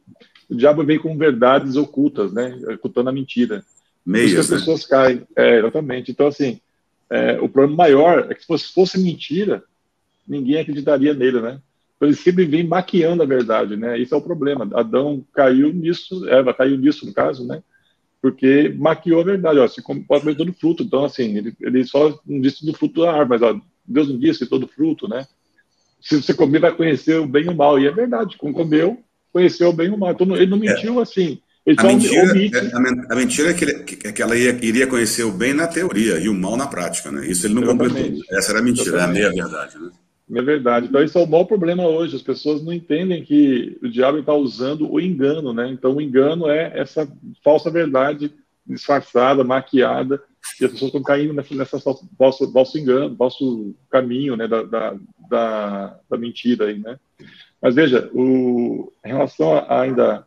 o 0.51 0.55
diabo 0.55 0.85
vem 0.85 0.99
com 0.99 1.17
verdades 1.17 1.75
ocultas, 1.75 2.35
né? 2.35 2.55
Ocultando 2.75 3.09
a 3.09 3.13
mentira. 3.13 3.65
Meias, 4.05 4.41
as 4.41 4.51
né? 4.51 4.59
pessoas 4.59 4.83
né? 4.83 4.87
caem. 4.89 5.23
É, 5.37 5.59
exatamente. 5.59 6.11
Então, 6.11 6.27
assim, 6.27 6.61
é, 7.11 7.41
o 7.41 7.49
problema 7.49 7.77
maior 7.77 8.27
é 8.31 8.35
que 8.35 8.41
se 8.41 8.47
fosse, 8.47 8.73
fosse 8.73 8.99
mentira, 8.99 9.63
ninguém 10.27 10.59
acreditaria 10.59 11.15
nele, 11.15 11.41
né? 11.41 11.61
Então, 11.97 12.09
ele 12.09 12.17
sempre 12.17 12.45
vem 12.45 12.67
maquiando 12.67 13.23
a 13.23 13.27
verdade, 13.27 13.77
né? 13.77 13.99
Isso 13.99 14.15
é 14.15 14.19
o 14.19 14.23
problema. 14.23 14.69
Adão 14.75 15.25
caiu 15.33 15.73
nisso, 15.73 16.29
Eva 16.29 16.53
caiu 16.53 16.77
nisso, 16.77 17.07
no 17.07 17.15
caso, 17.15 17.47
né? 17.47 17.63
Porque 18.21 18.75
maquiou 18.77 19.21
a 19.21 19.25
verdade, 19.25 19.59
ó, 19.59 19.69
se 19.69 19.83
pode 19.83 20.07
comer 20.07 20.35
todo 20.35 20.53
fruto. 20.53 20.83
Então, 20.83 21.05
assim, 21.05 21.37
ele, 21.37 21.55
ele 21.61 21.85
só 21.85 22.19
não 22.27 22.41
disse 22.41 22.65
do 22.65 22.73
fruto 22.73 23.03
da 23.03 23.11
árvore, 23.11 23.29
mas, 23.29 23.43
ó, 23.43 23.61
Deus 23.87 24.09
não 24.09 24.19
disse 24.19 24.47
todo 24.47 24.67
fruto, 24.67 25.07
né? 25.07 25.27
Se 26.01 26.21
você 26.21 26.35
comer, 26.35 26.59
vai 26.59 26.75
conhecer 26.75 27.19
o 27.19 27.27
bem 27.27 27.45
e 27.45 27.49
o 27.49 27.55
mal. 27.55 27.79
E 27.79 27.87
é 27.87 27.91
verdade, 27.91 28.37
quando 28.37 28.55
comeu, 28.55 28.99
conheceu 29.33 29.69
o 29.69 29.73
bem 29.73 29.89
e 29.89 29.91
o 29.91 29.99
mal. 29.99 30.13
Então, 30.13 30.35
ele 30.37 30.47
não 30.51 30.59
mentiu 30.59 31.01
é. 31.01 31.39
A 31.79 31.85
mentira, 31.85 32.59
é, 32.59 33.13
a, 33.13 33.17
mentira, 33.17 33.51
é 33.51 33.55
que, 33.55 33.65
ele, 33.65 33.85
que 33.85 34.23
ela 34.23 34.37
ia, 34.37 34.51
iria 34.63 34.87
conhecer 34.87 35.23
o 35.23 35.33
bem 35.33 35.55
na 35.55 35.67
teoria 35.67 36.19
e 36.19 36.29
o 36.29 36.35
mal 36.35 36.59
na 36.59 36.67
prática, 36.67 37.11
né? 37.11 37.27
Isso 37.27 37.47
ele 37.47 37.55
não 37.55 37.63
completou. 37.63 38.21
Essa 38.33 38.53
era 38.53 38.59
a 38.59 38.63
mentira, 38.63 38.97
Exatamente. 38.97 39.23
é 39.23 39.27
a 39.27 39.33
meia 39.33 39.45
verdade, 39.45 39.79
né? 39.79 39.91
É 40.33 40.43
verdade. 40.43 40.87
Então, 40.87 41.03
esse 41.03 41.17
é 41.17 41.21
o 41.21 41.27
maior 41.27 41.45
problema 41.45 41.87
hoje. 41.87 42.17
As 42.17 42.23
pessoas 42.23 42.63
não 42.63 42.73
entendem 42.73 43.23
que 43.23 43.79
o 43.83 43.89
diabo 43.89 44.19
está 44.19 44.35
usando 44.35 44.91
o 44.91 45.01
engano, 45.01 45.55
né? 45.55 45.69
Então, 45.71 45.97
o 45.97 46.01
engano 46.03 46.49
é 46.49 46.73
essa 46.75 47.11
falsa 47.43 47.71
verdade 47.71 48.31
disfarçada, 48.67 49.45
maquiada, 49.45 50.23
e 50.61 50.65
as 50.65 50.73
pessoas 50.73 50.89
estão 50.89 51.03
caindo 51.03 51.35
nessa, 51.35 51.55
nessa 51.55 51.79
falso, 51.79 52.53
falso 52.53 52.79
engano, 52.79 53.17
falso 53.17 53.75
caminho, 53.91 54.37
né? 54.37 54.47
Da, 54.47 54.63
da, 54.63 54.95
da, 55.31 56.01
da 56.11 56.19
mentira 56.19 56.67
aí, 56.67 56.79
né? 56.79 56.99
Mas 57.61 57.75
veja, 57.75 58.11
o, 58.15 58.93
em 59.05 59.09
relação 59.09 59.57
a, 59.57 59.81
ainda 59.81 60.27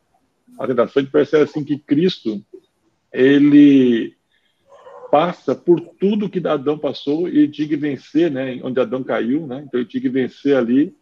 a 0.60 0.68
tentação, 0.68 0.99
a 0.99 1.03
gente 1.03 1.12
percebe 1.12 1.43
assim 1.43 1.64
que 1.64 1.78
Cristo 1.78 2.43
ele 3.12 4.16
passa 5.10 5.55
por 5.55 5.80
tudo 5.80 6.30
que 6.30 6.45
Adão 6.45 6.78
passou 6.78 7.30
e 7.30 7.47
tinha 7.47 7.68
que 7.68 7.78
vencer, 7.78 8.30
né? 8.30 8.60
Onde 8.64 8.80
Adão 8.80 9.03
caiu, 9.03 9.47
né? 9.47 9.64
Então 9.66 9.80
ele 9.80 9.89
tinha 9.89 10.01
que 10.01 10.10
vencer 10.10 10.55
ali. 10.55 10.93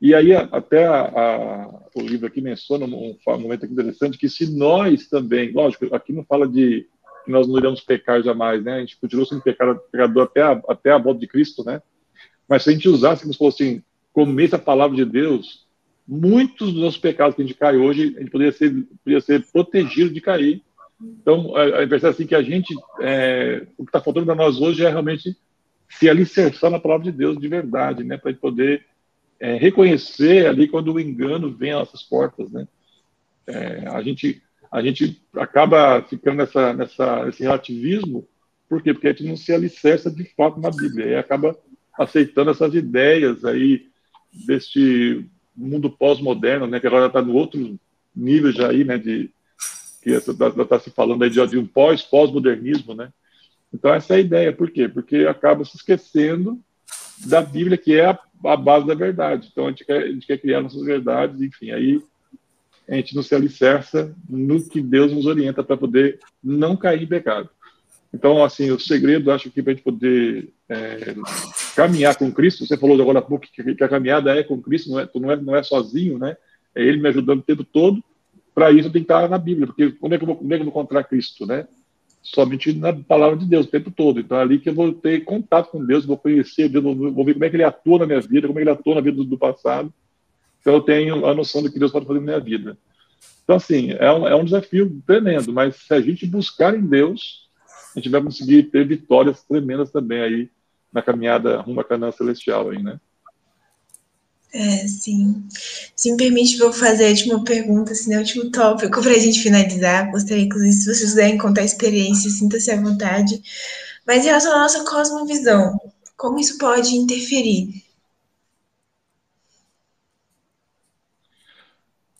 E 0.00 0.14
aí 0.14 0.32
até 0.34 0.86
a, 0.86 1.00
a, 1.02 1.68
o 1.94 2.00
livro 2.00 2.26
aqui 2.26 2.40
menciona 2.40 2.86
um, 2.86 3.16
um 3.26 3.38
momento 3.38 3.66
interessante 3.66 4.16
que 4.16 4.28
se 4.28 4.56
nós 4.56 5.08
também, 5.08 5.52
lógico, 5.52 5.94
aqui 5.94 6.12
não 6.12 6.24
fala 6.24 6.48
de 6.48 6.86
que 7.24 7.30
nós 7.30 7.46
não 7.46 7.58
iremos 7.58 7.80
pecar 7.80 8.22
jamais, 8.22 8.62
né? 8.64 8.76
A 8.76 8.80
gente 8.80 8.98
continua 8.98 9.26
sendo 9.26 9.42
pecador 9.42 10.24
até 10.24 10.42
a, 10.42 10.62
até 10.68 10.90
a 10.90 10.98
volta 10.98 11.20
de 11.20 11.26
Cristo, 11.26 11.64
né? 11.64 11.82
Mas 12.48 12.62
se 12.62 12.70
a 12.70 12.72
gente 12.72 12.88
usasse, 12.88 13.22
como 13.22 13.32
se 13.32 13.38
fosse 13.38 13.62
assim, 13.62 13.82
começa 14.12 14.56
a 14.56 14.58
palavra 14.58 14.96
de 14.96 15.04
Deus, 15.04 15.66
muitos 16.10 16.72
dos 16.72 16.82
nossos 16.82 16.98
pecados 16.98 17.36
que 17.36 17.42
a 17.42 17.46
gente 17.46 17.56
cai 17.56 17.76
hoje, 17.76 18.14
a 18.16 18.20
gente 18.20 18.32
poderia 18.32 18.52
ser, 18.52 18.72
poderia 19.04 19.20
ser 19.20 19.46
protegido 19.52 20.10
de 20.10 20.20
cair. 20.20 20.60
Então, 21.00 21.54
impressão 21.82 22.10
é 22.10 22.12
assim 22.12 22.26
que 22.26 22.34
a 22.34 22.42
gente, 22.42 22.74
é, 23.00 23.64
o 23.78 23.84
que 23.84 23.90
está 23.90 24.00
faltando 24.00 24.26
para 24.26 24.34
nós 24.34 24.60
hoje 24.60 24.84
é 24.84 24.88
realmente 24.90 25.36
se 25.88 26.10
alicerçar 26.10 26.68
na 26.68 26.80
palavra 26.80 27.04
de 27.04 27.16
Deus 27.16 27.38
de 27.38 27.46
verdade, 27.46 28.02
né, 28.02 28.16
para 28.16 28.34
poder 28.34 28.84
é, 29.38 29.54
reconhecer 29.54 30.46
ali 30.46 30.66
quando 30.66 30.92
o 30.92 31.00
engano 31.00 31.52
vem 31.52 31.70
às 31.70 31.78
nossas 31.78 32.02
portas, 32.02 32.50
né. 32.50 32.66
É, 33.46 33.86
a 33.88 34.02
gente 34.02 34.42
a 34.70 34.80
gente 34.82 35.20
acaba 35.34 36.00
ficando 36.02 36.36
nessa, 36.36 36.72
nessa 36.72 37.24
nesse 37.24 37.42
relativismo, 37.42 38.28
por 38.68 38.80
quê? 38.82 38.92
Porque 38.92 39.08
a 39.08 39.10
gente 39.12 39.24
não 39.24 39.36
se 39.36 39.52
alicerça 39.52 40.08
de 40.10 40.24
fato 40.36 40.60
na 40.60 40.70
Bíblia, 40.70 41.06
e 41.06 41.16
acaba 41.16 41.56
aceitando 41.98 42.50
essas 42.50 42.72
ideias 42.74 43.44
aí 43.44 43.88
deste 44.46 45.28
mundo 45.66 45.90
pós-moderno, 45.90 46.66
né, 46.66 46.80
que 46.80 46.86
agora 46.86 47.06
está 47.06 47.22
no 47.22 47.34
outro 47.34 47.78
nível 48.14 48.52
já 48.52 48.70
aí, 48.70 48.84
né, 48.84 48.98
de 48.98 49.30
que 50.02 50.10
está 50.10 50.50
tá 50.64 50.80
se 50.80 50.90
falando 50.90 51.22
aí 51.22 51.30
de, 51.30 51.46
de 51.46 51.58
um 51.58 51.66
pós 51.66 52.02
pós-modernismo, 52.02 52.94
né? 52.94 53.12
Então 53.72 53.92
essa 53.92 54.14
é 54.14 54.16
a 54.16 54.20
ideia, 54.20 54.52
por 54.52 54.70
quê? 54.70 54.88
Porque 54.88 55.26
acaba 55.26 55.64
se 55.64 55.76
esquecendo 55.76 56.58
da 57.26 57.42
Bíblia 57.42 57.76
que 57.76 57.94
é 57.94 58.06
a, 58.06 58.18
a 58.46 58.56
base 58.56 58.86
da 58.86 58.94
verdade. 58.94 59.48
Então 59.52 59.66
a 59.66 59.70
gente, 59.70 59.84
quer, 59.84 60.02
a 60.02 60.08
gente 60.08 60.26
quer 60.26 60.38
criar 60.38 60.62
nossas 60.62 60.82
verdades, 60.82 61.40
enfim, 61.40 61.70
aí 61.70 62.02
a 62.88 62.96
gente 62.96 63.14
não 63.14 63.22
se 63.22 63.34
alicerça 63.34 64.14
no 64.28 64.66
que 64.66 64.80
Deus 64.80 65.12
nos 65.12 65.26
orienta 65.26 65.62
para 65.62 65.76
poder 65.76 66.18
não 66.42 66.76
cair 66.76 67.02
em 67.02 67.06
pecado. 67.06 67.48
Então, 68.12 68.42
assim, 68.42 68.70
o 68.72 68.80
segredo, 68.80 69.30
acho 69.30 69.50
que 69.50 69.62
para 69.62 69.72
a 69.72 69.74
gente 69.74 69.84
poder 69.84 70.48
é, 70.68 71.14
caminhar 71.74 72.16
com 72.16 72.32
Cristo, 72.32 72.66
você 72.66 72.76
falou 72.76 73.00
agora 73.00 73.18
há 73.18 73.22
pouco 73.22 73.46
que, 73.46 73.74
que, 73.74 73.84
a 73.84 73.88
caminhada 73.88 74.34
é 74.34 74.42
com 74.42 74.60
Cristo, 74.60 74.90
não 74.90 75.00
é, 75.00 75.08
não 75.14 75.30
é, 75.30 75.36
não 75.36 75.56
é 75.56 75.62
sozinho, 75.62 76.18
né? 76.18 76.36
É 76.74 76.82
Ele 76.82 77.00
me 77.00 77.08
ajudando 77.08 77.40
o 77.40 77.42
tempo 77.42 77.64
todo. 77.64 78.02
Para 78.54 78.70
isso, 78.70 78.88
eu 78.88 78.92
tenho 78.92 79.04
que 79.04 79.12
estar 79.12 79.28
na 79.28 79.38
Bíblia, 79.38 79.66
porque 79.66 79.92
como 79.92 80.14
é 80.14 80.18
que 80.18 80.24
eu 80.24 80.26
vou, 80.26 80.36
como 80.36 80.52
é 80.52 80.56
que 80.56 80.62
eu 80.62 80.70
vou 80.70 80.72
encontrar 80.72 81.04
Cristo, 81.04 81.46
né? 81.46 81.66
Somente 82.22 82.72
na 82.72 82.92
palavra 82.92 83.38
de 83.38 83.46
Deus 83.46 83.66
o 83.66 83.70
tempo 83.70 83.90
todo. 83.90 84.20
Então, 84.20 84.38
é 84.38 84.42
ali 84.42 84.58
que 84.58 84.68
eu 84.68 84.74
vou 84.74 84.92
ter 84.92 85.24
contato 85.24 85.70
com 85.70 85.84
Deus, 85.84 86.04
vou 86.04 86.18
conhecer 86.18 86.68
Deus, 86.68 86.84
vou 86.84 87.24
ver 87.24 87.32
como 87.34 87.44
é 87.44 87.50
que 87.50 87.56
Ele 87.56 87.64
atua 87.64 88.00
na 88.00 88.06
minha 88.06 88.20
vida, 88.20 88.46
como 88.46 88.58
é 88.58 88.62
que 88.62 88.68
Ele 88.68 88.78
atua 88.78 88.94
na 88.96 89.00
vida 89.00 89.16
do, 89.16 89.24
do 89.24 89.38
passado. 89.38 89.92
Então, 90.60 90.74
eu 90.74 90.80
tenho 90.80 91.24
a 91.24 91.34
noção 91.34 91.62
do 91.62 91.72
que 91.72 91.78
Deus 91.78 91.92
pode 91.92 92.06
fazer 92.06 92.18
na 92.18 92.26
minha 92.26 92.40
vida. 92.40 92.76
Então, 93.44 93.56
assim, 93.56 93.92
é 93.92 94.12
um, 94.12 94.28
é 94.28 94.34
um 94.34 94.44
desafio 94.44 95.02
tremendo, 95.06 95.52
mas 95.52 95.76
se 95.76 95.94
a 95.94 96.00
gente 96.00 96.26
buscar 96.26 96.74
em 96.74 96.82
Deus, 96.82 97.48
a 97.96 97.98
gente 97.98 98.08
vai 98.08 98.22
conseguir 98.22 98.64
ter 98.64 98.86
vitórias 98.86 99.42
tremendas 99.42 99.90
também 99.90 100.20
aí 100.20 100.50
na 100.92 101.02
caminhada 101.02 101.60
rumo 101.60 101.80
à 101.80 101.84
Canaã 101.84 102.10
Celestial 102.10 102.70
aí, 102.70 102.82
né? 102.82 102.98
É, 104.52 104.88
sim. 104.88 105.44
Se 105.94 106.10
me 106.10 106.16
permite, 106.16 106.58
vou 106.58 106.72
fazer 106.72 107.06
a 107.06 107.10
última 107.10 107.44
pergunta, 107.44 107.92
assim, 107.92 108.14
o 108.16 108.18
último 108.18 108.50
tópico 108.50 109.00
para 109.00 109.12
a 109.12 109.18
gente 109.18 109.40
finalizar. 109.40 110.10
Gostaria, 110.10 110.44
inclusive, 110.44 110.72
se 110.72 110.84
vocês 110.94 111.10
puderem 111.10 111.38
contar 111.38 111.60
a 111.60 111.64
experiência, 111.64 112.30
sinta-se 112.30 112.70
à 112.70 112.80
vontade. 112.80 113.40
Mas 114.06 114.24
em 114.24 114.26
relação 114.26 114.52
à 114.52 114.58
nossa 114.58 114.84
cosmovisão, 114.84 115.78
como 116.16 116.38
isso 116.40 116.58
pode 116.58 116.96
interferir? 116.96 117.84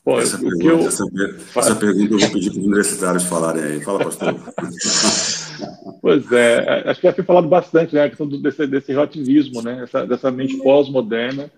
Pô, 0.04 0.18
essa, 0.18 0.38
pergunta, 0.38 0.64
eu... 0.64 0.88
essa, 0.88 1.04
essa, 1.56 1.74
pergunta 1.76 2.14
eu 2.14 2.18
vou 2.18 2.30
pedir 2.30 2.50
para 2.50 2.60
os 2.60 2.66
universitários 2.66 3.24
falarem 3.24 3.62
aí. 3.62 3.80
Fala, 3.80 4.04
pastor. 4.04 4.34
pois 6.00 6.30
é, 6.32 6.88
acho 6.88 7.00
que 7.00 7.06
já 7.06 7.12
foi 7.12 7.24
falado 7.24 7.48
bastante, 7.48 7.94
né, 7.94 8.04
a 8.04 8.08
questão 8.08 8.28
desse, 8.28 8.66
desse 8.66 8.92
relativismo, 8.92 9.62
né, 9.62 9.82
essa, 9.82 10.06
dessa 10.06 10.30
mente 10.30 10.56
pós-moderna, 10.58 11.50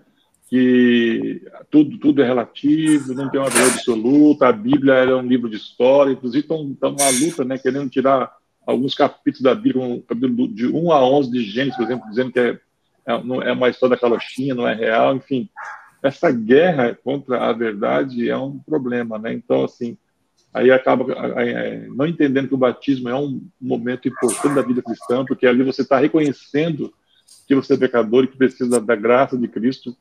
que 0.49 1.43
tudo, 1.71 1.99
tudo 1.99 2.23
é 2.23 2.27
relativo, 2.27 3.15
não 3.15 3.31
tem 3.31 3.41
uma 3.41 3.49
verdade 3.49 3.79
absoluta, 3.79 4.49
a 4.49 4.53
Bíblia 4.53 4.95
é 4.95 5.15
um 5.15 5.27
livro 5.27 5.49
de 5.49 5.57
história, 5.57 6.13
inclusive 6.13 6.43
estão, 6.43 6.63
numa 6.63 7.11
luta, 7.21 7.45
né, 7.45 7.57
querendo 7.57 7.89
tirar 7.89 8.31
alguns 8.67 8.95
capítulos 8.95 9.43
da 9.43 9.55
Bíblia, 9.55 9.85
um 9.85 10.01
capítulo 10.01 10.49
de 10.49 10.67
1 10.67 10.93
a 10.93 11.05
11 11.05 11.31
de 11.31 11.45
Gênesis, 11.45 11.77
por 11.77 11.85
exemplo, 11.85 12.09
dizendo 12.09 12.33
que 12.33 12.39
é, 12.39 12.59
é, 13.07 13.13
é 13.15 13.53
uma 13.53 13.69
história 13.69 13.97
da 13.97 14.01
calochinha, 14.01 14.55
não 14.55 14.69
é 14.69 14.75
real, 14.75 15.17
enfim, 15.17 15.49
essa 16.03 16.31
guerra 16.31 16.99
contra 17.03 17.49
a 17.49 17.53
verdade 17.53 18.29
é 18.29 18.37
um 18.37 18.59
problema, 18.59 19.19
né? 19.19 19.33
Então, 19.33 19.65
assim, 19.65 19.97
aí 20.53 20.71
acaba 20.71 21.13
é, 21.41 21.87
não 21.89 22.07
entendendo 22.07 22.49
que 22.49 22.55
o 22.55 22.59
batismo 22.59 23.09
é 23.09 23.15
um 23.15 23.41
momento 23.61 24.07
importante 24.09 24.55
da 24.55 24.63
vida 24.63 24.83
cristã, 24.83 25.25
porque 25.25 25.47
ali 25.47 25.63
você 25.63 25.83
está 25.83 25.99
reconhecendo 25.99 26.93
que 27.47 27.55
você 27.55 27.75
é 27.75 27.79
pecador 27.79 28.25
e 28.25 28.29
que 28.29 28.37
precisa 28.37 28.81
da 28.81 28.95
graça 28.95 29.37
de 29.37 29.49
Cristo. 29.49 29.97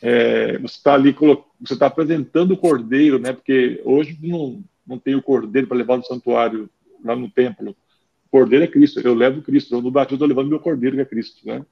É, 0.00 0.58
você 0.58 0.76
está 0.76 0.94
ali, 0.94 1.12
você 1.12 1.74
está 1.74 1.86
apresentando 1.86 2.52
o 2.52 2.56
cordeiro, 2.56 3.18
né? 3.18 3.32
Porque 3.32 3.80
hoje 3.84 4.18
não, 4.22 4.62
não 4.86 4.98
tem 4.98 5.14
o 5.14 5.22
cordeiro 5.22 5.66
para 5.66 5.76
levar 5.76 5.96
no 5.96 6.04
santuário, 6.04 6.70
lá 7.04 7.14
no 7.14 7.30
templo. 7.30 7.76
O 8.26 8.30
cordeiro 8.30 8.64
é 8.64 8.68
Cristo, 8.68 9.00
eu 9.00 9.14
levo 9.14 9.42
Cristo. 9.42 9.74
Eu, 9.74 9.82
no 9.82 9.90
batismo 9.90 10.16
estou 10.16 10.28
levando 10.28 10.48
meu 10.48 10.60
cordeiro, 10.60 10.96
que 10.96 11.02
é 11.02 11.06
Cristo, 11.06 11.46
né? 11.46 11.64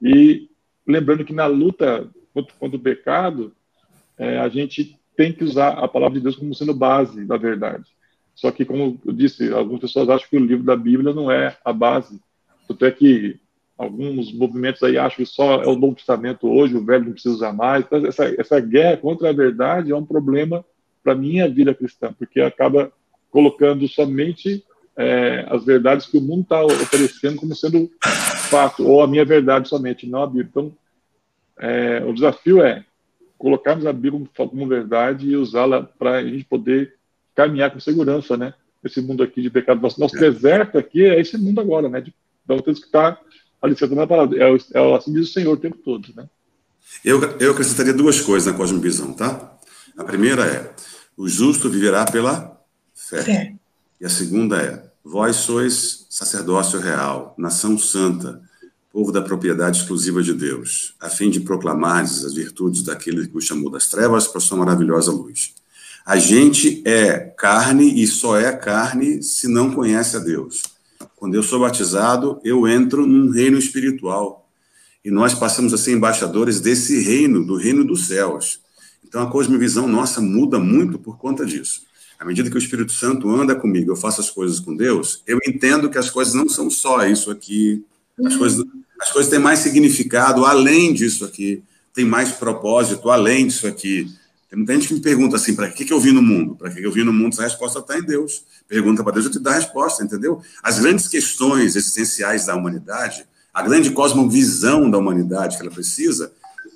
E 0.00 0.48
lembrando 0.86 1.24
que 1.24 1.32
na 1.32 1.46
luta 1.46 2.08
contra, 2.32 2.54
contra 2.54 2.76
o 2.76 2.82
pecado, 2.82 3.54
é, 4.16 4.38
a 4.38 4.48
gente 4.48 4.97
tem 5.18 5.32
que 5.32 5.42
usar 5.42 5.70
a 5.70 5.88
palavra 5.88 6.16
de 6.16 6.22
Deus 6.22 6.36
como 6.36 6.54
sendo 6.54 6.72
base 6.72 7.24
da 7.24 7.36
verdade. 7.36 7.84
Só 8.36 8.52
que, 8.52 8.64
como 8.64 9.00
eu 9.04 9.12
disse, 9.12 9.52
algumas 9.52 9.80
pessoas 9.80 10.08
acham 10.08 10.28
que 10.30 10.36
o 10.36 10.44
livro 10.44 10.64
da 10.64 10.76
Bíblia 10.76 11.12
não 11.12 11.28
é 11.28 11.56
a 11.64 11.72
base. 11.72 12.20
Tanto 12.68 12.84
é 12.84 12.92
que 12.92 13.36
alguns 13.76 14.32
movimentos 14.32 14.80
aí 14.80 14.96
acham 14.96 15.16
que 15.16 15.26
só 15.26 15.60
é 15.60 15.66
o 15.66 15.74
Novo 15.74 15.96
Testamento 15.96 16.46
hoje, 16.46 16.76
o 16.76 16.84
Velho 16.84 17.06
não 17.06 17.12
precisa 17.14 17.34
usar 17.34 17.52
mais. 17.52 17.84
Então, 17.84 18.06
essa, 18.06 18.32
essa 18.40 18.60
guerra 18.60 18.96
contra 18.98 19.30
a 19.30 19.32
verdade 19.32 19.90
é 19.90 19.96
um 19.96 20.06
problema 20.06 20.64
para 21.02 21.14
a 21.14 21.16
minha 21.16 21.48
vida 21.48 21.74
cristã, 21.74 22.14
porque 22.16 22.40
acaba 22.40 22.92
colocando 23.28 23.88
somente 23.88 24.64
é, 24.96 25.44
as 25.50 25.64
verdades 25.64 26.06
que 26.06 26.18
o 26.18 26.22
mundo 26.22 26.42
está 26.42 26.64
oferecendo 26.64 27.38
como 27.38 27.56
sendo 27.56 27.90
fato, 28.48 28.86
ou 28.86 29.02
a 29.02 29.08
minha 29.08 29.24
verdade 29.24 29.68
somente, 29.68 30.08
não 30.08 30.22
a 30.22 30.26
Bíblia. 30.28 30.46
Então, 30.48 30.72
é, 31.58 32.04
o 32.06 32.12
desafio 32.12 32.62
é 32.62 32.84
colocarmos 33.38 33.86
a 33.86 33.92
Bíblia 33.92 34.28
como 34.36 34.66
verdade 34.66 35.28
e 35.28 35.36
usá-la 35.36 35.82
para 35.82 36.16
a 36.16 36.24
gente 36.24 36.44
poder 36.44 36.94
caminhar 37.34 37.70
com 37.70 37.78
segurança, 37.78 38.36
né? 38.36 38.52
Esse 38.84 39.00
mundo 39.00 39.22
aqui 39.22 39.40
de 39.40 39.48
pecado. 39.48 39.80
Nosso, 39.80 40.00
nosso 40.00 40.16
é. 40.16 40.20
deserto 40.20 40.76
aqui 40.76 41.04
é 41.04 41.20
esse 41.20 41.38
mundo 41.38 41.60
agora, 41.60 41.88
né? 41.88 42.00
De, 42.00 42.12
então 42.44 42.58
temos 42.58 42.80
que 42.80 42.86
estar 42.86 43.20
alicerçando 43.62 44.00
na 44.00 44.06
palavra. 44.06 44.36
É, 44.36 44.50
é, 44.50 44.94
assim 44.96 45.12
diz 45.12 45.30
o 45.30 45.32
Senhor 45.32 45.52
o 45.52 45.56
tempo 45.56 45.76
todo, 45.78 46.08
né? 46.16 46.28
Eu, 47.04 47.22
eu 47.38 47.52
acrescentaria 47.52 47.92
duas 47.92 48.20
coisas 48.20 48.50
na 48.50 48.58
cosmovisão, 48.58 49.12
tá? 49.12 49.56
A 49.96 50.04
primeira 50.04 50.44
é: 50.46 50.74
o 51.16 51.28
justo 51.28 51.70
viverá 51.70 52.04
pela 52.04 52.60
fé. 52.94 53.22
fé. 53.22 53.54
E 54.00 54.06
a 54.06 54.08
segunda 54.08 54.60
é: 54.60 54.90
vós 55.04 55.36
sois 55.36 56.06
sacerdócio 56.10 56.80
real, 56.80 57.34
nação 57.38 57.78
santa, 57.78 58.42
povo 58.90 59.12
da 59.12 59.22
propriedade 59.22 59.80
exclusiva 59.80 60.22
de 60.22 60.32
Deus, 60.32 60.94
a 61.00 61.08
fim 61.08 61.30
de 61.30 61.40
proclamar 61.40 62.02
as 62.02 62.32
virtudes 62.34 62.82
daquele 62.82 63.26
que 63.26 63.36
o 63.36 63.40
chamou 63.40 63.70
das 63.70 63.88
trevas 63.88 64.26
para 64.26 64.40
sua 64.40 64.58
maravilhosa 64.58 65.12
luz. 65.12 65.54
A 66.04 66.16
gente 66.16 66.82
é 66.86 67.18
carne 67.18 68.02
e 68.02 68.06
só 68.06 68.38
é 68.38 68.50
carne 68.50 69.22
se 69.22 69.46
não 69.46 69.70
conhece 69.70 70.16
a 70.16 70.20
Deus. 70.20 70.62
Quando 71.14 71.34
eu 71.34 71.42
sou 71.42 71.60
batizado, 71.60 72.40
eu 72.42 72.66
entro 72.66 73.06
num 73.06 73.30
reino 73.30 73.58
espiritual. 73.58 74.48
E 75.04 75.10
nós 75.10 75.34
passamos 75.34 75.74
a 75.74 75.78
ser 75.78 75.92
embaixadores 75.92 76.60
desse 76.60 77.02
reino, 77.02 77.44
do 77.44 77.56
reino 77.56 77.84
dos 77.84 78.06
céus. 78.06 78.60
Então 79.06 79.22
a 79.22 79.30
cosmovisão 79.30 79.86
nossa 79.86 80.20
muda 80.20 80.58
muito 80.58 80.98
por 80.98 81.18
conta 81.18 81.44
disso. 81.44 81.82
À 82.18 82.24
medida 82.24 82.50
que 82.50 82.56
o 82.56 82.58
Espírito 82.58 82.92
Santo 82.92 83.30
anda 83.30 83.54
comigo, 83.54 83.92
eu 83.92 83.96
faço 83.96 84.20
as 84.20 84.30
coisas 84.30 84.58
com 84.58 84.74
Deus, 84.74 85.22
eu 85.26 85.38
entendo 85.46 85.88
que 85.88 85.98
as 85.98 86.10
coisas 86.10 86.34
não 86.34 86.48
são 86.48 86.68
só 86.68 87.06
isso 87.06 87.30
aqui. 87.30 87.84
As 88.24 88.36
coisas, 88.36 88.64
as 89.00 89.12
coisas 89.12 89.30
têm 89.30 89.38
mais 89.38 89.60
significado 89.60 90.44
além 90.44 90.92
disso 90.92 91.24
aqui, 91.24 91.62
tem 91.94 92.04
mais 92.04 92.32
propósito 92.32 93.10
além 93.10 93.46
disso 93.46 93.66
aqui. 93.66 94.10
Tem 94.48 94.56
muita 94.56 94.74
gente 94.74 94.88
que 94.88 94.94
me 94.94 95.00
pergunta 95.00 95.36
assim, 95.36 95.54
para 95.54 95.68
que, 95.70 95.84
que 95.84 95.92
eu 95.92 96.00
vim 96.00 96.12
no 96.12 96.22
mundo? 96.22 96.56
Para 96.56 96.70
que, 96.70 96.80
que 96.80 96.86
eu 96.86 96.92
vim 96.92 97.04
no 97.04 97.12
mundo? 97.12 97.38
A 97.38 97.42
resposta 97.42 97.80
está 97.80 97.98
em 97.98 98.02
Deus. 98.02 98.42
Pergunta 98.66 99.04
para 99.04 99.12
Deus, 99.12 99.26
eu 99.26 99.32
te 99.32 99.38
dou 99.38 99.52
a 99.52 99.56
resposta, 99.56 100.02
entendeu? 100.02 100.40
As 100.62 100.78
grandes 100.78 101.06
questões 101.06 101.76
existenciais 101.76 102.46
da 102.46 102.56
humanidade, 102.56 103.26
a 103.52 103.62
grande 103.62 103.90
cosmovisão 103.90 104.90
da 104.90 104.96
humanidade 104.96 105.56
que 105.56 105.62
ela 105.62 105.70
precisa, 105.70 106.32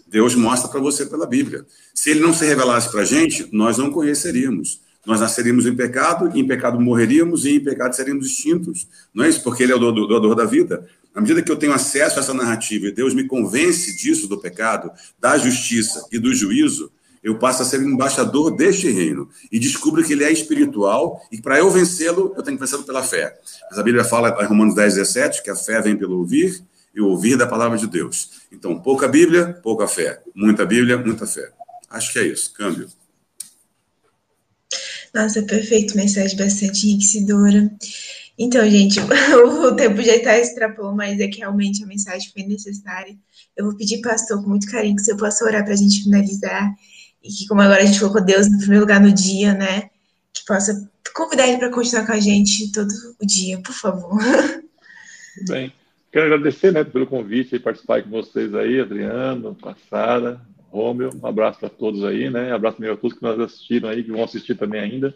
Deus 0.07 0.35
mostra 0.35 0.69
para 0.69 0.81
você 0.81 1.07
pela 1.07 1.27
Bíblia. 1.27 1.65
Se 1.95 2.11
ele 2.11 2.21
não 2.21 2.35
se 2.35 2.45
revelasse 2.45 2.91
para 2.91 3.01
a 3.01 3.05
gente, 3.05 3.49
nós 3.51 3.79
não 3.79 3.91
conheceríamos. 3.91 4.81
Nós 5.07 5.21
nasceríamos 5.21 5.65
em 5.65 5.75
pecado, 5.75 6.31
em 6.39 6.47
pecado 6.47 6.79
morreríamos 6.79 7.47
e 7.47 7.57
em 7.57 7.61
pecado 7.61 7.97
seríamos 7.97 8.27
extintos. 8.27 8.87
Não 9.15 9.25
é 9.25 9.29
isso? 9.29 9.43
Porque 9.43 9.63
ele 9.63 9.73
é 9.73 9.75
o 9.75 9.79
doador 9.79 10.35
da 10.35 10.45
vida. 10.45 10.87
À 11.15 11.21
medida 11.21 11.43
que 11.43 11.51
eu 11.53 11.57
tenho 11.57 11.73
acesso 11.73 12.19
a 12.19 12.23
essa 12.23 12.33
narrativa 12.33 12.87
e 12.87 12.93
Deus 12.93 13.15
me 13.15 13.25
convence 13.25 13.97
disso, 13.97 14.27
do 14.27 14.41
pecado, 14.41 14.91
da 15.19 15.37
justiça 15.37 16.07
e 16.11 16.19
do 16.19 16.35
juízo, 16.35 16.91
eu 17.23 17.39
passo 17.39 17.63
a 17.63 17.65
ser 17.65 17.81
embaixador 17.81 18.57
deste 18.57 18.91
reino 18.91 19.29
e 19.51 19.59
descubro 19.59 20.03
que 20.03 20.13
ele 20.13 20.25
é 20.25 20.33
espiritual 20.33 21.21
e 21.31 21.41
para 21.41 21.59
eu 21.59 21.71
vencê-lo, 21.71 22.35
eu 22.37 22.43
tenho 22.43 22.57
que 22.57 22.65
vencê-lo 22.65 22.83
pela 22.83 23.03
fé. 23.03 23.39
Mas 23.71 23.79
a 23.79 23.83
Bíblia 23.83 24.05
fala 24.05 24.43
em 24.43 24.47
Romanos 24.47 24.75
10, 24.75 24.95
17 24.95 25.43
que 25.43 25.51
a 25.51 25.55
fé 25.55 25.81
vem 25.81 25.97
pelo 25.97 26.19
ouvir 26.19 26.65
e 26.95 27.01
o 27.01 27.09
ouvir 27.09 27.37
da 27.37 27.47
palavra 27.47 27.79
de 27.79 27.87
Deus. 27.87 28.43
Então, 28.51 28.79
pouca 28.79 29.07
Bíblia, 29.07 29.55
pouca 29.63 29.87
fé. 29.87 30.21
Muita 30.35 30.67
Bíblia, 30.67 30.99
muita 30.99 31.27
fé. 31.27 31.53
Acho 31.89 32.13
que 32.13 32.19
é 32.19 32.27
isso. 32.27 32.53
Câmbio. 32.55 32.89
Nossa, 35.15 35.43
perfeito. 35.43 35.97
Mensagem 35.97 36.37
bastante 36.37 36.89
enriquecedora. 36.89 37.71
Então, 38.39 38.69
gente, 38.69 38.99
o 39.01 39.77
tempo 39.77 40.03
já 40.03 40.17
está 40.17 40.39
extrapolando, 40.39 40.97
mas 40.97 41.21
é 41.21 41.29
que 41.29 41.39
realmente 41.39 41.83
a 41.85 41.87
mensagem 41.87 42.31
foi 42.33 42.43
necessária. 42.45 43.17
Eu 43.57 43.67
vou 43.67 43.77
pedir, 43.77 44.01
pastor, 44.01 44.43
com 44.43 44.49
muito 44.49 44.71
carinho, 44.71 44.97
que 44.97 45.03
você 45.03 45.17
possa 45.17 45.45
orar 45.45 45.65
para 45.65 45.75
a 45.75 45.77
gente 45.77 46.03
finalizar 46.03 46.75
e 47.23 47.29
que, 47.29 47.47
como 47.47 47.61
agora 47.61 47.83
a 47.83 47.87
gente 47.87 48.01
colocou 48.01 48.25
Deus 48.25 48.51
no 48.51 48.59
primeiro 48.59 48.85
lugar 48.85 49.01
no 49.01 49.13
dia, 49.13 49.55
né? 49.55 49.91
Que 50.33 50.45
possa 50.47 50.91
convidar 51.15 51.47
ele 51.47 51.59
para 51.59 51.71
continuar 51.71 52.07
com 52.07 52.13
a 52.13 52.21
gente 52.21 52.73
todo 52.73 52.91
o 53.21 53.27
dia, 53.27 53.61
por 53.61 53.75
favor. 53.75 54.19
Bem, 55.47 55.73
quero 56.11 56.27
agradecer 56.27 56.73
né, 56.73 56.85
pelo 56.85 57.07
convite 57.07 57.55
e 57.55 57.61
participar 57.61 58.03
com 58.03 58.11
vocês 58.11 58.55
aí, 58.55 58.81
Adriano, 58.81 59.57
Sara, 59.89 60.41
Rômio. 60.71 61.11
Um 61.23 61.27
abraço 61.27 61.61
para 61.61 61.69
todos 61.69 62.03
aí, 62.03 62.31
né? 62.31 62.51
Um 62.51 62.55
abraço 62.55 62.79
também 62.79 62.93
a 62.93 62.97
todos 62.97 63.17
que 63.17 63.23
nós 63.23 63.39
assistiram 63.39 63.91
aí, 63.91 64.03
que 64.03 64.11
vão 64.11 64.25
assistir 64.25 64.55
também 64.57 64.81
ainda. 64.81 65.15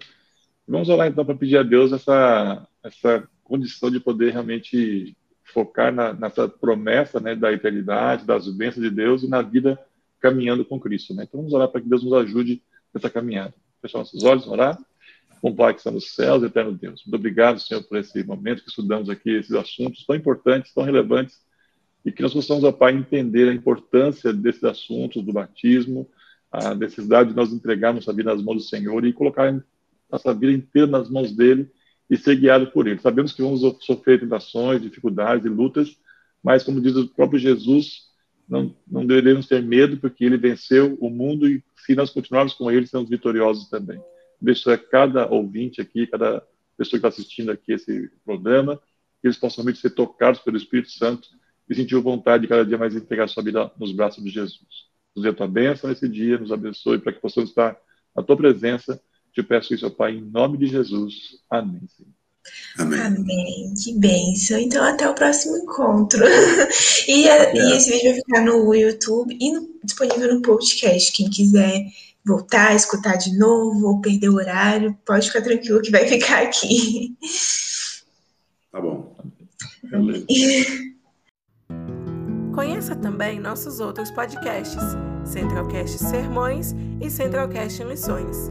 Vamos 0.68 0.88
orar 0.88 1.06
então 1.06 1.24
para 1.24 1.34
pedir 1.34 1.56
a 1.58 1.62
Deus 1.62 1.92
essa, 1.92 2.66
essa 2.86 3.28
condição 3.42 3.90
de 3.90 4.00
poder 4.00 4.32
realmente 4.32 5.16
focar 5.44 5.92
na, 5.92 6.12
nessa 6.12 6.48
promessa 6.48 7.20
né, 7.20 7.34
da 7.34 7.52
eternidade, 7.52 8.24
das 8.24 8.48
bênçãos 8.48 8.82
de 8.82 8.90
Deus 8.90 9.22
e 9.22 9.28
na 9.28 9.42
vida 9.42 9.78
caminhando 10.20 10.64
com 10.64 10.80
Cristo. 10.80 11.14
Né? 11.14 11.24
Então 11.24 11.40
vamos 11.40 11.54
orar 11.54 11.68
para 11.68 11.80
que 11.80 11.88
Deus 11.88 12.02
nos 12.02 12.12
ajude 12.14 12.62
nessa 12.92 13.08
caminhada. 13.10 13.54
Fechar 13.80 13.98
nossos 13.98 14.22
olhos, 14.24 14.46
orar. 14.46 14.78
Com 15.40 15.54
Pai 15.54 15.74
que 15.74 15.80
está 15.80 15.90
nos 15.90 16.14
céus, 16.14 16.42
eterno 16.42 16.72
Deus. 16.72 17.02
Muito 17.04 17.14
obrigado, 17.14 17.60
Senhor, 17.60 17.82
por 17.82 17.98
esse 17.98 18.24
momento 18.24 18.62
que 18.62 18.70
estudamos 18.70 19.10
aqui 19.10 19.30
esses 19.30 19.52
assuntos 19.52 20.04
tão 20.06 20.16
importantes, 20.16 20.72
tão 20.72 20.82
relevantes, 20.82 21.38
e 22.04 22.10
que 22.10 22.22
nós 22.22 22.32
possamos, 22.32 22.64
ó 22.64 22.72
Pai, 22.72 22.94
entender 22.94 23.48
a 23.48 23.52
importância 23.54 24.32
desses 24.32 24.64
assuntos 24.64 25.22
do 25.22 25.32
batismo, 25.32 26.08
a 26.50 26.74
necessidade 26.74 27.30
de 27.30 27.36
nós 27.36 27.52
entregarmos 27.52 28.06
nossa 28.06 28.16
vida 28.16 28.32
nas 28.32 28.42
mãos 28.42 28.56
do 28.56 28.62
Senhor 28.62 29.04
e 29.04 29.12
colocar 29.12 29.62
nossa 30.10 30.32
vida 30.32 30.52
inteira 30.52 30.88
nas 30.88 31.10
mãos 31.10 31.32
dele 31.32 31.70
e 32.08 32.16
ser 32.16 32.36
guiado 32.36 32.68
por 32.68 32.86
ele. 32.86 33.00
Sabemos 33.00 33.32
que 33.32 33.42
vamos 33.42 33.60
sofrer 33.80 34.20
tentações, 34.20 34.82
dificuldades 34.82 35.44
e 35.44 35.48
lutas, 35.48 35.96
mas, 36.42 36.62
como 36.62 36.80
diz 36.80 36.94
o 36.94 37.08
próprio 37.08 37.38
Jesus, 37.38 38.06
não, 38.48 38.74
não 38.86 39.04
deveríamos 39.04 39.48
ter 39.48 39.62
medo, 39.62 39.96
porque 39.96 40.24
ele 40.24 40.36
venceu 40.36 40.96
o 41.00 41.10
mundo 41.10 41.48
e 41.48 41.62
se 41.84 41.94
nós 41.94 42.10
continuarmos 42.10 42.54
com 42.54 42.70
ele, 42.70 42.86
seremos 42.86 43.10
vitoriosos 43.10 43.68
também. 43.68 44.00
Deixo 44.40 44.70
cada 44.90 45.26
ouvinte 45.28 45.80
aqui, 45.80 46.06
cada 46.06 46.42
pessoa 46.76 47.00
que 47.00 47.06
está 47.06 47.08
assistindo 47.08 47.50
aqui 47.50 47.72
esse 47.72 48.10
programa, 48.24 48.76
que 49.20 49.26
eles 49.26 49.36
possam 49.36 49.64
realmente 49.64 49.80
ser 49.80 49.90
tocados 49.90 50.40
pelo 50.40 50.56
Espírito 50.56 50.90
Santo 50.90 51.28
e 51.68 51.74
sentir 51.74 51.96
vontade 51.96 52.42
de 52.42 52.48
cada 52.48 52.64
dia 52.64 52.78
mais 52.78 52.94
entregar 52.94 53.28
sua 53.28 53.42
vida 53.42 53.70
nos 53.78 53.92
braços 53.92 54.22
de 54.22 54.30
Jesus. 54.30 54.86
Nos 55.14 55.22
dê 55.22 55.30
a 55.30 55.34
tua 55.34 55.48
bênção 55.48 55.90
nesse 55.90 56.08
dia, 56.08 56.38
nos 56.38 56.52
abençoe 56.52 56.98
para 56.98 57.12
que 57.12 57.20
possamos 57.20 57.50
estar 57.50 57.76
na 58.14 58.22
tua 58.22 58.36
presença. 58.36 59.00
Te 59.36 59.42
peço 59.42 59.74
isso, 59.74 59.90
Pai, 59.90 60.12
em 60.12 60.22
nome 60.22 60.56
de 60.56 60.66
Jesus. 60.66 61.36
Amém. 61.50 61.82
Senhor. 61.94 62.10
Amém. 62.78 63.00
Amém. 63.00 63.74
Que 63.84 63.92
bênção. 63.92 64.58
Então, 64.58 64.82
até 64.82 65.06
o 65.06 65.14
próximo 65.14 65.58
encontro. 65.58 66.24
e, 67.06 67.28
a, 67.28 67.54
e, 67.54 67.76
esse 67.76 67.90
vídeo 67.90 68.12
vai 68.12 68.14
ficar 68.14 68.40
no 68.40 68.74
YouTube 68.74 69.36
e 69.38 69.52
no, 69.52 69.68
disponível 69.84 70.36
no 70.36 70.40
podcast. 70.40 71.12
Quem 71.12 71.28
quiser 71.28 71.84
voltar, 72.24 72.74
escutar 72.74 73.16
de 73.16 73.36
novo 73.36 73.88
ou 73.88 74.00
perder 74.00 74.30
o 74.30 74.36
horário, 74.36 74.98
pode 75.04 75.26
ficar 75.26 75.42
tranquilo 75.42 75.82
que 75.82 75.90
vai 75.90 76.08
ficar 76.08 76.42
aqui. 76.42 77.14
Tá 78.72 78.80
bom. 78.80 79.14
Conheça 82.54 82.96
também 82.96 83.38
nossos 83.38 83.80
outros 83.80 84.10
podcasts, 84.10 84.82
Centralcast 85.26 85.98
Sermões 85.98 86.74
e 87.02 87.10
Centralcast 87.10 87.84
Missões. 87.84 88.50